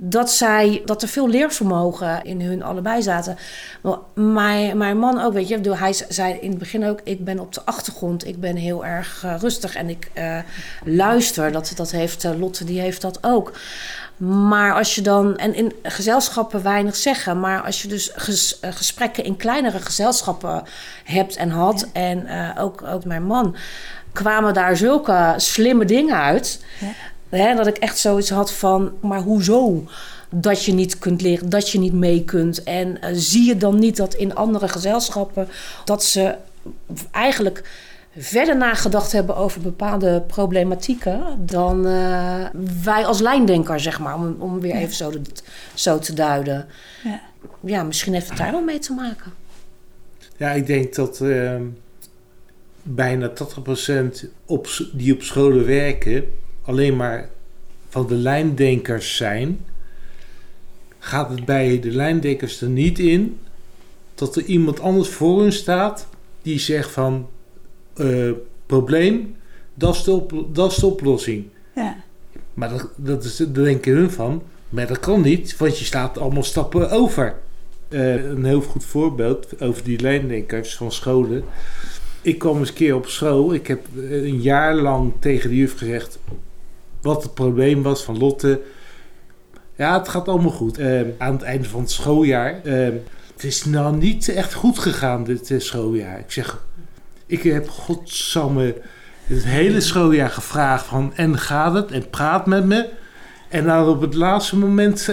dat, 0.03 0.31
zij, 0.31 0.83
dat 0.85 1.03
er 1.03 1.09
veel 1.09 1.29
leervermogen 1.29 2.25
in 2.25 2.41
hun 2.41 2.63
allebei 2.63 3.03
zaten. 3.03 3.37
Maar 3.81 3.99
mijn, 4.15 4.77
mijn 4.77 4.99
man 4.99 5.21
ook, 5.21 5.33
weet 5.33 5.49
je, 5.49 5.75
hij 5.77 5.95
zei 6.09 6.35
in 6.35 6.51
het 6.51 6.59
begin 6.59 6.85
ook: 6.85 7.01
Ik 7.05 7.25
ben 7.25 7.39
op 7.39 7.55
de 7.55 7.65
achtergrond, 7.65 8.27
ik 8.27 8.41
ben 8.41 8.57
heel 8.57 8.85
erg 8.85 9.23
uh, 9.25 9.35
rustig 9.39 9.75
en 9.75 9.89
ik 9.89 10.11
uh, 10.15 10.39
luister. 10.85 11.53
Dat, 11.53 11.73
dat 11.77 11.91
heeft 11.91 12.25
uh, 12.25 12.39
Lotte, 12.39 12.65
die 12.65 12.81
heeft 12.81 13.01
dat 13.01 13.19
ook. 13.21 13.53
Maar 14.17 14.75
als 14.75 14.95
je 14.95 15.01
dan, 15.01 15.37
en 15.37 15.55
in 15.55 15.73
gezelschappen 15.83 16.63
weinig 16.63 16.97
zeggen, 16.97 17.41
maar 17.41 17.63
als 17.63 17.83
je 17.83 17.89
dus 17.89 18.11
ges, 18.15 18.59
gesprekken 18.61 19.25
in 19.25 19.37
kleinere 19.37 19.79
gezelschappen 19.79 20.63
hebt 21.05 21.37
en 21.37 21.51
had, 21.51 21.89
ja. 21.93 22.01
en 22.01 22.29
ook, 22.59 22.83
ook 22.83 23.05
mijn 23.05 23.23
man, 23.23 23.57
kwamen 24.13 24.55
daar 24.55 24.77
zulke 24.77 25.35
slimme 25.37 25.85
dingen 25.85 26.17
uit. 26.17 26.65
Ja. 26.79 26.89
Hè, 27.31 27.55
dat 27.55 27.67
ik 27.67 27.77
echt 27.77 27.99
zoiets 27.99 28.31
had 28.31 28.53
van, 28.53 28.93
maar 29.01 29.21
hoezo? 29.21 29.85
Dat 30.31 30.65
je 30.65 30.73
niet 30.73 30.99
kunt 30.99 31.23
leren, 31.23 31.49
dat 31.49 31.71
je 31.71 31.79
niet 31.79 31.93
mee 31.93 32.25
kunt. 32.25 32.63
En 32.63 32.89
uh, 32.89 33.11
zie 33.13 33.45
je 33.45 33.57
dan 33.57 33.79
niet 33.79 33.97
dat 33.97 34.15
in 34.15 34.35
andere 34.35 34.69
gezelschappen 34.69 35.49
dat 35.85 36.05
ze 36.05 36.35
eigenlijk 37.11 37.63
verder 38.17 38.57
nagedacht 38.57 39.13
hebben 39.13 39.37
over 39.37 39.61
bepaalde 39.61 40.23
problematieken 40.27 41.23
dan 41.39 41.87
uh, 41.87 42.47
wij 42.83 43.07
als 43.07 43.21
lijndenker, 43.21 43.81
zeg 43.81 44.01
maar, 44.01 44.15
om, 44.15 44.37
om 44.39 44.61
weer 44.61 44.75
even 44.75 44.95
zo, 44.95 45.13
zo 45.75 45.99
te 45.99 46.15
duiden. 46.15 46.67
Ja. 47.05 47.21
ja, 47.61 47.83
misschien 47.83 48.13
heeft 48.13 48.29
het 48.29 48.39
daar 48.39 48.53
wel 48.53 48.65
mee 48.65 48.79
te 48.79 48.93
maken. 48.93 49.33
Ja, 50.37 50.51
ik 50.51 50.67
denk 50.67 50.95
dat 50.95 51.21
uh, 51.23 51.57
bijna 52.83 53.31
80% 53.31 53.33
op, 54.47 54.69
die 54.93 55.15
op 55.15 55.23
scholen 55.23 55.67
werken 55.67 56.25
alleen 56.63 56.97
maar 56.97 57.29
van 57.89 58.07
de 58.07 58.15
lijndenkers 58.15 59.17
zijn, 59.17 59.65
gaat 60.99 61.31
het 61.31 61.45
bij 61.45 61.81
de 61.81 61.91
lijndenkers 61.91 62.61
er 62.61 62.69
niet 62.69 62.99
in 62.99 63.39
dat 64.15 64.37
er 64.37 64.45
iemand 64.45 64.81
anders 64.81 65.09
voor 65.09 65.41
hun 65.41 65.53
staat 65.53 66.07
die 66.43 66.59
zegt 66.59 66.91
van 66.91 67.29
uh, 67.97 68.33
probleem, 68.67 69.37
dat 69.75 69.95
is 69.95 70.03
de, 70.03 70.11
op, 70.11 70.45
dat 70.53 70.71
is 70.71 70.77
de 70.77 70.87
oplossing. 70.87 71.45
Ja. 71.75 71.97
Maar 72.55 72.69
dat, 72.69 72.89
dat 72.97 73.25
is, 73.25 73.37
daar 73.37 73.65
denken 73.65 73.93
hun 73.93 74.11
van, 74.11 74.43
maar 74.69 74.87
dat 74.87 75.01
kan 75.01 75.21
niet, 75.21 75.57
want 75.57 75.79
je 75.79 75.85
staat 75.85 76.19
allemaal 76.19 76.43
stappen 76.43 76.91
over. 76.91 77.35
Uh, 77.89 78.25
een 78.25 78.45
heel 78.45 78.61
goed 78.61 78.85
voorbeeld 78.85 79.61
over 79.61 79.85
die 79.85 80.01
lijndenkers 80.01 80.77
van 80.77 80.93
scholen. 80.93 81.45
Ik 82.23 82.39
kwam 82.39 82.59
eens 82.59 82.69
een 82.69 82.75
keer 82.75 82.95
op 82.95 83.07
school. 83.07 83.55
Ik 83.55 83.67
heb 83.67 83.81
een 83.97 84.41
jaar 84.41 84.75
lang 84.75 85.13
tegen 85.19 85.51
de 85.51 85.57
juf 85.57 85.79
gezegd: 85.79 86.19
wat 87.03 87.23
het 87.23 87.35
probleem 87.35 87.83
was 87.83 88.03
van 88.03 88.19
Lotte. 88.19 88.61
Ja, 89.77 89.99
het 89.99 90.09
gaat 90.09 90.29
allemaal 90.29 90.51
goed. 90.51 90.79
Uh, 90.79 91.01
aan 91.19 91.33
het 91.33 91.43
einde 91.43 91.69
van 91.69 91.81
het 91.81 91.91
schooljaar. 91.91 92.61
Uh, 92.65 92.89
het 93.35 93.45
is 93.45 93.65
nou 93.65 93.97
niet 93.97 94.29
echt 94.29 94.55
goed 94.55 94.79
gegaan, 94.79 95.25
dit 95.25 95.51
uh, 95.51 95.61
schooljaar. 95.61 96.19
Ik 96.19 96.33
zeg, 96.33 96.65
ik 97.27 97.43
heb 97.43 97.69
godsamme 97.69 98.75
het 99.27 99.45
hele 99.45 99.81
schooljaar 99.81 100.31
gevraagd 100.31 100.87
van... 100.87 101.13
en 101.15 101.39
gaat 101.39 101.75
het? 101.75 101.91
En 101.91 102.11
praat 102.11 102.47
met 102.47 102.65
me. 102.65 102.89
En 103.49 103.65
dan 103.65 103.89
op 103.89 104.01
het 104.01 104.15
laatste 104.15 104.57
moment, 104.57 105.09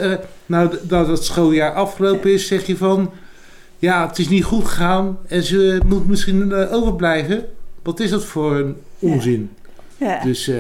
nou 0.45 0.78
dat 0.82 1.08
het 1.08 1.23
schooljaar 1.23 1.73
afgelopen 1.73 2.34
is, 2.34 2.47
zeg 2.47 2.65
je 2.65 2.78
van... 2.78 3.12
Ja, 3.80 4.08
het 4.08 4.19
is 4.19 4.30
niet 4.30 4.43
goed 4.43 4.65
gegaan 4.65 5.17
en 5.28 5.43
ze 5.43 5.82
moet 5.86 6.08
misschien 6.08 6.54
overblijven. 6.54 7.45
Wat 7.84 8.00
is 8.00 8.10
dat 8.10 8.26
voor 8.26 8.56
een 8.56 8.76
onzin? 9.00 9.50
Ja. 9.97 10.08
Ja. 10.08 10.23
Dus 10.23 10.52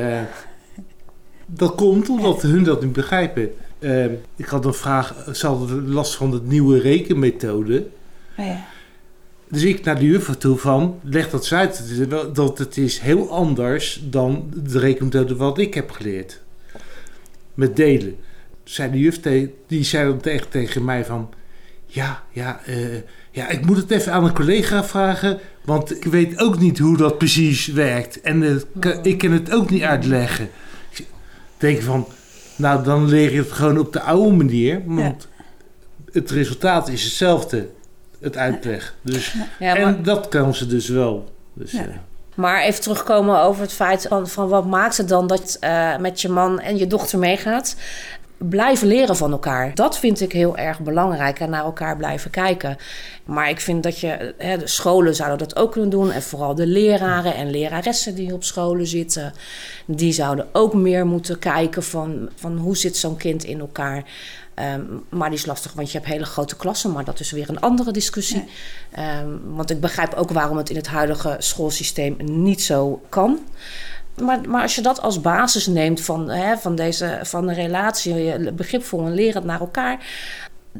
dat 1.47 1.75
komt 1.75 2.09
omdat 2.09 2.41
hun 2.41 2.63
dat 2.63 2.83
niet 2.83 2.93
begrijpen. 2.93 3.51
Uh, 3.79 4.05
ik 4.35 4.45
had 4.45 4.65
een 4.65 4.73
vraag, 4.73 5.15
ze 5.33 5.47
hadden 5.47 5.89
last 5.89 6.15
van 6.15 6.31
de 6.31 6.41
nieuwe 6.43 6.79
rekenmethode. 6.79 7.87
Oh 8.37 8.45
ja. 8.45 8.65
Dus 9.49 9.63
ik 9.63 9.83
naar 9.83 9.99
de 9.99 10.05
juffrouw 10.05 10.35
toe 10.35 10.57
van, 10.57 10.99
leg 11.03 11.29
dat 11.29 11.39
eens 11.39 11.53
uit. 11.53 12.07
Dat 12.33 12.57
het 12.57 12.77
is 12.77 12.99
heel 12.99 13.31
anders 13.31 14.01
dan 14.03 14.53
de 14.63 14.79
rekenmethode 14.79 15.35
wat 15.35 15.57
ik 15.57 15.73
heb 15.73 15.91
geleerd. 15.91 16.41
Met 17.53 17.75
delen. 17.75 18.15
Zei 18.63 18.91
de 18.91 18.99
juf, 18.99 19.19
die 19.67 19.83
zei 19.83 20.09
dan 20.09 20.19
tegen, 20.19 20.49
tegen 20.49 20.83
mij 20.83 21.05
van... 21.05 21.29
Ja, 21.85 22.23
ja, 22.31 22.59
uh, 22.69 22.75
ja, 23.31 23.49
ik 23.49 23.65
moet 23.65 23.77
het 23.77 23.91
even 23.91 24.13
aan 24.13 24.25
een 24.25 24.33
collega 24.33 24.83
vragen... 24.83 25.39
want 25.63 25.95
ik 25.95 26.03
weet 26.03 26.39
ook 26.39 26.59
niet 26.59 26.79
hoe 26.79 26.97
dat 26.97 27.17
precies 27.17 27.67
werkt. 27.67 28.21
En 28.21 28.41
uh, 28.41 28.55
ik 29.01 29.17
kan 29.17 29.31
het 29.31 29.53
ook 29.53 29.69
niet 29.69 29.83
uitleggen 29.83 30.49
denk 31.57 31.81
van, 31.81 32.07
nou 32.55 32.83
dan 32.83 33.07
leer 33.07 33.31
je 33.31 33.39
het 33.39 33.51
gewoon 33.51 33.79
op 33.79 33.93
de 33.93 34.01
oude 34.01 34.35
manier. 34.35 34.81
Want 34.85 35.27
het 36.11 36.31
resultaat 36.31 36.87
is 36.87 37.03
hetzelfde, 37.03 37.67
het 38.19 38.37
uitleg. 38.37 38.95
Dus, 39.01 39.35
ja, 39.59 39.73
maar, 39.73 39.77
en 39.77 40.03
dat 40.03 40.27
kan 40.27 40.55
ze 40.55 40.67
dus 40.67 40.87
wel. 40.87 41.33
Dus, 41.53 41.71
ja. 41.71 41.85
uh, 41.85 41.87
maar 42.35 42.61
even 42.61 42.81
terugkomen 42.81 43.39
over 43.39 43.61
het 43.61 43.73
feit 43.73 44.05
van, 44.09 44.27
van 44.27 44.47
wat 44.47 44.65
maakt 44.65 44.97
het 44.97 45.09
dan 45.09 45.27
dat 45.27 45.57
je 45.59 45.67
uh, 45.67 45.97
met 45.97 46.21
je 46.21 46.29
man 46.29 46.59
en 46.59 46.77
je 46.77 46.87
dochter 46.87 47.19
meegaat 47.19 47.75
blijven 48.37 48.87
leren 48.87 49.17
van 49.17 49.31
elkaar. 49.31 49.75
Dat 49.75 49.99
vind 49.99 50.21
ik 50.21 50.31
heel 50.31 50.57
erg 50.57 50.79
belangrijk 50.79 51.39
en 51.39 51.49
naar 51.49 51.63
elkaar 51.63 51.97
blijven 51.97 52.31
kijken. 52.31 52.77
Maar 53.25 53.49
ik 53.49 53.59
vind 53.59 53.83
dat 53.83 53.99
je, 53.99 54.33
hè, 54.37 54.57
de 54.57 54.67
scholen 54.67 55.15
zouden 55.15 55.47
dat 55.47 55.57
ook 55.57 55.71
kunnen 55.71 55.89
doen. 55.89 56.11
En 56.11 56.21
vooral 56.21 56.55
de 56.55 56.67
leraren 56.67 57.35
en 57.35 57.49
leraressen 57.49 58.15
die 58.15 58.33
op 58.33 58.43
scholen 58.43 58.87
zitten, 58.87 59.33
die 59.85 60.11
zouden 60.11 60.47
ook 60.51 60.73
meer 60.73 61.05
moeten 61.05 61.39
kijken 61.39 61.83
van, 61.83 62.29
van 62.35 62.57
hoe 62.57 62.77
zit 62.77 62.97
zo'n 62.97 63.17
kind 63.17 63.43
in 63.43 63.59
elkaar. 63.59 64.03
Um, 64.75 65.03
maar 65.09 65.29
die 65.29 65.37
is 65.37 65.45
lastig, 65.45 65.73
want 65.73 65.91
je 65.91 65.97
hebt 65.97 66.09
hele 66.09 66.25
grote 66.25 66.55
klassen, 66.55 66.91
maar 66.91 67.03
dat 67.03 67.19
is 67.19 67.31
weer 67.31 67.49
een 67.49 67.59
andere 67.59 67.91
discussie. 67.91 68.43
Ja. 68.95 69.19
Um, 69.19 69.41
want 69.45 69.69
ik 69.69 69.79
begrijp 69.79 70.13
ook 70.13 70.31
waarom 70.31 70.57
het 70.57 70.69
in 70.69 70.75
het 70.75 70.87
huidige 70.87 71.35
schoolsysteem 71.39 72.15
niet 72.23 72.61
zo 72.61 73.01
kan. 73.09 73.39
Maar, 74.21 74.49
maar 74.49 74.61
als 74.61 74.75
je 74.75 74.81
dat 74.81 75.01
als 75.01 75.21
basis 75.21 75.67
neemt 75.67 76.01
van, 76.01 76.29
hè, 76.29 76.57
van, 76.57 76.75
deze, 76.75 77.19
van 77.23 77.47
een 77.47 77.55
relatie, 77.55 78.13
je 78.13 78.51
begripvol 78.51 79.05
en 79.05 79.13
lerend 79.13 79.45
naar 79.45 79.59
elkaar. 79.59 80.05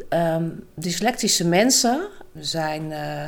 Um, 0.10 0.64
dyslectische 0.76 1.48
mensen 1.48 2.08
zijn, 2.40 2.92
uh, 2.92 3.24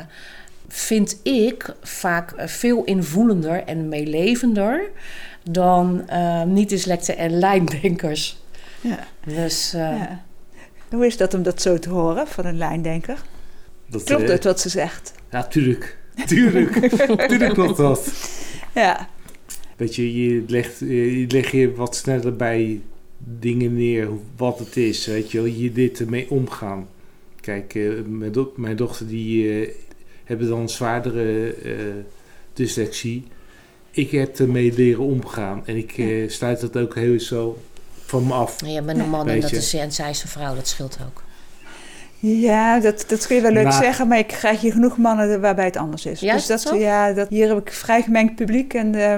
vind 0.68 1.18
ik, 1.22 1.74
vaak 1.82 2.32
veel 2.36 2.84
invoelender 2.84 3.64
en 3.64 3.88
meelevender 3.88 4.90
dan 5.50 6.04
uh, 6.10 6.42
niet-dyslecten 6.42 7.16
en 7.16 7.38
lijndenkers. 7.38 8.38
Ja. 8.80 8.98
Dus, 9.26 9.74
uh, 9.74 9.80
ja. 9.80 10.22
Hoe 10.90 11.06
is 11.06 11.16
dat 11.16 11.34
om 11.34 11.42
dat 11.42 11.62
zo 11.62 11.78
te 11.78 11.88
horen 11.88 12.26
van 12.26 12.46
een 12.46 12.56
lijndenker? 12.56 13.18
Dat, 13.86 14.02
klopt 14.02 14.28
het 14.28 14.44
wat 14.44 14.60
ze 14.60 14.68
zegt? 14.68 15.12
Ja, 15.30 15.42
tuurlijk. 15.42 15.98
Tuurlijk. 16.26 16.72
tuurlijk 17.28 17.54
klopt 17.54 17.76
dat. 17.76 18.12
Ja. 18.74 19.08
Weet 19.80 19.94
je, 19.94 20.22
je 20.22 20.44
legt, 20.46 20.78
je 20.78 21.24
leg 21.28 21.50
je 21.50 21.74
wat 21.74 21.96
sneller 21.96 22.36
bij 22.36 22.80
dingen 23.18 23.74
neer 23.74 24.08
wat 24.36 24.58
het 24.58 24.76
is. 24.76 25.06
Weet 25.06 25.30
je, 25.30 25.62
je 25.62 25.72
dit 25.72 26.00
ermee 26.00 26.30
omgaan. 26.30 26.88
Kijk, 27.40 27.74
uh, 27.74 28.00
mijn, 28.06 28.32
do 28.32 28.52
mijn, 28.56 28.76
dochter 28.76 29.08
die 29.08 29.44
uh, 29.44 29.68
hebben 30.24 30.48
dan 30.48 30.68
zwaardere 30.68 31.54
uh, 31.64 31.74
dyslexie. 32.52 33.24
Ik 33.90 34.10
heb 34.10 34.38
ermee 34.38 34.72
leren 34.72 35.04
omgaan. 35.04 35.66
En 35.66 35.76
ik 35.76 35.90
ja. 35.90 36.28
sluit 36.28 36.60
dat 36.60 36.76
ook 36.76 36.94
heel 36.94 37.20
zo 37.20 37.58
van 38.04 38.26
me 38.26 38.32
af. 38.32 38.60
Ja, 38.60 38.68
je 38.68 38.82
bent 38.82 38.98
een 38.98 39.10
man 39.10 39.28
en, 39.28 39.40
dat 39.40 39.52
is, 39.52 39.74
en 39.74 39.92
zij 39.92 40.10
is 40.10 40.22
een 40.22 40.28
vrouw, 40.28 40.54
dat 40.54 40.68
scheelt 40.68 40.98
ook. 41.06 41.22
Ja, 42.18 42.80
dat, 42.80 43.04
dat 43.08 43.26
kun 43.26 43.36
je 43.36 43.42
wel 43.42 43.52
leuk 43.52 43.64
maar, 43.64 43.82
zeggen, 43.82 44.08
maar 44.08 44.18
ik 44.18 44.26
krijg 44.26 44.60
hier 44.60 44.72
genoeg 44.72 44.96
mannen 44.96 45.40
waarbij 45.40 45.64
het 45.64 45.76
anders 45.76 46.06
is. 46.06 46.20
Ja, 46.20 46.34
dus 46.34 46.46
dat, 46.46 46.60
zo? 46.60 46.76
ja, 46.76 47.12
dat, 47.12 47.28
hier 47.28 47.48
heb 47.48 47.58
ik 47.58 47.72
vrij 47.72 48.02
gemengd 48.02 48.34
publiek 48.34 48.74
en 48.74 48.94
uh, 48.94 49.14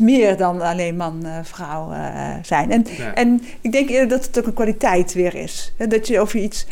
meer 0.00 0.36
dan 0.36 0.60
alleen 0.60 0.96
man-vrouw 0.96 1.92
uh, 1.92 1.98
uh, 1.98 2.34
zijn. 2.42 2.70
En, 2.70 2.86
ja. 2.96 3.14
en 3.14 3.42
ik 3.60 3.72
denk 3.72 3.88
eerder 3.88 4.08
dat 4.08 4.26
het 4.26 4.38
ook 4.38 4.46
een 4.46 4.54
kwaliteit 4.54 5.12
weer 5.12 5.34
is. 5.34 5.72
Hè? 5.76 5.86
Dat 5.86 6.06
je 6.06 6.20
of 6.20 6.32
je 6.32 6.40
iets 6.40 6.66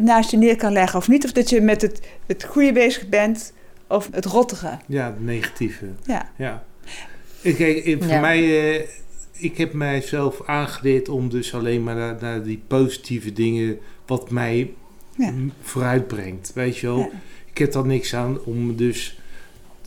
naast 0.00 0.30
je 0.30 0.36
neer 0.36 0.56
kan 0.56 0.72
leggen 0.72 0.98
of 0.98 1.08
niet, 1.08 1.24
of 1.24 1.32
dat 1.32 1.50
je 1.50 1.60
met 1.60 1.82
het, 1.82 2.00
het 2.26 2.44
goede 2.44 2.72
bezig 2.72 3.08
bent 3.08 3.52
of 3.86 4.08
het 4.12 4.24
rottige. 4.24 4.78
Ja, 4.86 5.06
het 5.06 5.24
negatieve. 5.24 5.86
Ja. 6.04 6.30
ja. 6.36 6.64
Kijk, 7.42 7.96
voor 7.98 8.12
ja. 8.12 8.20
mij, 8.20 8.40
uh, 8.78 8.86
ik 9.32 9.56
heb 9.56 9.72
mijzelf 9.72 10.42
aangeleerd 10.46 11.08
om 11.08 11.28
dus 11.28 11.54
alleen 11.54 11.82
maar 11.82 11.94
naar, 11.94 12.16
naar 12.20 12.42
die 12.42 12.62
positieve 12.66 13.32
dingen, 13.32 13.78
wat 14.06 14.30
mij 14.30 14.70
ja. 15.16 15.32
vooruit 15.62 16.06
brengt. 16.06 16.52
Weet 16.54 16.78
je 16.78 16.86
wel, 16.86 17.10
ik 17.50 17.58
heb 17.58 17.72
daar 17.72 17.86
niks 17.86 18.14
aan 18.14 18.44
om 18.44 18.76
dus 18.76 19.17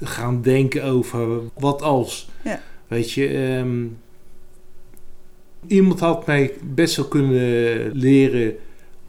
gaan 0.02 0.42
denken 0.42 0.84
over 0.84 1.40
wat 1.60 1.82
als. 1.82 2.30
Weet 2.88 3.12
je, 3.12 3.38
um, 3.38 3.98
iemand 5.68 6.00
had 6.00 6.26
mij 6.26 6.54
best 6.64 6.96
wel 6.96 7.06
kunnen 7.06 7.92
leren 7.92 8.56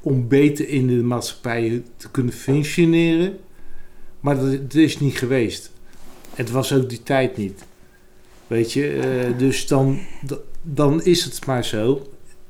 om 0.00 0.28
beter 0.28 0.68
in 0.68 0.87
de 0.87 1.02
maatschappij 1.02 1.83
te 1.96 2.11
kunnen 2.11 2.33
functioneren. 2.33 3.38
Maar 4.20 4.37
dat, 4.37 4.50
dat 4.50 4.74
is 4.74 5.00
niet 5.00 5.18
geweest. 5.18 5.70
Het 6.35 6.50
was 6.50 6.72
ook 6.72 6.88
die 6.88 7.02
tijd 7.02 7.37
niet. 7.37 7.64
Weet 8.46 8.72
je, 8.72 8.94
uh, 8.94 9.38
dus 9.38 9.66
dan, 9.66 9.98
dan 10.62 11.02
is 11.02 11.24
het 11.24 11.46
maar 11.46 11.64
zo. 11.64 12.07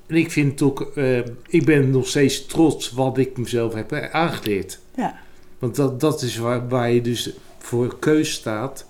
En 0.06 0.16
ik 0.16 0.30
vind 0.30 0.62
ook, 0.62 0.92
eh, 0.94 1.18
ik 1.48 1.64
ben 1.64 1.90
nog 1.90 2.08
steeds 2.08 2.46
trots 2.46 2.90
wat 2.90 3.18
ik 3.18 3.38
mezelf 3.38 3.74
heb 3.74 3.92
aangeleerd. 3.92 4.78
Ja. 4.96 5.20
Want 5.58 5.76
dat, 5.76 6.00
dat 6.00 6.22
is 6.22 6.36
waar, 6.36 6.68
waar 6.68 6.90
je 6.90 7.00
dus 7.00 7.30
voor 7.62 7.98
keus 7.98 8.32
staat. 8.32 8.86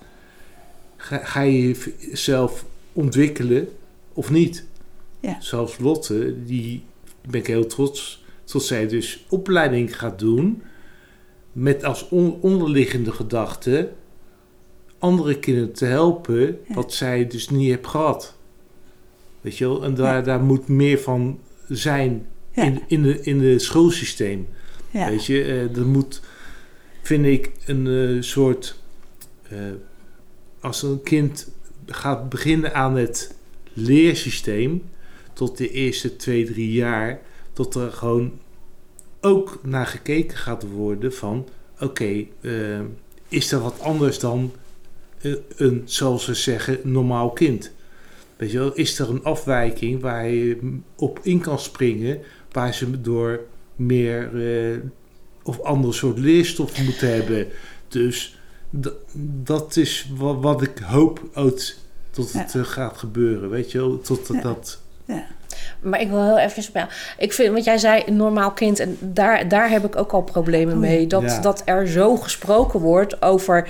Ga, 0.97 1.17
ga 1.17 1.41
je 1.41 1.93
jezelf 1.99 2.65
ontwikkelen 2.93 3.69
of 4.13 4.31
niet? 4.31 4.65
Ja. 5.21 5.37
Zoals 5.41 5.79
Lotte, 5.79 6.45
die 6.45 6.83
ben 7.29 7.41
ik 7.41 7.47
heel 7.47 7.67
trots 7.67 8.25
tot 8.45 8.63
zij 8.63 8.87
dus 8.89 9.25
opleiding 9.29 9.99
gaat 9.99 10.19
doen 10.19 10.63
met 11.53 11.85
als 11.85 12.09
on- 12.09 12.39
onderliggende 12.41 13.13
gedachte 13.13 13.91
andere 14.99 15.39
kinderen 15.39 15.73
te 15.73 15.85
helpen 15.85 16.41
Ja. 16.69 16.75
wat 16.75 16.93
zij 16.95 17.27
dus 17.27 17.49
niet 17.49 17.69
heeft 17.69 17.87
gehad. 17.87 18.37
Weet 19.41 19.59
je 19.59 19.65
wel? 19.69 19.85
En 19.85 19.95
daar, 19.95 20.25
daar 20.25 20.41
moet 20.43 20.69
meer 20.69 20.99
van 20.99 21.39
zijn 21.69 22.27
in, 22.53 22.83
in, 22.87 23.03
de, 23.03 23.21
in 23.21 23.41
het 23.43 23.63
schoolsysteem. 23.63 24.49
Weet 24.91 25.25
je, 25.27 25.43
eh, 25.45 25.77
er 25.77 25.87
moet, 25.87 26.21
vind 27.03 27.27
ik, 27.27 27.51
een 27.67 27.87
eh, 27.87 28.23
soort. 28.23 28.81
eh, 29.49 29.59
als 30.61 30.83
een 30.83 31.03
kind 31.03 31.51
gaat 31.87 32.29
beginnen 32.29 32.75
aan 32.75 32.97
het 32.97 33.35
leersysteem, 33.73 34.83
tot 35.33 35.57
de 35.57 35.71
eerste 35.71 36.17
twee, 36.17 36.45
drie 36.45 36.73
jaar, 36.73 37.21
tot 37.53 37.75
er 37.75 37.93
gewoon 37.93 38.33
ook 39.21 39.61
naar 39.63 39.87
gekeken 39.87 40.37
gaat 40.37 40.63
worden 40.71 41.13
van: 41.13 41.49
oké, 41.81 42.25
eh, 42.41 42.81
is 43.29 43.53
er 43.53 43.61
wat 43.61 43.81
anders 43.81 44.19
dan 44.19 44.53
een, 45.57 45.83
zoals 45.85 46.25
ze 46.25 46.35
zeggen, 46.35 46.79
normaal 46.83 47.31
kind? 47.31 47.73
Weet 48.37 48.51
je 48.51 48.59
wel, 48.59 48.73
is 48.75 48.99
er 48.99 49.11
een 49.11 49.25
afwijking 49.25 50.01
waar 50.01 50.29
je 50.29 50.79
op 50.97 51.21
in 51.23 51.41
kan 51.41 51.59
springen, 51.59 52.21
waar 52.53 52.75
ze 52.75 53.01
door 53.01 53.41
meer 53.77 54.31
of 55.43 55.61
ander 55.61 55.95
soort 55.95 56.19
leerstof 56.19 56.83
moeten 56.83 57.13
hebben. 57.15 57.47
Dus 57.89 58.39
dat 59.45 59.77
is 59.77 60.09
wat, 60.17 60.37
wat 60.41 60.63
ik 60.63 60.79
hoop 60.79 61.21
uit 61.35 61.79
tot 62.11 62.33
het 62.33 62.53
Ja. 62.53 62.61
eh, 62.61 62.67
gaat 62.67 62.97
gebeuren, 62.99 63.51
weet 63.51 63.71
je 63.73 63.79
wel, 63.79 64.01
tot 64.01 64.29
Ja. 64.33 64.41
dat. 64.41 64.81
Maar 65.81 66.01
ik 66.01 66.09
wil 66.09 66.23
heel 66.25 66.39
even 66.39 66.63
op 66.69 66.75
jou. 66.75 66.89
Ik 67.19 67.33
vind, 67.33 67.53
want 67.53 67.65
jij 67.65 67.79
zei 67.79 68.03
een 68.07 68.17
normaal 68.17 68.51
kind, 68.53 68.79
en 68.79 68.97
daar, 69.01 69.49
daar 69.49 69.71
heb 69.71 69.85
ik 69.85 69.97
ook 69.97 70.13
al 70.13 70.23
problemen 70.23 70.75
Oh, 70.75 70.81
mee. 70.81 71.07
Dat, 71.07 71.23
ja. 71.23 71.41
dat 71.41 71.63
er 71.65 71.89
zo 71.89 72.17
gesproken 72.17 72.81
wordt 72.81 73.23
over 73.23 73.69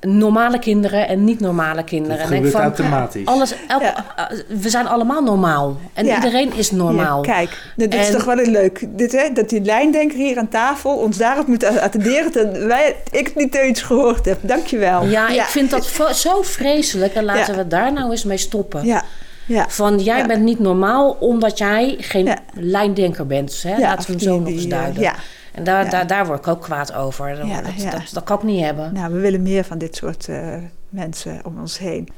normale 0.00 0.58
kinderen 0.58 1.08
en 1.08 1.24
niet 1.24 1.40
normale 1.40 1.84
kinderen. 1.84 2.16
Dat 2.18 2.26
En 2.26 2.32
ik 2.32 2.36
gebeurt 2.36 2.52
van, 2.54 2.62
automatisch. 2.62 3.26
alles, 3.26 3.54
elk- 3.68 3.82
Ja. 3.82 4.04
eh, 4.16 4.38
we 4.60 4.68
zijn 4.68 4.86
allemaal 4.86 5.22
normaal. 5.22 5.76
En 5.94 6.06
Ja. 6.06 6.14
iedereen 6.14 6.52
is 6.54 6.70
normaal. 6.70 7.24
Ja, 7.26 7.32
kijk, 7.32 7.72
dit 7.76 7.94
is 7.94 8.10
toch 8.10 8.24
wel 8.24 8.38
een 8.38 8.50
leuk. 8.50 8.86
Dit, 8.88 9.12
hè, 9.12 9.32
dat 9.32 9.48
die 9.48 9.60
lijndenker 9.62 10.16
hier 10.18 10.38
aan 10.38 10.48
tafel 10.48 10.90
ons 10.96 11.16
daarop 11.16 11.46
moet 11.46 11.64
attenderen. 11.80 12.32
Dat 12.32 12.56
wij, 12.58 12.96
ik 13.10 13.34
niet 13.34 13.54
iets 13.54 13.82
gehoord 13.82 14.24
heb. 14.24 14.38
Dankjewel. 14.40 15.04
Ja, 15.04 15.28
ik 15.28 15.40
vind 15.42 15.70
dat 15.70 15.86
zo 16.14 16.42
vreselijk. 16.42 17.14
En 17.14 17.24
laten 17.24 17.52
Ja. 17.54 17.58
we 17.62 17.66
daar 17.68 17.92
nou 17.92 18.10
eens 18.10 18.24
mee 18.24 18.36
stoppen. 18.38 18.84
Ja, 18.86 19.02
ja. 19.46 19.64
Van 19.68 19.98
jij 19.98 20.18
Ja. 20.18 20.26
bent 20.26 20.42
niet 20.42 20.58
normaal 20.58 21.16
omdat 21.20 21.58
jij 21.58 21.96
geen 21.98 22.24
Ja. 22.24 22.36
lijndenker 22.54 23.26
bent. 23.26 23.62
Hè? 23.62 23.70
ja, 23.70 23.78
Laten 23.80 23.98
we 23.98 24.04
hem 24.06 24.16
die- 24.18 24.28
zo 24.28 24.38
nog 24.38 24.48
eens 24.48 24.64
eh, 24.64 24.70
duiden. 24.70 25.12
En 25.52 25.64
daar, 25.64 25.84
Ja. 25.84 25.90
daar, 25.90 26.06
daar 26.06 26.26
word 26.26 26.38
ik 26.38 26.46
ook 26.48 26.62
kwaad 26.62 26.92
over. 26.92 27.36
Dat, 27.36 27.46
Ja, 27.46 27.62
dat, 27.62 27.80
ja. 27.82 27.90
Dat, 27.90 28.10
dat 28.12 28.24
kan 28.24 28.36
ik 28.38 28.42
niet 28.42 28.64
hebben. 28.64 28.92
nou, 28.94 29.12
we 29.12 29.18
willen 29.20 29.42
meer 29.42 29.64
van 29.64 29.78
dit 29.78 29.96
soort 29.96 30.28
eh, 30.28 30.56
mensen 30.88 31.40
om 31.44 31.60
ons 31.60 31.78
heen. 31.78 32.08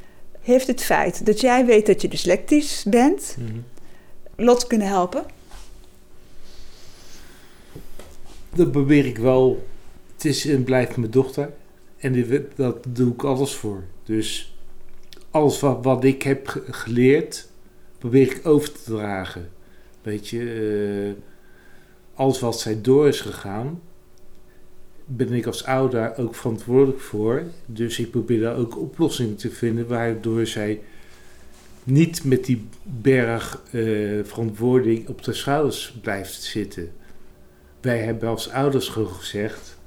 Heeft 0.41 0.67
het 0.67 0.83
feit 0.83 1.27
dat 1.27 1.41
jij 1.41 1.67
weet 1.67 1.87
dat 1.87 2.03
je 2.03 2.09
dyslectisch 2.09 2.85
bent, 2.89 3.37
Mhm. 3.39 3.59
Lot 4.37 4.67
kunnen 4.67 4.87
helpen? 4.89 5.25
Dat 8.55 8.71
probeer 8.73 9.07
ik 9.07 9.19
wel. 9.19 9.67
Het 10.15 10.25
is 10.25 10.47
en 10.47 10.65
blijft 10.65 10.97
mijn 10.97 11.11
dochter. 11.11 11.51
En 11.99 12.13
die, 12.13 12.47
dat 12.57 12.77
doe 12.89 13.13
ik 13.13 13.25
alles 13.25 13.55
voor. 13.55 13.83
Dus 14.05 14.55
alles 15.31 15.61
wat, 15.61 15.79
wat 15.85 16.05
ik 16.05 16.23
heb 16.23 16.49
ge- 16.49 16.63
geleerd, 16.71 17.49
probeer 17.99 18.23
ik 18.37 18.47
over 18.47 18.73
te 18.73 18.81
dragen. 18.85 19.49
Weet 20.03 20.29
je, 20.29 20.39
eh, 21.17 21.23
alles 22.21 22.41
wat 22.41 22.61
zij 22.61 22.81
door 22.81 23.09
is 23.09 23.21
gegaan, 23.21 23.81
ben 25.05 25.33
ik 25.33 25.47
als 25.47 25.65
ouder 25.65 26.17
ook 26.17 26.35
verantwoordelijk 26.35 27.01
voor. 27.01 27.43
Dus 27.67 27.99
ik 27.99 28.11
probeer 28.11 28.41
daar 28.41 28.57
ook 28.57 28.79
oplossingen 28.79 29.37
te 29.37 29.51
vinden 29.51 29.87
waardoor 29.87 30.47
zij 30.47 30.81
niet 31.85 32.25
met 32.25 32.45
die 32.45 32.67
berg 32.83 33.63
eh, 33.71 33.81
verantwoording 34.25 35.09
op 35.09 35.23
de 35.23 35.33
schouders 35.33 35.99
blijft 36.03 36.43
zitten. 36.43 36.93
Wij 37.81 37.99
hebben 37.99 38.29
als 38.29 38.51
ouders 38.51 38.89
gezegd: 38.89 39.79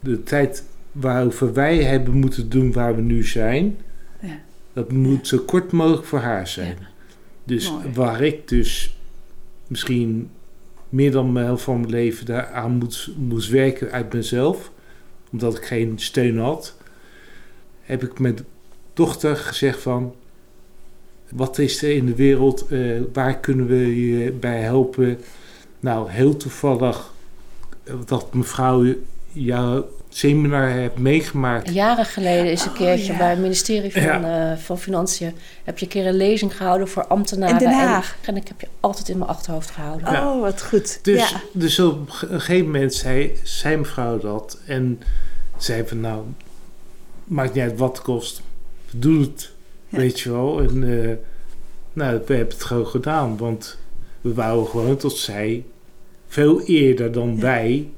de 0.00 0.22
tijd 0.22 0.64
waarover 0.92 1.52
wij 1.52 1.82
hebben 1.84 2.14
moeten 2.14 2.48
doen 2.48 2.72
waar 2.72 2.94
we 2.96 3.02
nu 3.02 3.24
zijn, 3.24 3.78
Ja. 4.20 4.40
dat 4.72 4.92
moet 4.92 5.26
zo 5.26 5.38
kort 5.38 5.72
mogelijk 5.72 6.04
voor 6.06 6.18
haar 6.18 6.48
zijn. 6.48 6.78
Dus 7.44 7.70
Mooi. 7.70 7.92
waar 7.94 8.22
ik 8.22 8.48
dus 8.48 8.98
misschien 9.66 10.30
meer 10.88 11.10
dan 11.10 11.34
de 11.34 11.40
helft 11.40 11.62
van 11.62 11.80
mijn 11.80 11.92
leven 11.92 12.26
daaraan 12.26 12.72
moet, 12.72 13.10
moest 13.16 13.50
werken 13.50 13.90
uit 13.90 14.12
mezelf, 14.12 14.70
omdat 15.30 15.56
ik 15.56 15.64
geen 15.64 15.98
steun 15.98 16.38
had, 16.38 16.76
heb 17.80 18.02
ik 18.02 18.18
mijn 18.18 18.38
dochter 18.92 19.36
gezegd 19.36 19.82
van, 19.82 20.14
wat 21.30 21.58
is 21.58 21.82
er 21.82 21.90
in 21.90 22.06
de 22.06 22.14
wereld, 22.14 22.66
eh, 22.68 23.00
waar 23.12 23.38
kunnen 23.38 23.66
we 23.66 24.06
je 24.06 24.32
bij 24.32 24.60
helpen? 24.60 25.18
Nou, 25.80 26.10
heel 26.10 26.36
toevallig 26.36 27.12
eh, 27.84 27.94
dat 28.06 28.34
mevrouw 28.34 28.94
jouw 29.32 29.88
seminar 30.16 30.70
hebt 30.70 30.98
meegemaakt. 30.98 31.72
Jaren 31.74 32.04
geleden 32.04 32.50
is 32.52 32.64
een 32.64 32.70
Oh, 32.70 32.76
keertje 32.76 33.12
ja. 33.12 33.18
bij 33.18 33.30
het 33.30 33.38
ministerie 33.38 33.92
van, 33.92 34.02
Ja. 34.02 34.50
eh, 34.52 34.58
van 34.58 34.78
Financiën... 34.78 35.34
heb 35.64 35.78
je 35.78 35.84
een 35.84 35.90
keer 35.90 36.06
een 36.06 36.14
lezing 36.16 36.56
gehouden 36.56 36.88
voor 36.88 37.06
ambtenaren. 37.06 37.54
In 37.54 37.58
Den 37.58 37.68
En- 37.78 37.86
Haag. 37.86 38.16
En, 38.26 38.36
ik 38.36 38.48
heb 38.48 38.60
je 38.60 38.68
altijd 38.80 39.08
in 39.08 39.18
mijn 39.18 39.30
achterhoofd 39.30 39.70
gehouden. 39.70 40.12
Ja. 40.12 40.32
Oh, 40.34 40.40
wat 40.40 40.62
goed. 40.62 40.98
Dus, 41.04 41.30
ja. 41.30 41.40
dus 41.52 41.78
op 41.78 41.98
een 42.08 42.40
gegeven 42.40 42.64
moment 42.64 42.94
zei, 42.94 43.32
zei 43.42 43.76
mevrouw 43.76 44.18
dat. 44.18 44.58
En 44.66 45.00
zei 45.56 45.86
van 45.86 46.00
nou, 46.00 46.22
maakt 47.24 47.54
niet 47.54 47.62
uit 47.62 47.78
wat 47.78 47.96
het 47.96 48.04
kost. 48.04 48.42
Doe 48.90 49.20
het. 49.20 49.50
Ja. 49.88 49.98
Weet 49.98 50.20
je 50.20 50.30
wel. 50.30 50.60
En 50.60 51.02
eh, 51.02 51.16
nou, 51.92 52.20
we 52.26 52.34
hebben 52.34 52.54
het 52.54 52.64
gewoon 52.64 52.86
gedaan. 52.86 53.36
Want 53.36 53.78
we 54.20 54.34
wouden 54.34 54.70
gewoon 54.70 54.96
tot 54.96 55.16
zij 55.16 55.64
veel 56.28 56.60
eerder 56.62 57.12
dan 57.12 57.34
Ja. 57.34 57.40
wij 57.40 57.88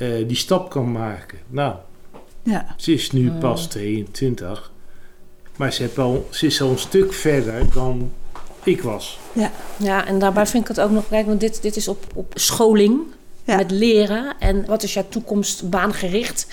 eh, 0.00 0.28
die 0.28 0.36
stap 0.36 0.70
kan 0.70 0.92
maken. 0.92 1.38
Nou, 1.48 1.74
ja. 2.42 2.74
ze 2.76 2.92
is 2.92 3.10
nu 3.10 3.30
pas 3.30 3.66
22. 3.66 4.72
Maar 5.56 5.72
ze, 5.72 5.82
heeft 5.82 5.98
al, 5.98 6.26
ze 6.30 6.46
is 6.46 6.60
al 6.62 6.70
een 6.70 6.78
stuk 6.78 7.12
verder 7.12 7.72
dan 7.72 8.12
ik 8.62 8.82
was. 8.82 9.18
Ja, 9.78 10.06
en 10.06 10.18
daarbij 10.18 10.46
vind 10.46 10.62
ik 10.62 10.68
het 10.68 10.80
ook 10.80 10.90
nog 10.90 11.08
belangrijk... 11.08 11.26
want 11.26 11.40
dit, 11.40 11.62
dit 11.62 11.76
is 11.76 11.88
op, 11.88 12.04
op 12.14 12.32
scholing, 12.34 13.00
Ja. 13.44 13.56
met 13.56 13.70
leren. 13.70 14.34
En 14.38 14.64
wat 14.66 14.82
is 14.82 14.94
jouw 14.94 15.04
toekomst 15.08 15.70
baangericht? 15.70 16.46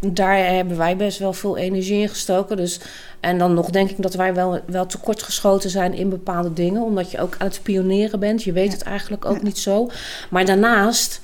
Daar 0.00 0.36
hebben 0.54 0.76
wij 0.76 0.96
best 0.96 1.18
wel 1.18 1.32
veel 1.32 1.56
energie 1.56 2.00
in 2.00 2.08
gestoken. 2.08 2.56
Dus, 2.56 2.80
en 3.20 3.38
dan 3.38 3.54
nog 3.54 3.70
denk 3.70 3.90
ik 3.90 4.02
dat 4.02 4.14
wij 4.14 4.34
wel, 4.34 4.60
wel 4.66 4.86
tekortgeschoten 4.86 5.70
zijn 5.70 5.94
in 5.94 6.08
bepaalde 6.08 6.52
dingen. 6.52 6.82
Omdat 6.82 7.10
je 7.10 7.20
ook 7.20 7.34
aan 7.38 7.46
het 7.46 7.60
pioneren 7.62 8.20
bent. 8.20 8.42
Je 8.42 8.52
weet 8.52 8.66
Ja. 8.70 8.72
het 8.72 8.82
eigenlijk 8.82 9.24
ook 9.24 9.36
Ja. 9.36 9.42
niet 9.42 9.58
zo. 9.58 9.90
Maar 10.30 10.44
daarnaast 10.44 11.20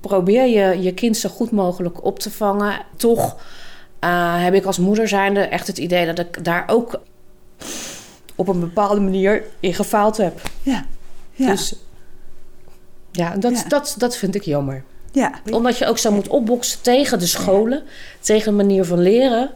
probeer 0.00 0.46
je 0.46 0.82
je 0.82 0.94
kind 0.94 1.16
zo 1.16 1.28
goed 1.28 1.50
mogelijk 1.50 2.04
op 2.04 2.18
te 2.18 2.30
vangen. 2.30 2.80
Toch 2.96 3.36
eh, 3.98 4.42
heb 4.42 4.54
ik 4.54 4.64
als 4.64 4.78
moeder 4.78 5.08
zijnde 5.08 5.40
echt 5.40 5.66
het 5.66 5.78
idee 5.78 6.06
dat 6.06 6.18
ik 6.18 6.44
daar 6.44 6.64
ook 6.66 7.00
op 8.34 8.48
een 8.48 8.60
bepaalde 8.60 9.00
manier 9.00 9.42
in 9.60 9.74
gefaald 9.74 10.16
heb. 10.16 10.40
Ja. 10.62 10.84
Ja. 11.32 11.50
Dus 11.50 11.74
ja, 13.12 13.36
dat, 13.36 13.52
Ja. 13.52 13.68
Dat, 13.68 13.94
dat 13.98 14.16
vind 14.16 14.34
ik 14.34 14.42
jammer. 14.42 14.84
ja. 15.12 15.32
Omdat 15.50 15.78
je 15.78 15.86
ook 15.86 15.98
zo 15.98 16.12
moet 16.12 16.28
opboksen 16.28 16.80
tegen 16.82 17.18
de 17.18 17.26
scholen, 17.26 17.82
tegen 18.20 18.48
een 18.48 18.56
manier 18.56 18.84
van 18.84 18.98
leren. 18.98 19.50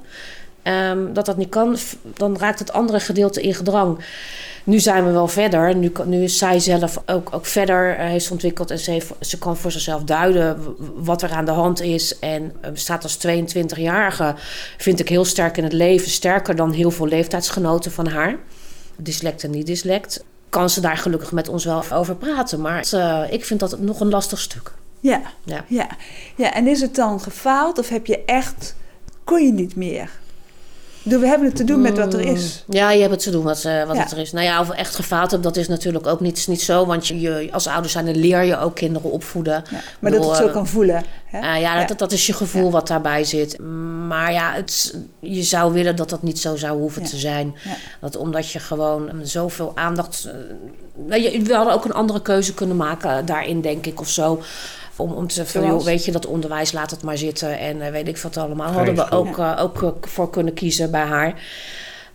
Ehm, 0.62 1.12
dat 1.12 1.26
dat 1.26 1.36
niet 1.36 1.48
kan, 1.48 1.76
dan 2.02 2.38
raakt 2.38 2.58
het 2.58 2.72
andere 2.72 3.00
gedeelte 3.00 3.42
in 3.42 3.54
gedrang. 3.54 3.98
Nu 4.64 4.80
zijn 4.80 5.04
we 5.04 5.10
wel 5.10 5.28
verder. 5.28 5.76
Nu, 5.76 5.92
nu 6.04 6.22
is 6.22 6.38
zij 6.38 6.58
zelf 6.58 7.02
ook, 7.06 7.28
ook 7.34 7.46
verder 7.46 7.96
eh, 7.96 8.06
heeft 8.06 8.30
ontwikkeld. 8.30 8.70
En 8.70 8.78
ze, 8.78 8.90
heeft, 8.90 9.12
ze 9.20 9.38
kan 9.38 9.56
voor 9.56 9.72
zichzelf 9.72 10.02
duiden 10.02 10.76
wat 10.94 11.22
er 11.22 11.30
aan 11.30 11.44
de 11.44 11.50
hand 11.50 11.80
is. 11.80 12.18
En 12.18 12.52
eh, 12.60 12.70
staat 12.74 13.02
als 13.02 13.18
22-jarige, 13.26 14.34
vind 14.78 15.00
ik 15.00 15.08
heel 15.08 15.24
sterk 15.24 15.56
in 15.56 15.64
het 15.64 15.72
leven. 15.72 16.10
Sterker 16.10 16.56
dan 16.56 16.72
heel 16.72 16.90
veel 16.90 17.06
leeftijdsgenoten 17.06 17.92
van 17.92 18.06
haar. 18.06 18.36
Dyslect 18.96 19.44
en 19.44 19.50
niet-dyslect. 19.50 20.24
Kan 20.48 20.70
ze 20.70 20.80
daar 20.80 20.96
gelukkig 20.96 21.32
met 21.32 21.48
ons 21.48 21.64
wel 21.64 21.82
over 21.92 22.16
praten. 22.16 22.60
Maar 22.60 22.86
eh, 22.90 23.32
ik 23.32 23.44
vind 23.44 23.60
dat 23.60 23.80
nog 23.80 24.00
een 24.00 24.10
lastig 24.10 24.38
stuk. 24.38 24.72
Ja. 25.00 25.22
Ja. 25.44 25.64
Ja. 25.68 25.88
ja, 26.36 26.54
en 26.54 26.66
is 26.66 26.80
het 26.80 26.94
dan 26.94 27.20
gefaald 27.20 27.78
of 27.78 27.88
heb 27.88 28.06
je 28.06 28.24
echt, 28.24 28.74
kon 29.24 29.44
je 29.44 29.52
niet 29.52 29.76
meer? 29.76 30.10
We 31.04 31.26
hebben 31.26 31.46
het 31.48 31.56
te 31.56 31.64
doen 31.64 31.80
met 31.80 31.98
wat 31.98 32.14
er 32.14 32.20
is. 32.20 32.64
Mm, 32.66 32.74
Ja, 32.76 32.90
je 32.90 33.00
hebt 33.00 33.12
het 33.12 33.22
te 33.22 33.30
doen 33.30 33.42
wat, 33.44 33.64
eh, 33.64 33.86
wat 33.86 33.96
Ja. 33.96 34.10
er 34.10 34.18
is. 34.18 34.32
Nou 34.32 34.44
ja, 34.46 34.60
of 34.60 34.70
echt 34.70 34.94
gefaald 34.94 35.30
hebben, 35.30 35.52
dat 35.52 35.62
is 35.62 35.68
natuurlijk 35.68 36.06
ook 36.06 36.20
niet, 36.20 36.36
is 36.36 36.46
niet 36.46 36.62
zo. 36.62 36.86
Want 36.86 37.06
je, 37.06 37.48
als 37.52 37.66
ouder 37.66 37.90
zijn, 37.90 38.04
dan 38.04 38.16
leer 38.16 38.42
je 38.42 38.58
ook 38.58 38.74
kinderen 38.74 39.10
opvoeden. 39.10 39.64
Ja, 39.70 39.80
maar 40.00 40.10
dat 40.10 40.24
het 40.24 40.36
zo 40.36 40.46
eh, 40.46 40.52
kan 40.52 40.66
voelen. 40.66 41.04
Hè? 41.26 41.40
Ah, 41.40 41.60
ja, 41.60 41.84
dat, 41.84 41.98
dat 41.98 42.12
is 42.12 42.26
je 42.26 42.32
gevoel 42.32 42.70
wat 42.70 42.86
daarbij 42.86 43.24
zit. 43.24 43.58
Maar 44.08 44.32
ja, 44.32 44.52
het, 44.52 44.96
je 45.20 45.42
zou 45.42 45.72
willen 45.72 45.96
dat 45.96 46.10
dat 46.10 46.22
niet 46.22 46.38
zo 46.38 46.56
zou 46.56 46.78
hoeven 46.78 47.02
Ja. 47.02 47.08
te 47.08 47.16
zijn. 47.18 47.54
Ja. 47.64 47.70
Dat 48.00 48.16
omdat 48.16 48.50
je 48.50 48.58
gewoon 48.58 49.10
zoveel 49.22 49.72
aandacht... 49.74 50.24
eh, 50.24 50.34
nou, 51.06 51.42
we 51.44 51.54
hadden 51.54 51.74
ook 51.74 51.84
een 51.84 51.92
andere 51.92 52.22
keuze 52.22 52.54
kunnen 52.54 52.76
maken 52.76 53.26
daarin, 53.26 53.60
denk 53.60 53.86
ik, 53.86 54.00
of 54.00 54.08
zo. 54.08 54.42
Om, 55.02 55.12
om 55.12 55.26
te 55.26 55.34
zeggen, 55.34 55.60
van, 55.60 55.70
joh, 55.70 55.84
weet 55.84 56.04
je, 56.04 56.12
dat 56.12 56.26
onderwijs, 56.26 56.72
laat 56.72 56.90
het 56.90 57.02
maar 57.02 57.18
zitten. 57.18 57.58
En 57.58 57.80
eh, 57.82 57.90
weet 57.90 58.08
ik 58.08 58.18
wat 58.18 58.36
allemaal. 58.36 58.72
Hadden 58.72 58.94
we 58.94 59.10
ook, 59.10 59.38
eh, 59.38 59.56
ook 59.60 59.82
eh, 59.82 59.88
voor 60.00 60.30
kunnen 60.30 60.54
kiezen 60.54 60.90
bij 60.90 61.04
haar. 61.04 61.34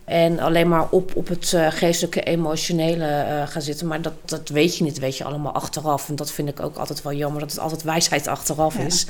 En 0.04 0.38
alleen 0.38 0.68
maar 0.68 0.86
op, 0.90 1.10
op 1.16 1.28
het 1.28 1.56
geestelijke, 1.70 2.22
emotionele 2.22 3.04
eh, 3.06 3.46
gaan 3.46 3.62
zitten. 3.62 3.86
Maar 3.86 4.02
dat, 4.02 4.12
dat 4.24 4.48
weet 4.48 4.76
je 4.76 4.84
niet, 4.84 4.92
dat 4.94 5.02
weet 5.02 5.16
je 5.16 5.24
allemaal 5.24 5.52
achteraf. 5.52 6.08
En 6.08 6.16
dat 6.16 6.30
vind 6.30 6.48
ik 6.48 6.60
ook 6.60 6.76
altijd 6.76 7.02
wel 7.02 7.12
jammer, 7.12 7.40
dat 7.40 7.50
het 7.50 7.60
altijd 7.60 7.82
wijsheid 7.82 8.26
achteraf 8.26 8.78
Ja. 8.78 8.84
is. 8.84 9.06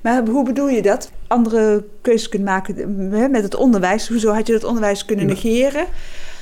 Maar 0.00 0.26
hoe 0.26 0.44
bedoel 0.44 0.68
je 0.68 0.82
dat? 0.82 1.10
Andere 1.26 1.84
keuzes 2.00 2.28
kunnen 2.28 2.48
maken 2.48 2.76
hè, 3.12 3.28
met 3.28 3.42
het 3.42 3.54
onderwijs. 3.54 4.08
Hoezo 4.08 4.32
had 4.32 4.46
je 4.46 4.52
dat 4.52 4.64
onderwijs 4.64 5.04
kunnen 5.04 5.26
Ja. 5.28 5.32
negeren? 5.34 5.86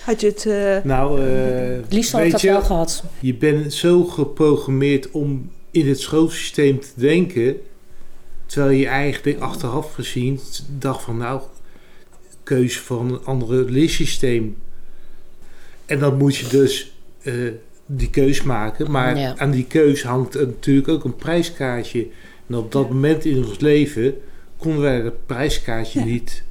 Had 0.05 0.21
je 0.21 0.27
het... 0.27 0.47
eh, 0.47 0.85
Nou, 0.85 1.21
eh, 1.21 1.77
Het 1.83 1.93
liefst 1.93 2.13
had 2.13 2.21
ik 2.21 2.31
dat 2.31 2.41
je, 2.41 2.49
wel 2.51 2.63
gehad. 2.63 3.03
je 3.21 3.35
bent 3.35 3.73
zo 3.75 4.05
geprogrammeerd 4.05 5.11
om 5.11 5.51
in 5.73 5.89
het 5.89 6.01
schoolsysteem 6.01 6.81
te 6.81 6.89
denken, 6.95 7.57
terwijl 8.47 8.79
je 8.79 8.87
eigenlijk 8.87 9.41
achteraf 9.41 9.95
gezien 9.95 10.41
dacht 10.79 11.03
van 11.03 11.17
nou, 11.17 11.41
keuze 12.43 12.81
van 12.83 13.13
een 13.13 13.25
andere 13.25 13.65
leersysteem. 13.71 14.57
En 15.87 15.99
dan 15.99 16.17
moet 16.17 16.37
je 16.37 16.47
dus 16.47 16.93
eh, 17.23 17.35
die 17.87 18.11
keus 18.11 18.43
maken, 18.43 18.91
maar 18.91 19.19
Ja. 19.19 19.35
aan 19.39 19.51
die 19.51 19.67
keus 19.67 20.03
hangt 20.03 20.35
natuurlijk 20.35 20.89
ook 20.89 21.05
een 21.05 21.17
prijskaartje. 21.17 22.07
En 22.47 22.55
op 22.55 22.73
dat 22.73 22.89
moment 22.91 23.25
in 23.25 23.45
ons 23.45 23.59
leven 23.59 24.15
konden 24.57 24.81
wij 24.81 25.03
dat 25.03 25.27
prijskaartje 25.27 25.99
Ja. 25.99 26.05
niet. 26.05 26.43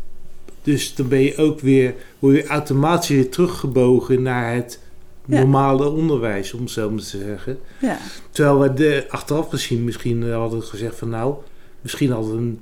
Dus 0.64 0.96
dan 0.96 1.08
ben 1.08 1.22
je 1.22 1.36
ook 1.38 1.60
weer, 1.60 1.94
word 2.20 2.36
je 2.36 2.46
automatisch 2.48 3.08
weer 3.10 3.30
teruggebogen 3.30 4.22
naar 4.22 4.54
het. 4.54 4.80
Normale 5.26 5.90
onderwijs, 5.90 6.54
om 6.54 6.62
het 6.62 6.70
zo 6.72 6.90
maar 6.90 7.00
te 7.00 7.18
zeggen. 7.18 7.60
ja. 7.80 7.98
Terwijl 8.30 8.60
we 8.60 8.74
de, 8.74 9.06
achteraf 9.10 9.50
gezien 9.50 9.84
misschien 9.84 10.24
eh, 10.24 10.36
hadden 10.36 10.64
gezegd 10.64 10.96
van 10.96 11.10
nou, 11.10 11.34
misschien 11.82 12.12
had 12.12 12.26
een 12.26 12.62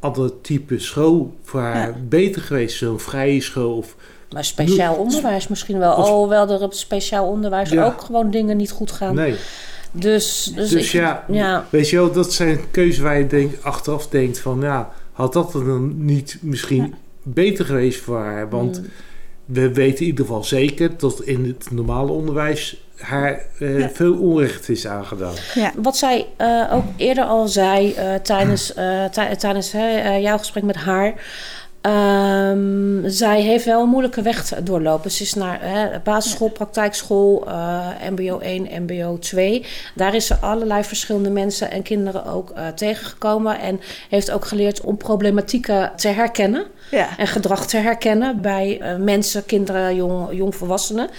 ander 0.00 0.40
type 0.40 0.78
school 0.78 1.34
voor 1.42 1.60
haar 1.60 1.88
Ja. 1.88 1.94
beter 2.08 2.42
geweest. 2.42 2.76
Zo'n 2.76 3.00
vrije 3.00 3.40
school 3.40 3.76
of 3.76 3.96
Maar 4.32 4.44
speciaal 4.44 4.94
onderwijs 4.94 5.48
misschien 5.48 5.78
wel. 5.78 5.96
Of- 5.96 6.06
Alhoewel 6.06 6.48
er 6.50 6.60
op 6.60 6.72
speciaal 6.72 7.26
onderwijs 7.26 7.70
Ja. 7.70 7.84
ook 7.86 8.00
gewoon 8.00 8.30
dingen 8.30 8.56
niet 8.56 8.70
goed 8.70 8.92
gaan. 8.92 9.14
nee. 9.14 9.34
Dus, 9.94 10.52
dus, 10.54 10.70
Dus 10.70 10.84
ik- 10.86 10.90
ja, 11.00 11.24
ja. 11.28 11.66
Weet 11.70 11.88
je 11.90 11.96
wel, 11.96 12.12
dat 12.12 12.32
zijn 12.32 12.60
keuzes 12.70 12.98
waar 12.98 13.18
je 13.18 13.26
denk, 13.26 13.54
achteraf 13.62 14.08
denkt 14.08 14.38
van 14.38 14.60
ja, 14.60 14.92
had 15.12 15.32
dat 15.32 15.52
dan 15.52 16.04
niet 16.04 16.38
misschien 16.40 16.82
Ja. 16.82 16.90
beter 17.22 17.64
geweest 17.64 18.00
voor 18.00 18.18
haar? 18.18 18.48
Want 18.50 18.78
Mm. 18.80 18.86
We 19.44 19.72
weten 19.72 20.00
in 20.00 20.06
ieder 20.06 20.24
geval 20.24 20.44
zeker 20.44 20.90
dat 20.96 21.20
in 21.22 21.44
het 21.44 21.70
normale 21.70 22.12
onderwijs 22.12 22.76
haar 22.98 23.44
eh, 23.58 23.78
Ja. 23.78 23.90
veel 23.90 24.14
onrecht 24.18 24.68
is 24.68 24.86
aangedaan. 24.86 25.34
ja. 25.54 25.72
Wat 25.76 25.96
zij 25.96 26.26
eh, 26.36 26.68
ook 26.72 26.84
eerder 26.96 27.24
al 27.24 27.48
zei 27.48 27.92
eh, 27.92 28.14
tijdens, 28.14 28.74
eh, 28.74 29.04
tij- 29.04 29.36
tijdens 29.36 29.72
hè, 29.72 29.96
eh, 29.96 30.22
jouw 30.22 30.38
gesprek 30.38 30.62
met 30.64 30.76
haar. 30.76 31.14
Ehm, 31.82 33.08
zij 33.08 33.40
heeft 33.40 33.64
wel 33.64 33.82
een 33.82 33.88
moeilijke 33.88 34.22
weg 34.22 34.48
doorlopen. 34.62 35.10
Ze 35.10 35.22
is 35.22 35.34
naar 35.34 35.58
hè, 35.60 35.98
basisschool, 35.98 36.48
praktijkschool, 36.48 37.46
eh, 37.46 37.88
MBO 38.10 38.38
1, 38.38 38.82
MBO 38.82 39.18
2. 39.18 39.66
Daar 39.94 40.14
is 40.14 40.26
ze 40.26 40.36
allerlei 40.36 40.84
verschillende 40.84 41.30
mensen 41.30 41.70
en 41.70 41.82
kinderen 41.82 42.26
ook 42.26 42.50
eh, 42.50 42.66
tegengekomen. 42.68 43.58
En 43.58 43.80
heeft 44.08 44.30
ook 44.30 44.44
geleerd 44.44 44.80
om 44.80 44.96
problematieken 44.96 45.92
te 45.96 46.08
herkennen 46.08 46.64
ja. 46.90 47.08
en 47.18 47.26
gedrag 47.26 47.66
te 47.66 47.76
herkennen 47.76 48.40
bij 48.40 48.78
eh, 48.80 48.96
mensen, 48.96 49.44
kinderen, 49.44 49.94
jong, 49.94 50.32
jongvolwassenen. 50.32 51.10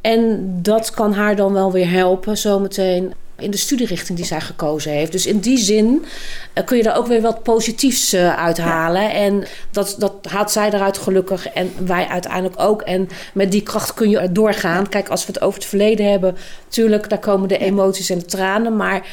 En 0.00 0.48
dat 0.62 0.90
kan 0.90 1.12
haar 1.12 1.36
dan 1.36 1.52
wel 1.52 1.72
weer 1.72 1.90
helpen 1.90 2.38
zometeen 2.38 3.12
in 3.38 3.50
de 3.50 3.56
studierichting 3.56 4.18
die 4.18 4.26
zij 4.26 4.40
gekozen 4.40 4.92
heeft. 4.92 5.12
Dus 5.12 5.26
in 5.26 5.38
die 5.38 5.58
zin 5.58 6.04
eh, 6.52 6.64
kun 6.64 6.76
je 6.76 6.82
daar 6.82 6.96
ook 6.96 7.06
weer 7.06 7.20
wat 7.20 7.42
positiefs 7.42 8.12
eh, 8.12 8.36
uithalen. 8.36 9.12
En 9.12 9.44
dat, 9.70 9.96
dat 9.98 10.12
haalt 10.28 10.50
zij 10.50 10.70
eruit 10.70 10.98
gelukkig 10.98 11.48
en 11.48 11.72
wij 11.86 12.06
uiteindelijk 12.06 12.60
ook. 12.60 12.82
En 12.82 13.08
met 13.34 13.50
die 13.50 13.62
kracht 13.62 13.94
kun 13.94 14.10
je 14.10 14.32
doorgaan. 14.32 14.88
Kijk, 14.88 15.08
als 15.08 15.26
we 15.26 15.32
het 15.32 15.42
over 15.42 15.58
het 15.58 15.68
verleden 15.68 16.10
hebben, 16.10 16.36
tuurlijk, 16.68 17.08
daar 17.08 17.18
komen 17.18 17.48
de 17.48 17.58
emoties 17.58 18.10
en 18.10 18.18
de 18.18 18.24
tranen. 18.24 18.76
Maar 18.76 19.06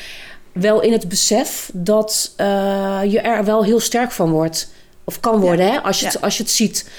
wel 0.52 0.82
in 0.82 0.92
het 0.92 1.10
besef 1.10 1.70
dat 1.74 2.34
eh, 2.36 3.00
je 3.08 3.20
er 3.20 3.46
wel 3.46 3.64
heel 3.64 3.80
sterk 3.80 4.12
van 4.12 4.32
wordt. 4.32 4.72
Of 5.06 5.20
kan 5.20 5.40
worden, 5.40 5.72
hè, 5.72 5.82
als, 5.82 6.00
je 6.00 6.06
het, 6.06 6.22
als 6.22 6.38
je 6.38 6.44
het 6.44 6.52
ziet. 6.52 6.90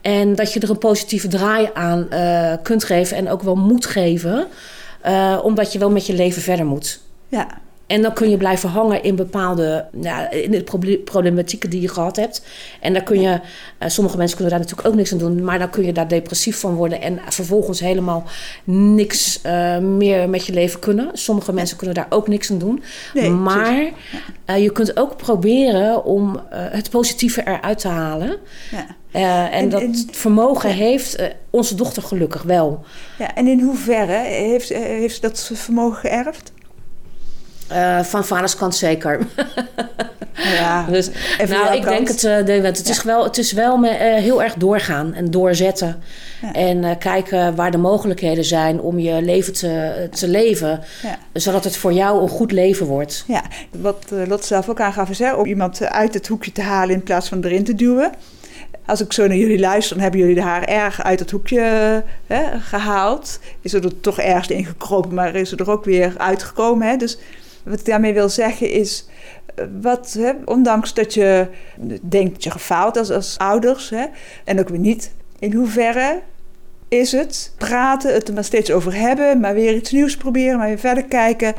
En 0.00 0.34
dat 0.34 0.52
je 0.52 0.60
er 0.60 0.70
een 0.70 0.78
positieve 0.78 1.28
draai 1.28 1.70
aan 1.74 2.08
kunt 2.62 2.84
geven 2.84 3.16
en 3.16 3.30
ook 3.30 3.42
wel 3.42 3.56
moet 3.56 3.86
geven. 3.86 4.48
Eh, 5.00 5.38
omdat 5.42 5.72
je 5.72 5.78
wel 5.78 5.90
met 5.90 6.06
je 6.06 6.12
leven 6.14 6.42
verder 6.42 6.66
moet. 6.66 7.00
ja. 7.28 7.66
En 7.88 8.02
dan 8.02 8.12
kun 8.12 8.30
je 8.30 8.36
blijven 8.36 8.68
hangen 8.68 9.02
in 9.02 9.16
bepaalde 9.16 9.86
ja, 10.00 10.30
in 10.30 10.50
de 10.50 10.62
proble- 10.62 10.96
problematieken 10.98 11.70
die 11.70 11.80
je 11.80 11.88
gehad 11.88 12.16
hebt. 12.16 12.42
En 12.80 12.92
daar 12.92 13.02
kun 13.02 13.20
je, 13.20 13.40
eh, 13.78 13.88
sommige 13.88 14.16
mensen 14.16 14.36
kunnen 14.36 14.54
daar 14.54 14.62
natuurlijk 14.64 14.88
ook 14.88 14.94
niks 14.98 15.12
aan 15.12 15.18
doen, 15.18 15.44
maar 15.44 15.58
dan 15.58 15.70
kun 15.70 15.84
je 15.84 15.92
daar 15.92 16.08
depressief 16.08 16.60
van 16.60 16.74
worden 16.74 17.00
en 17.00 17.20
vervolgens 17.28 17.80
helemaal 17.80 18.24
niks 18.64 19.40
eh, 19.42 19.78
meer 19.78 20.28
met 20.28 20.46
je 20.46 20.52
leven 20.52 20.80
kunnen. 20.80 21.10
Sommige 21.12 21.52
mensen 21.52 21.76
kunnen 21.76 21.94
daar 21.94 22.06
ook 22.08 22.28
niks 22.28 22.50
aan 22.50 22.58
doen. 22.58 22.82
Nee, 23.14 23.30
maar 23.30 23.88
eh, 24.44 24.62
je 24.62 24.72
kunt 24.72 24.96
ook 24.98 25.16
proberen 25.16 26.04
om 26.04 26.40
het 26.50 26.90
positieve 26.90 27.42
eruit 27.46 27.78
te 27.78 27.88
halen. 27.88 28.36
Ja. 28.70 28.86
En, 29.10 29.50
En- 29.50 29.68
dat 29.68 29.80
en- 29.80 29.94
vermogen 30.10 30.70
heeft 30.70 31.16
onze 31.50 31.74
dochter 31.74 32.02
gelukkig 32.02 32.42
wel. 32.42 32.84
ja. 33.18 33.34
En 33.34 33.46
in 33.46 33.60
hoeverre 33.60 34.16
heeft, 34.24 34.68
heeft 34.68 35.14
ze 35.14 35.20
dat 35.20 35.50
vermogen 35.54 35.98
geërfd? 35.98 36.52
Eh, 37.68 38.00
van 38.00 38.24
vaders 38.24 38.56
kant 38.56 38.74
zeker. 38.74 39.18
Ja. 40.38 40.86
Dus, 40.90 41.10
En 41.38 41.48
van 41.48 41.58
nou, 41.58 41.76
ik 41.76 41.82
denk 41.82 42.08
het, 42.08 42.20
David. 42.22 42.78
Het 42.78 42.88
is 42.88 43.02
wel, 43.02 43.24
het 43.24 43.38
is 43.38 43.52
wel 43.52 43.76
me, 43.76 43.88
eh, 43.88 44.22
heel 44.22 44.42
erg 44.42 44.54
doorgaan 44.54 45.14
en 45.14 45.30
doorzetten. 45.30 46.02
Ja. 46.42 46.52
En 46.52 46.98
kijken 46.98 47.54
waar 47.54 47.70
de 47.70 47.78
mogelijkheden 47.78 48.44
zijn 48.44 48.80
om 48.80 48.98
je 48.98 49.22
leven 49.22 49.52
te, 49.52 50.08
te 50.10 50.28
leven. 50.28 50.80
Ja. 51.02 51.18
Zodat 51.32 51.64
het 51.64 51.76
voor 51.76 51.92
jou 51.92 52.22
een 52.22 52.28
goed 52.28 52.52
leven 52.52 52.86
wordt. 52.86 53.24
Ja, 53.26 53.42
wat 53.70 54.04
Lot 54.26 54.44
zelf 54.44 54.68
ook 54.68 54.80
aangaf 54.80 55.10
is 55.10 55.18
hè, 55.18 55.34
om 55.34 55.46
iemand 55.46 55.82
uit 55.82 56.14
het 56.14 56.26
hoekje 56.26 56.52
te 56.52 56.62
halen 56.62 56.94
in 56.94 57.02
plaats 57.02 57.28
van 57.28 57.44
erin 57.44 57.64
te 57.64 57.74
duwen. 57.74 58.10
Als 58.86 59.00
ik 59.00 59.12
zo 59.12 59.26
naar 59.26 59.36
jullie 59.36 59.58
luister, 59.58 59.94
dan 59.94 60.02
hebben 60.02 60.20
jullie 60.20 60.42
haar 60.42 60.64
erg 60.64 61.02
uit 61.02 61.20
het 61.20 61.30
hoekje 61.30 61.60
hè, 62.26 62.60
gehaald. 62.60 63.40
Is 63.60 63.72
er 63.72 64.00
toch 64.00 64.18
ergens 64.18 64.48
ingekropen, 64.48 65.14
maar 65.14 65.34
is 65.34 65.52
er 65.52 65.70
ook 65.70 65.84
weer 65.84 66.14
uitgekomen. 66.16 66.88
Hè? 66.88 66.96
Dus 66.96 67.18
wat 67.68 67.78
ik 67.78 67.84
daarmee 67.84 68.14
wil 68.14 68.28
zeggen 68.28 68.70
is, 68.70 69.06
eh, 69.54 69.64
wat, 69.80 70.16
hè, 70.18 70.32
ondanks 70.44 70.94
dat 70.94 71.14
je 71.14 71.46
denkt 72.02 72.32
dat 72.32 72.44
je 72.44 72.50
gefaald 72.50 72.96
als, 72.96 73.10
als 73.10 73.34
ouders, 73.38 73.90
hè, 73.90 74.04
en 74.44 74.60
ook 74.60 74.68
weer 74.68 74.78
niet, 74.78 75.10
in 75.38 75.52
hoeverre 75.52 76.20
is 76.88 77.12
het 77.12 77.52
praten, 77.56 78.14
het 78.14 78.28
er 78.28 78.34
maar 78.34 78.44
steeds 78.44 78.70
over 78.70 78.94
hebben, 78.94 79.40
maar 79.40 79.54
weer 79.54 79.74
iets 79.74 79.90
nieuws 79.92 80.16
proberen, 80.16 80.58
maar 80.58 80.68
weer 80.68 80.78
verder 80.78 81.04
kijken. 81.04 81.54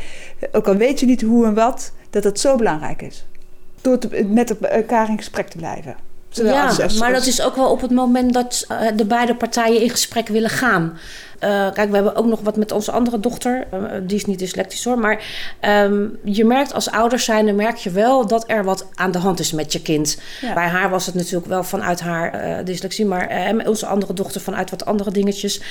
Ook 0.52 0.67
al 0.67 0.76
weet 0.76 1.00
je 1.00 1.06
niet 1.06 1.22
hoe 1.22 1.45
en 1.45 1.54
wat, 1.54 1.91
dat 2.10 2.24
het 2.24 2.39
zo 2.39 2.56
belangrijk 2.56 3.02
is. 3.02 3.26
Door 3.82 3.98
te- 3.98 4.26
met 4.30 4.58
elkaar 4.60 5.10
in 5.10 5.17
gesprek 5.17 5.48
te 5.48 5.58
blijven. 5.58 5.95
Zowel 6.30 6.54
Ja, 6.54 6.65
als- 6.65 6.82
als- 6.82 7.00
maar 7.00 7.12
dat 7.12 7.26
is 7.26 7.41
ook 7.41 7.56
wel 7.56 7.72
op 7.72 7.82
het 7.82 7.91
moment 7.91 8.34
dat 8.34 8.65
eh, 8.67 8.88
de 8.95 9.06
beide 9.06 9.36
partijen 9.36 9.82
in 9.82 9.89
gesprek 9.89 10.28
willen 10.28 10.50
gaan. 10.50 10.98
Eh, 11.39 11.71
kijk, 11.71 11.89
we 11.89 11.95
hebben 11.95 12.15
ook 12.15 12.25
nog 12.25 12.39
wat 12.41 12.56
met 12.58 12.71
onze 12.71 12.91
andere 12.91 13.19
dochter. 13.19 13.67
Eh, 13.71 13.80
die 14.04 14.17
is 14.17 14.25
niet 14.25 14.39
dyslectisch 14.39 14.84
hoor. 14.84 14.99
Maar 14.99 15.23
ehm, 15.60 16.06
je 16.23 16.45
merkt 16.45 16.73
als 16.73 16.91
ouders 16.91 17.25
zijn, 17.25 17.56
merk 17.56 17.78
je 17.78 17.89
wel 17.89 18.28
dat 18.28 18.43
er 18.47 18.63
wat 18.63 18.88
aan 18.93 19.12
de 19.12 19.17
hand 19.17 19.39
is 19.39 19.52
met 19.52 19.73
je 19.73 19.82
kind. 19.82 20.19
Ja. 20.41 20.54
Bij 20.54 20.67
haar 20.67 20.89
was 20.89 21.06
het 21.06 21.15
natuurlijk 21.15 21.45
wel 21.45 21.63
vanuit 21.63 21.99
haar 21.99 22.34
eh, 22.34 22.65
dyslexie, 22.65 23.06
maar 23.06 23.56
met 23.56 23.67
onze 23.67 23.86
andere 23.86 24.13
dochter 24.13 24.41
vanuit 24.41 24.69
wat 24.69 24.86
andere 24.86 25.12
dingetjes. 25.12 25.62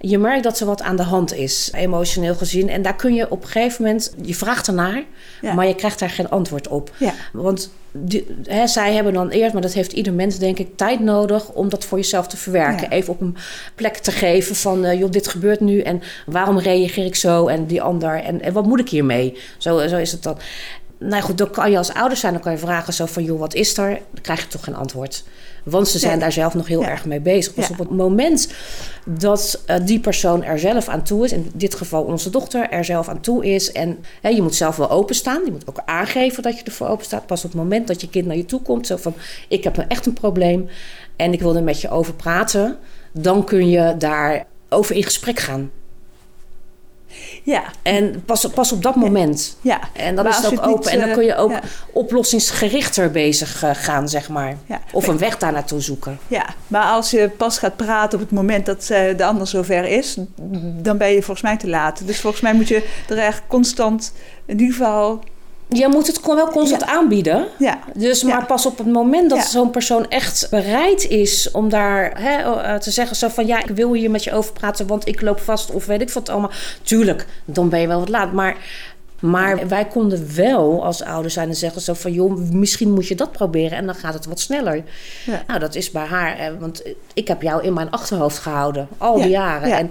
Je 0.00 0.18
merkt 0.18 0.42
dat 0.42 0.60
er 0.60 0.66
wat 0.66 0.82
aan 0.82 0.96
de 0.96 1.02
hand 1.02 1.34
is, 1.34 1.70
emotioneel 1.72 2.34
gezien. 2.34 2.68
En 2.68 2.82
daar 2.82 2.96
kun 2.96 3.14
je 3.14 3.30
op 3.30 3.42
een 3.42 3.48
gegeven 3.48 3.82
moment, 3.84 4.14
je 4.22 4.34
vraagt 4.34 4.66
ernaar, 4.66 5.02
Ja. 5.40 5.54
maar 5.54 5.66
je 5.66 5.74
krijgt 5.74 5.98
daar 5.98 6.10
geen 6.10 6.30
antwoord 6.30 6.68
op. 6.68 6.90
Ja. 6.96 7.12
Want 7.32 7.70
die, 7.96 8.26
hè, 8.42 8.66
zij 8.66 8.94
hebben 8.94 9.12
dan 9.12 9.28
eerst, 9.28 9.52
maar 9.52 9.62
dat 9.62 9.72
heeft 9.72 9.92
ieder 9.92 10.12
mens 10.12 10.38
denk 10.38 10.58
ik 10.58 10.76
tijd 10.76 11.00
nodig 11.00 11.52
om 11.52 11.68
dat 11.68 11.84
voor 11.84 11.98
jezelf 11.98 12.26
te 12.26 12.36
verwerken. 12.36 12.86
Ja. 12.90 12.96
Even 12.96 13.12
op 13.12 13.20
een 13.20 13.36
plek 13.74 13.96
te 13.96 14.10
geven 14.10 14.56
van, 14.56 14.84
eh, 14.84 14.98
joh, 14.98 15.10
dit 15.10 15.28
gebeurt 15.28 15.60
nu 15.60 15.80
en 15.80 16.02
waarom 16.26 16.58
reageer 16.58 17.04
ik 17.04 17.14
zo 17.14 17.46
en 17.46 17.66
die 17.66 17.82
ander 17.82 18.22
en, 18.22 18.42
en 18.42 18.52
wat 18.52 18.66
moet 18.66 18.80
ik 18.80 18.88
hiermee? 18.88 19.38
Zo, 19.58 19.86
zo 19.86 19.96
is 19.96 20.12
het 20.12 20.22
dan. 20.22 20.38
Nou 20.98 21.22
goed, 21.22 21.38
dan 21.38 21.50
kan 21.50 21.70
je 21.70 21.76
als 21.76 21.92
ouder 21.94 22.16
zijn, 22.16 22.32
dan 22.32 22.42
kan 22.42 22.52
je 22.52 22.58
vragen 22.58 22.92
zo 22.92 23.06
van, 23.06 23.24
joh, 23.24 23.38
wat 23.38 23.54
is 23.54 23.76
er? 23.78 23.88
Dan 23.90 24.22
krijg 24.22 24.40
je 24.40 24.46
toch 24.48 24.64
geen 24.64 24.74
antwoord. 24.76 25.24
Want 25.64 25.88
ze 25.88 25.98
zijn 25.98 26.10
Nee. 26.10 26.20
daar 26.20 26.32
zelf 26.32 26.54
nog 26.54 26.66
heel 26.66 26.80
Ja. 26.80 26.88
erg 26.88 27.04
mee 27.04 27.20
bezig. 27.20 27.54
Dus 27.54 27.66
Ja. 27.66 27.72
op 27.72 27.78
het 27.78 27.90
moment 27.90 28.48
dat 29.06 29.62
eh, 29.66 29.76
die 29.84 30.00
persoon 30.00 30.42
er 30.42 30.58
zelf 30.58 30.88
aan 30.88 31.02
toe 31.02 31.24
is, 31.24 31.32
in 31.32 31.50
dit 31.54 31.74
geval 31.74 32.02
onze 32.02 32.30
dochter 32.30 32.68
er 32.70 32.84
zelf 32.84 33.08
aan 33.08 33.20
toe 33.20 33.46
is, 33.46 33.72
en 33.72 33.98
hè, 34.20 34.28
je 34.28 34.42
moet 34.42 34.54
zelf 34.54 34.76
wel 34.76 34.90
openstaan, 34.90 35.44
je 35.44 35.50
moet 35.50 35.68
ook 35.68 35.82
aangeven 35.84 36.42
dat 36.42 36.58
je 36.58 36.64
ervoor 36.64 36.88
open 36.88 37.04
staat. 37.04 37.26
Pas 37.26 37.44
op 37.44 37.50
het 37.52 37.60
moment 37.60 37.86
dat 37.88 38.00
je 38.00 38.08
kind 38.08 38.26
naar 38.26 38.36
je 38.36 38.44
toe 38.44 38.62
komt, 38.62 38.86
zo 38.86 38.96
van, 38.96 39.14
ik 39.48 39.64
heb 39.64 39.76
nou 39.76 39.88
echt 39.88 40.06
een 40.06 40.12
probleem 40.12 40.68
en 41.16 41.32
ik 41.32 41.40
wil 41.40 41.56
er 41.56 41.62
met 41.62 41.80
je 41.80 41.90
over 41.90 42.14
praten, 42.14 42.76
dan 43.12 43.44
kun 43.44 43.68
je 43.68 43.94
daar 43.98 44.46
over 44.68 44.94
in 44.96 45.02
gesprek 45.02 45.38
gaan. 45.38 45.70
Ja, 47.42 47.62
En 47.82 48.22
pas, 48.24 48.46
pas 48.54 48.72
op 48.72 48.82
dat 48.82 48.94
moment. 48.94 49.56
ja. 49.60 49.80
En 49.92 50.14
dan 50.14 50.24
Maar 50.24 50.38
is 50.38 50.46
ook 50.46 50.52
open. 50.52 50.68
niet, 50.68 50.86
en 50.86 50.98
dan 50.98 51.08
eh, 51.08 51.14
kun 51.14 51.24
je 51.24 51.36
ook 51.36 51.50
ja. 51.50 51.60
oplossingsgerichter 51.92 53.10
bezig 53.10 53.62
eh, 53.62 53.70
gaan, 53.74 54.08
zeg 54.08 54.28
maar. 54.28 54.56
Ja. 54.66 54.80
Of 54.92 55.06
een 55.06 55.18
weg 55.18 55.38
daar 55.38 55.52
naartoe 55.52 55.80
zoeken. 55.80 56.18
Ja, 56.28 56.46
maar 56.66 56.84
als 56.84 57.10
je 57.10 57.28
pas 57.36 57.58
gaat 57.58 57.76
praten 57.76 58.18
op 58.18 58.24
het 58.24 58.34
moment 58.34 58.66
dat 58.66 58.88
eh, 58.90 59.16
de 59.16 59.24
ander 59.24 59.46
zover 59.46 59.84
is, 59.84 60.16
dan 60.82 60.98
ben 60.98 61.08
je 61.08 61.22
volgens 61.22 61.42
mij 61.42 61.56
te 61.56 61.68
laat. 61.68 62.06
Dus 62.06 62.20
volgens 62.20 62.42
mij 62.42 62.54
moet 62.54 62.68
je 62.68 62.88
er 63.08 63.18
echt 63.18 63.42
constant, 63.46 64.12
in 64.46 64.60
ieder 64.60 64.74
geval, 64.76 65.20
Je 65.76 65.88
moet 65.88 66.06
het 66.06 66.20
wel 66.26 66.48
constant 66.48 66.84
aanbieden. 66.84 67.46
ja, 67.58 67.78
Dus 67.94 68.20
Ja. 68.20 68.28
maar 68.28 68.46
pas 68.46 68.66
op 68.66 68.78
het 68.78 68.86
moment 68.86 69.30
dat 69.30 69.44
zo'n 69.44 69.70
persoon 69.70 70.08
echt 70.08 70.46
bereid 70.50 71.04
is 71.08 71.50
om 71.50 71.68
daar 71.68 72.20
hè, 72.22 72.36
eh, 72.60 72.74
te 72.74 72.90
zeggen 72.90 73.16
zo 73.16 73.28
van 73.28 73.46
ja, 73.46 73.58
ik 73.62 73.70
wil 73.70 73.92
hier 73.92 74.10
met 74.10 74.24
je 74.24 74.32
over 74.32 74.52
praten, 74.52 74.86
want 74.86 75.08
ik 75.08 75.20
loop 75.20 75.40
vast 75.40 75.70
of 75.70 75.86
weet 75.86 76.00
ik 76.00 76.10
wat 76.10 76.28
allemaal. 76.28 76.50
Tuurlijk, 76.82 77.26
dan 77.44 77.68
ben 77.68 77.80
je 77.80 77.86
wel 77.86 77.98
wat 77.98 78.08
laat. 78.08 78.32
Maar, 78.32 78.56
maar 79.30 79.68
wij 79.68 79.84
konden 79.84 80.34
wel 80.34 80.84
als 80.84 81.02
ouders 81.02 81.34
zijn 81.34 81.48
en 81.48 81.54
zeggen 81.54 81.80
zo 81.82 81.94
van 81.94 82.12
joh, 82.12 82.38
misschien 82.50 82.90
moet 82.92 83.08
je 83.08 83.14
dat 83.14 83.32
proberen 83.32 83.78
en 83.78 83.86
dan 83.86 83.94
gaat 83.94 84.14
het 84.14 84.26
wat 84.26 84.40
sneller. 84.40 84.82
Ja. 85.26 85.42
Nou, 85.46 85.60
dat 85.60 85.74
is 85.74 85.90
bij 85.90 86.04
haar, 86.04 86.38
eh, 86.38 86.46
want 86.58 86.82
ik 87.14 87.28
heb 87.28 87.42
jou 87.42 87.62
in 87.62 87.72
mijn 87.72 87.90
achterhoofd 87.90 88.38
gehouden 88.38 88.88
al 88.98 89.14
die 89.14 89.22
Ja, 89.24 89.28
jaren. 89.30 89.68
ja, 89.68 89.78
En 89.78 89.90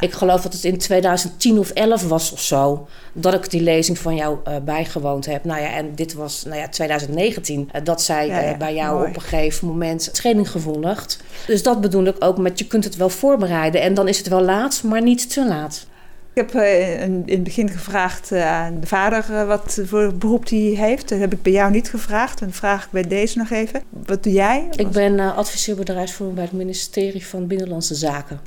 ik 0.00 0.12
geloof 0.12 0.40
dat 0.42 0.52
het 0.52 0.64
in 0.64 0.78
2010 0.78 1.58
of 1.58 1.70
11 1.70 2.08
was 2.08 2.32
of 2.32 2.40
zo. 2.40 2.86
Dat 3.12 3.34
ik 3.34 3.50
die 3.50 3.60
lezing 3.62 3.98
van 3.98 4.14
jou 4.16 4.38
eh, 4.44 4.54
bijgewoond 4.64 5.26
heb. 5.26 5.44
Nou 5.44 5.60
ja, 5.60 5.72
en 5.72 5.94
dit 5.94 6.14
was 6.14 6.44
nou 6.44 6.56
ja, 6.58 6.68
2019. 6.68 7.68
eh, 7.72 7.80
dat 7.84 8.02
zij 8.02 8.56
bij 8.58 8.74
jou 8.74 8.96
mooi. 8.96 9.08
op 9.08 9.14
een 9.16 9.22
gegeven 9.22 9.66
moment 9.68 10.14
training 10.14 10.50
gevoeligd. 10.50 11.18
Dus 11.46 11.62
dat 11.62 11.80
bedoel 11.80 12.04
ik 12.04 12.16
ook 12.18 12.38
met 12.38 12.58
je 12.58 12.66
kunt 12.66 12.84
het 12.84 12.96
wel 12.96 13.08
voorbereiden. 13.08 13.80
En 13.80 13.94
dan 13.94 14.08
is 14.08 14.18
het 14.18 14.28
wel 14.28 14.42
laat, 14.42 14.82
maar 14.82 15.02
niet 15.02 15.32
te 15.32 15.46
laat. 15.46 15.86
Ik 16.34 16.40
heb 16.40 16.54
eh, 16.54 17.02
in, 17.02 17.24
het 17.26 17.42
begin 17.42 17.68
gevraagd 17.68 18.32
eh, 18.32 18.46
aan 18.52 18.80
de 18.80 18.86
vader 18.86 19.24
eh, 19.30 19.46
wat 19.46 19.80
voor 19.84 20.14
beroep 20.14 20.48
hij 20.48 20.58
heeft. 20.58 21.08
Dat 21.08 21.18
heb 21.18 21.32
ik 21.32 21.42
bij 21.42 21.52
jou 21.52 21.70
niet 21.70 21.90
gevraagd. 21.90 22.40
En 22.40 22.52
vraag 22.52 22.84
ik 22.84 22.90
bij 22.90 23.02
deze 23.02 23.38
nog 23.38 23.50
even. 23.50 23.82
Wat 23.88 24.22
doe 24.22 24.32
jij? 24.32 24.68
Ik 24.76 24.90
ben 24.90 25.34
adviseur 25.34 25.76
bedrijfsvoering 25.76 26.38
bij 26.38 26.46
het 26.48 26.56
ministerie 26.56 27.26
van 27.26 27.46
Binnenlandse 27.46 27.94
Zaken. 27.94 28.40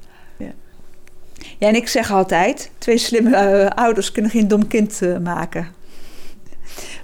Ja, 1.57 1.67
en 1.67 1.75
ik 1.75 1.87
zeg 1.87 2.11
altijd, 2.11 2.69
twee 2.77 2.97
slimme 2.97 3.75
ouders 3.75 4.11
kunnen 4.11 4.31
geen 4.31 4.47
dom 4.47 4.67
kind 4.67 5.01
maken. 5.23 5.67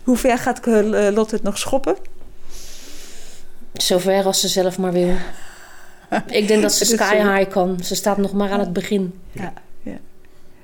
Hoe 0.03 0.17
ver 0.17 0.37
gaat 0.37 0.65
Lot 1.13 1.31
het 1.31 1.43
nog 1.43 1.57
schoppen? 1.57 1.95
Zover 3.73 4.25
als 4.25 4.39
ze 4.39 4.47
zelf 4.47 4.77
maar 4.77 4.91
wil. 4.91 5.15
Ik 6.27 6.47
denk 6.47 6.61
dat 6.61 6.73
ze 6.73 6.83
is 6.83 6.89
sky 6.99 7.15
high 7.15 7.49
kan. 7.49 7.83
Ze 7.83 7.95
staat 7.95 8.17
nog 8.17 8.33
maar 8.33 8.49
aan 8.49 8.59
het 8.59 8.73
begin. 8.73 9.19
Ja, 9.31 9.53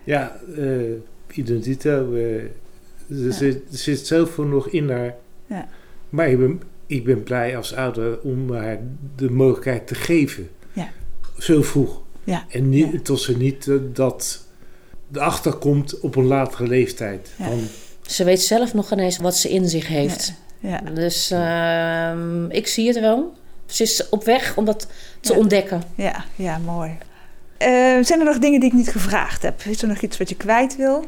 Ja, 0.10 0.40
eh 0.58 1.38
identiteit. 1.38 2.06
eh, 2.14 2.36
er, 2.36 2.52
Ja. 3.08 3.32
zit, 3.32 3.56
er 3.72 3.78
zit 3.78 4.08
zoveel 4.08 4.44
nog 4.44 4.68
in 4.70 4.90
haar. 4.90 5.16
Ja. 5.48 5.68
Maar 6.10 6.30
ik 6.30 6.38
ben, 6.40 6.62
ik 6.86 7.04
ben 7.04 7.24
blij 7.24 7.58
als 7.58 7.76
ouder 7.76 8.20
om 8.22 8.54
haar 8.54 8.80
de 9.16 9.30
mogelijkheid 9.32 9.88
te 9.88 9.96
geven. 9.96 10.50
Ja. 10.74 10.90
Zo 11.38 11.62
vroeg. 11.62 12.02
Ja. 12.24 12.46
En 12.50 12.70
niet, 12.70 12.92
Ja. 12.92 13.00
tot 13.04 13.20
ze 13.22 13.38
niet 13.38 13.68
eh, 13.68 13.76
dat 13.94 14.46
erachter 15.14 15.54
komt 15.54 16.00
op 16.00 16.16
een 16.16 16.26
latere 16.26 16.68
leeftijd. 16.68 17.30
Ja. 17.38 17.46
Van, 17.46 17.60
Ze 18.02 18.24
weet 18.24 18.42
zelf 18.42 18.74
nog 18.74 18.92
ineens 18.92 19.18
wat 19.18 19.36
ze 19.38 19.50
in 19.50 19.70
zich 19.70 19.88
heeft. 19.88 20.34
ja. 20.60 20.82
Dus 20.94 21.32
ehm, 21.32 22.46
ik 22.50 22.68
zie 22.68 22.88
het 22.88 23.00
wel. 23.00 23.34
Ze 23.66 23.84
is 23.84 24.10
op 24.10 24.24
weg 24.24 24.58
om 24.58 24.66
dat 24.66 24.88
te 25.20 25.34
Ja. 25.34 25.40
ontdekken. 25.40 25.82
Ja, 25.96 26.26
ja, 26.36 26.58
mooi. 26.58 26.98
Eh, 27.60 27.68
zijn 28.04 28.20
er 28.20 28.26
nog 28.26 28.38
dingen 28.40 28.60
die 28.60 28.70
ik 28.70 28.76
niet 28.76 28.90
gevraagd 28.92 29.42
heb? 29.42 29.62
Is 29.62 29.82
er 29.82 29.88
nog 29.88 30.02
iets 30.02 30.18
wat 30.18 30.30
je 30.30 30.36
kwijt 30.36 30.76
wil? 30.76 31.06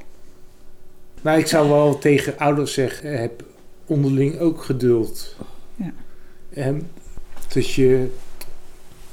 nou, 1.21 1.39
ik 1.39 1.47
zou 1.47 1.69
wel 1.69 1.97
tegen 1.97 2.37
ouders 2.37 2.73
zeggen, 2.73 3.19
heb 3.19 3.43
onderling 3.85 4.39
ook 4.39 4.63
geduld. 4.63 5.35
Ja. 5.75 5.91
En 6.53 6.89
dat 7.53 7.69
je 7.69 8.09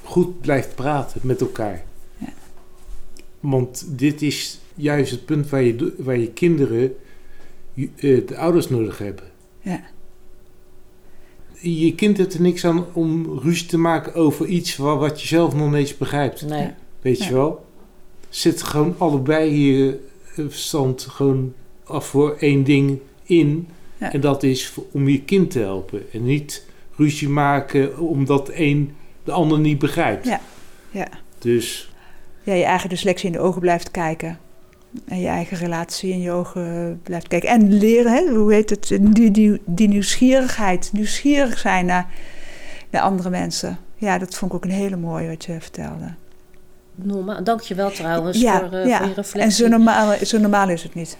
goed 0.02 0.40
blijft 0.40 0.74
praten 0.74 1.20
met 1.24 1.40
elkaar. 1.40 1.82
Ja. 2.16 2.26
Want 3.40 3.84
dit 3.88 4.22
is 4.22 4.60
juist 4.74 5.10
het 5.10 5.24
punt 5.24 5.48
waar 5.48 5.62
je, 5.62 5.94
waar 5.98 6.16
je 6.18 6.32
kinderen 6.32 6.96
eh, 7.74 8.26
de 8.26 8.36
ouders 8.36 8.68
nodig 8.68 8.98
hebben. 8.98 9.24
Ja. 9.60 9.80
Je 11.60 11.94
kind 11.94 12.16
heeft 12.16 12.34
er 12.34 12.40
niks 12.40 12.64
aan 12.64 12.84
om 12.92 13.38
ruzie 13.38 13.66
te 13.68 13.78
maken 13.78 14.14
over 14.14 14.46
iets 14.46 14.76
wa- 14.76 14.96
wat 14.96 15.20
je 15.20 15.26
zelf 15.26 15.54
nog 15.54 15.66
niet 15.66 15.74
eens 15.78 15.96
begrijpt. 15.96 16.42
Nee. 16.42 16.62
Ja. 16.62 16.76
Weet 17.08 17.24
je 17.24 17.32
wel? 17.32 17.66
Zet 18.28 18.62
gewoon 18.62 18.94
allebei 18.98 19.66
je 19.66 20.08
eh, 20.36 20.44
verstand 20.48 21.02
gewoon 21.02 21.54
af 21.84 22.06
voor 22.06 22.36
één 22.36 22.64
ding 22.64 22.98
in. 23.24 23.68
En 23.98 24.20
dat 24.20 24.42
is 24.42 24.74
om 24.92 25.08
je 25.08 25.22
kind 25.22 25.50
te 25.50 25.58
helpen. 25.58 26.12
En 26.12 26.24
niet 26.24 26.64
ruzie 26.96 27.28
maken 27.28 27.98
omdat 27.98 28.50
een 28.52 28.94
de 29.24 29.32
ander 29.32 29.58
niet 29.58 29.78
begrijpt. 29.78 30.26
Ja. 30.26 30.40
Ja. 30.90 31.08
Dus 31.38 31.92
ja, 32.42 32.52
je 32.52 32.64
eigen 32.64 32.88
dyslexie 32.88 33.26
in 33.26 33.32
de 33.32 33.40
ogen 33.40 33.60
blijft 33.60 33.90
kijken. 33.90 34.38
En 35.04 35.20
je 35.20 35.26
eigen 35.26 35.56
relatie 35.56 36.12
in 36.12 36.20
je 36.20 36.30
ogen 36.30 37.00
blijft 37.02 37.28
kijken. 37.28 37.48
En 37.48 37.72
leren, 37.72 38.12
hè? 38.12 38.34
hoe 38.34 38.52
heet 38.52 38.70
het? 38.70 38.98
Die, 39.00 39.30
die, 39.30 39.60
die 39.64 39.88
nieuwsgierigheid. 39.88 40.90
Nieuwsgierig 40.92 41.58
zijn 41.58 41.86
naar, 41.86 42.06
naar 42.90 43.02
andere 43.02 43.30
mensen. 43.30 43.78
Ja, 43.96 44.18
dat 44.18 44.34
vond 44.34 44.50
ik 44.50 44.56
ook 44.56 44.64
een 44.64 44.70
hele 44.70 44.96
mooie 44.96 45.28
wat 45.28 45.44
je 45.44 45.60
vertelde. 45.60 46.14
Normaal. 47.02 47.44
Dank 47.44 47.60
je 47.60 47.74
wel 47.74 47.90
trouwens 47.90 48.40
Ja, 48.40 48.58
voor, 48.58 48.78
eh, 48.78 48.86
ja. 48.86 48.98
voor 48.98 49.06
je 49.08 49.14
reflectie. 49.14 49.40
En 49.40 49.52
zo 49.52 49.68
normaal, 49.68 50.14
zo 50.26 50.38
normaal 50.38 50.68
is 50.68 50.82
het 50.82 50.94
niet. 50.94 51.16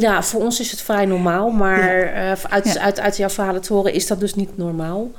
Ja, 0.00 0.22
voor 0.22 0.40
ons 0.40 0.60
is 0.60 0.70
het 0.70 0.80
vrij 0.80 1.04
normaal. 1.06 1.50
Maar 1.50 2.02
eh, 2.02 2.32
uit, 2.48 2.72
Ja. 2.72 2.80
uit, 2.80 3.00
uit 3.00 3.16
jouw 3.16 3.28
verhalen 3.28 3.60
te 3.62 3.72
horen 3.72 3.92
is 3.92 4.06
dat 4.06 4.20
dus 4.20 4.34
niet 4.34 4.56
normaal. 4.56 5.10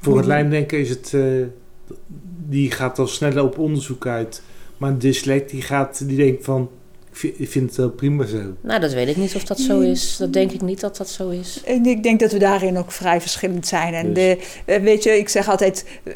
voor 0.00 0.16
het 0.16 0.24
Mhm. 0.26 0.34
lijndenken 0.34 0.78
is 0.78 0.88
het... 0.88 1.12
eh, 1.14 1.22
die 2.48 2.70
gaat 2.70 2.98
al 2.98 3.06
sneller 3.06 3.42
op 3.44 3.58
onderzoek 3.58 4.06
uit. 4.06 4.42
Maar 4.76 4.90
een 4.90 4.98
dyslect 4.98 5.50
die 5.50 5.62
gaat... 5.62 6.06
Die 6.08 6.16
denkt 6.16 6.44
van... 6.44 6.70
Ik 7.22 7.48
vind, 7.50 7.68
het 7.68 7.76
wel 7.76 7.90
prima 7.90 8.26
zo. 8.26 8.36
Nou, 8.60 8.80
dat 8.80 8.92
weet 8.92 9.08
ik 9.08 9.16
niet 9.16 9.34
of 9.34 9.44
dat 9.44 9.58
zo 9.60 9.80
is. 9.80 10.16
Dat 10.16 10.32
denk 10.32 10.50
ik 10.52 10.60
niet 10.62 10.80
dat 10.80 10.96
dat 10.96 11.08
zo 11.08 11.28
is. 11.28 11.60
En 11.64 11.86
ik 11.86 12.02
denk 12.02 12.20
dat 12.20 12.32
we 12.32 12.38
daarin 12.38 12.78
ook 12.78 12.92
vrij 12.92 13.20
verschillend 13.20 13.66
zijn. 13.66 13.94
En 13.94 14.12
Dus. 14.12 14.14
de, 14.14 14.38
eh, 14.64 14.82
weet 14.82 15.02
je, 15.02 15.10
ik 15.18 15.28
zeg 15.28 15.48
altijd, 15.48 15.84
eh, 16.04 16.12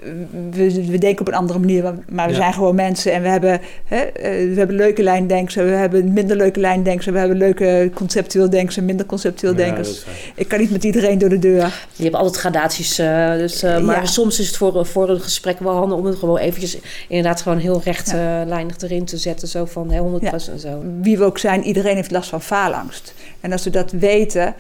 we, 0.50 0.84
we 0.86 0.98
denken 0.98 1.20
op 1.20 1.28
een 1.28 1.34
andere 1.38 1.58
manier, 1.58 1.82
maar- 2.08 2.26
we 2.26 2.32
Ja. 2.32 2.38
zijn 2.38 2.52
gewoon 2.52 2.74
mensen. 2.74 3.12
En 3.12 3.22
we 3.22 3.28
hebben, 3.28 3.60
hè, 3.84 3.96
eh, 3.96 4.30
we 4.52 4.54
hebben 4.58 4.76
leuke 4.76 5.02
lijndenkers, 5.02 5.54
we 5.54 5.60
hebben 5.62 6.12
minder 6.12 6.36
leuke 6.36 6.60
lijndenkers, 6.60 7.06
we 7.06 7.18
hebben 7.18 7.36
leuke 7.36 7.90
conceptueel 7.94 8.50
denkers 8.50 8.76
en 8.76 8.84
minder 8.84 9.06
conceptueel 9.06 9.54
denkers. 9.54 10.04
Ik 10.34 10.48
kan 10.48 10.60
niet 10.60 10.70
met 10.70 10.84
iedereen 10.84 11.18
door 11.18 11.28
de 11.28 11.38
deur. 11.38 11.86
Je 11.96 12.02
hebt 12.04 12.14
altijd 12.16 12.36
gradaties. 12.36 12.98
eh, 12.98 13.32
dus, 13.32 13.62
eh, 13.62 13.78
maar 13.80 14.00
Ja. 14.00 14.04
soms 14.06 14.38
is 14.40 14.46
het 14.46 14.56
voor, 14.56 14.86
voor 14.86 15.08
een 15.08 15.20
gesprek 15.20 15.58
wel 15.58 15.72
handig 15.74 15.98
om 15.98 16.04
het 16.04 16.18
gewoon 16.18 16.38
eventjes 16.38 16.78
inderdaad 17.08 17.40
gewoon 17.42 17.58
heel 17.58 17.80
rechtlijnig 17.84 18.76
erin 18.80 19.04
te 19.04 19.16
zetten. 19.16 19.48
Zo 19.48 19.64
van 19.64 19.90
hè, 19.90 19.98
100% 20.00 20.60
zo. 20.60 20.82
Wie 21.02 21.18
we 21.18 21.24
ook 21.24 21.38
zijn, 21.38 21.62
iedereen 21.64 21.94
heeft 21.94 22.10
last 22.10 22.28
van 22.28 22.42
faalangst. 22.42 23.14
En 23.40 23.52
als 23.52 23.64
we 23.64 23.70
dat 23.70 23.90
weten, 23.92 24.54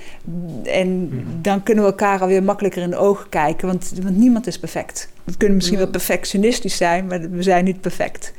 en 0.64 1.04
Mhm. 1.04 1.16
dan 1.42 1.62
kunnen 1.62 1.84
we 1.84 1.90
elkaar 1.90 2.20
alweer 2.20 2.42
makkelijker 2.42 2.82
in 2.82 2.90
de 2.90 2.96
ogen 2.96 3.28
kijken. 3.28 3.66
Want, 3.66 3.92
want 4.02 4.16
niemand 4.16 4.46
is 4.46 4.58
perfect. 4.58 5.08
We 5.24 5.36
kunnen 5.36 5.56
misschien 5.56 5.78
wel 5.78 5.88
perfectionistisch 5.90 6.76
zijn, 6.76 7.06
maar 7.06 7.30
we 7.30 7.42
zijn 7.42 7.64
niet 7.64 7.80
perfect. 7.80 8.32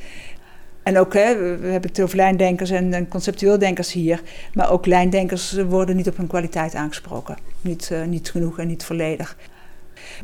En 0.83 0.97
ook, 0.97 1.13
hè, 1.13 1.35
we 1.59 1.67
hebben 1.67 1.89
het 1.89 2.01
over 2.01 2.15
lijndenkers 2.15 2.69
en, 2.69 2.93
en 2.93 3.07
conceptueel 3.07 3.57
denkers 3.59 3.91
hier. 3.93 4.21
Maar 4.53 4.71
ook 4.71 4.85
lijndenkers 4.85 5.53
worden 5.69 5.95
niet 5.95 6.07
op 6.07 6.17
hun 6.17 6.27
kwaliteit 6.27 6.75
aangesproken. 6.75 7.37
Niet, 7.61 7.89
eh, 7.91 8.03
niet 8.03 8.31
genoeg 8.31 8.59
en 8.59 8.67
niet 8.67 8.83
volledig. 8.83 9.37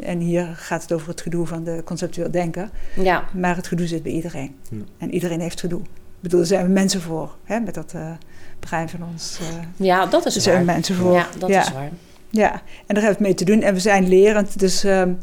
En 0.03 0.20
hier 0.20 0.45
gaat 0.55 0.82
het 0.82 0.91
over 0.93 1.07
het 1.07 1.22
gedoe 1.22 1.45
van 1.47 1.63
de 1.63 1.82
conceptueel 1.86 2.32
denken. 2.32 2.70
Ja, 2.95 3.24
Maar 3.34 3.55
het 3.55 3.68
gedoe 3.68 3.88
zit 3.88 4.03
bij 4.03 4.11
iedereen. 4.11 4.55
Ja. 4.70 4.78
En 4.97 5.13
iedereen 5.13 5.39
heeft 5.39 5.59
gedoe. 5.59 5.82
Ik 6.18 6.24
bedoel, 6.24 6.39
daar 6.39 6.47
zijn 6.47 6.65
we 6.65 6.72
mensen 6.72 7.01
voor. 7.01 7.36
Hè? 7.43 7.59
Met 7.59 7.74
dat 7.74 7.93
eh 7.95 8.11
brein 8.59 8.89
van 8.89 8.99
ons. 9.11 9.39
eh 9.41 9.47
ja 9.88 10.05
dat 10.05 10.26
is 10.26 10.34
daar 10.34 10.43
zijn 10.43 10.59
we 10.59 10.65
waar. 10.65 10.74
mensen 10.74 10.95
voor. 10.95 11.13
Ja, 11.13 11.28
dat 11.39 11.49
ja. 11.49 11.61
is 11.61 11.72
waar. 11.72 11.89
Ja, 12.30 12.51
en 12.51 12.61
daar 12.95 13.03
hebben 13.03 13.03
we 13.03 13.07
het 13.07 13.20
mee 13.20 13.34
te 13.34 13.45
doen. 13.45 13.61
En 13.61 13.74
we 13.74 13.80
zijn 13.80 14.07
lerend. 14.07 14.59
Dus 14.59 14.84
ehm, 14.84 15.13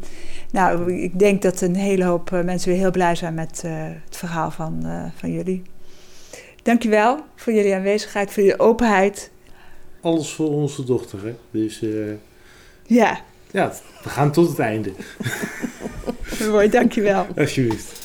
nou, 0.51 0.93
ik 0.93 1.19
denk 1.19 1.41
dat 1.41 1.61
een 1.61 1.75
hele 1.75 2.03
hoop 2.05 2.33
eh, 2.33 2.41
mensen 2.43 2.69
weer 2.69 2.77
heel 2.79 2.91
blij 2.91 3.15
zijn 3.15 3.33
met 3.33 3.61
eh, 3.65 3.71
het 4.05 4.17
verhaal 4.17 4.51
van, 4.51 4.79
eh, 4.85 5.03
van 5.15 5.31
jullie. 5.31 5.61
Dankjewel 6.63 7.19
voor 7.35 7.53
jullie 7.53 7.75
aanwezigheid, 7.75 8.31
voor 8.33 8.43
jullie 8.43 8.59
openheid. 8.59 9.31
alles 10.01 10.31
voor 10.33 10.49
onze 10.49 10.83
dochter. 10.83 11.19
Hè? 11.25 11.35
Dus 11.51 11.81
eh, 11.81 11.89
Ja, 12.83 13.19
ja, 13.51 13.71
we 14.03 14.09
gaan 14.09 14.31
tot 14.31 14.49
het 14.49 14.59
einde. 14.59 14.91
mooi, 16.51 16.69
dankjewel. 16.69 17.25
Alsjeblieft. 17.37 18.04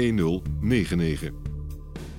1099. 0.00 1.32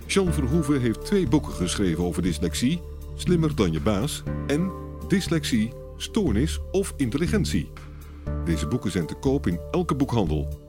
Jean 0.08 0.34
Verhoeven 0.34 0.82
heeft 0.82 1.06
twee 1.06 1.28
boeken 1.28 1.54
geschreven 1.54 2.04
over 2.04 2.22
dyslexie: 2.22 2.82
Slimmer 3.16 3.56
dan 3.56 3.72
je 3.72 3.82
baas 3.82 4.24
en 4.48 4.72
Dyslexie, 5.08 5.74
Stoornis 5.98 6.60
of 6.72 6.94
Intelligentie. 6.98 7.70
Deze 8.46 8.68
boeken 8.68 8.92
zijn 8.92 9.06
te 9.06 9.16
koop 9.16 9.48
in 9.48 9.60
elke 9.72 9.96
boekhandel. 9.96 10.60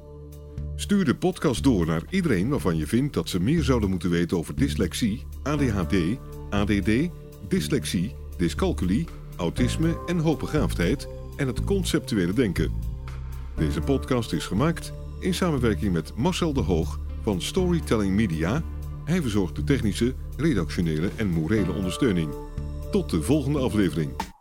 Stuur 0.77 1.05
de 1.05 1.15
podcast 1.15 1.63
door 1.63 1.87
naar 1.87 2.03
iedereen 2.11 2.49
waarvan 2.49 2.77
je 2.77 2.87
vindt 2.87 3.15
dat 3.15 3.29
ze 3.29 3.41
meer 3.41 3.63
zouden 3.63 3.91
moeten 3.91 4.11
weten 4.11 4.37
over 4.37 4.55
dyslexie, 4.55 5.23
ADHD, 5.43 5.97
ADD, 6.51 6.91
dyslexie, 7.49 8.15
dyscalculie, 8.37 9.07
autisme 9.37 9.99
en 10.07 10.19
hoogbegaafdheid 10.19 11.09
en 11.37 11.47
het 11.47 11.65
conceptuele 11.65 12.33
denken. 12.33 12.73
Deze 13.57 13.81
podcast 13.81 14.33
is 14.33 14.47
gemaakt 14.47 14.93
in 15.21 15.35
samenwerking 15.35 15.93
met 15.93 16.13
Marcel 16.17 16.53
de 16.53 16.61
Hoog 16.61 17.01
van 17.23 17.41
Storytelling 17.41 18.15
Media. 18.15 18.63
Hij 19.05 19.21
verzorgt 19.21 19.57
de 19.57 19.65
technische, 19.65 20.15
redactionele 20.37 21.11
en 21.17 21.29
morele 21.29 21.73
ondersteuning. 21.73 22.29
Tot 22.91 23.11
de 23.11 23.23
volgende 23.23 23.59
aflevering. 23.59 24.32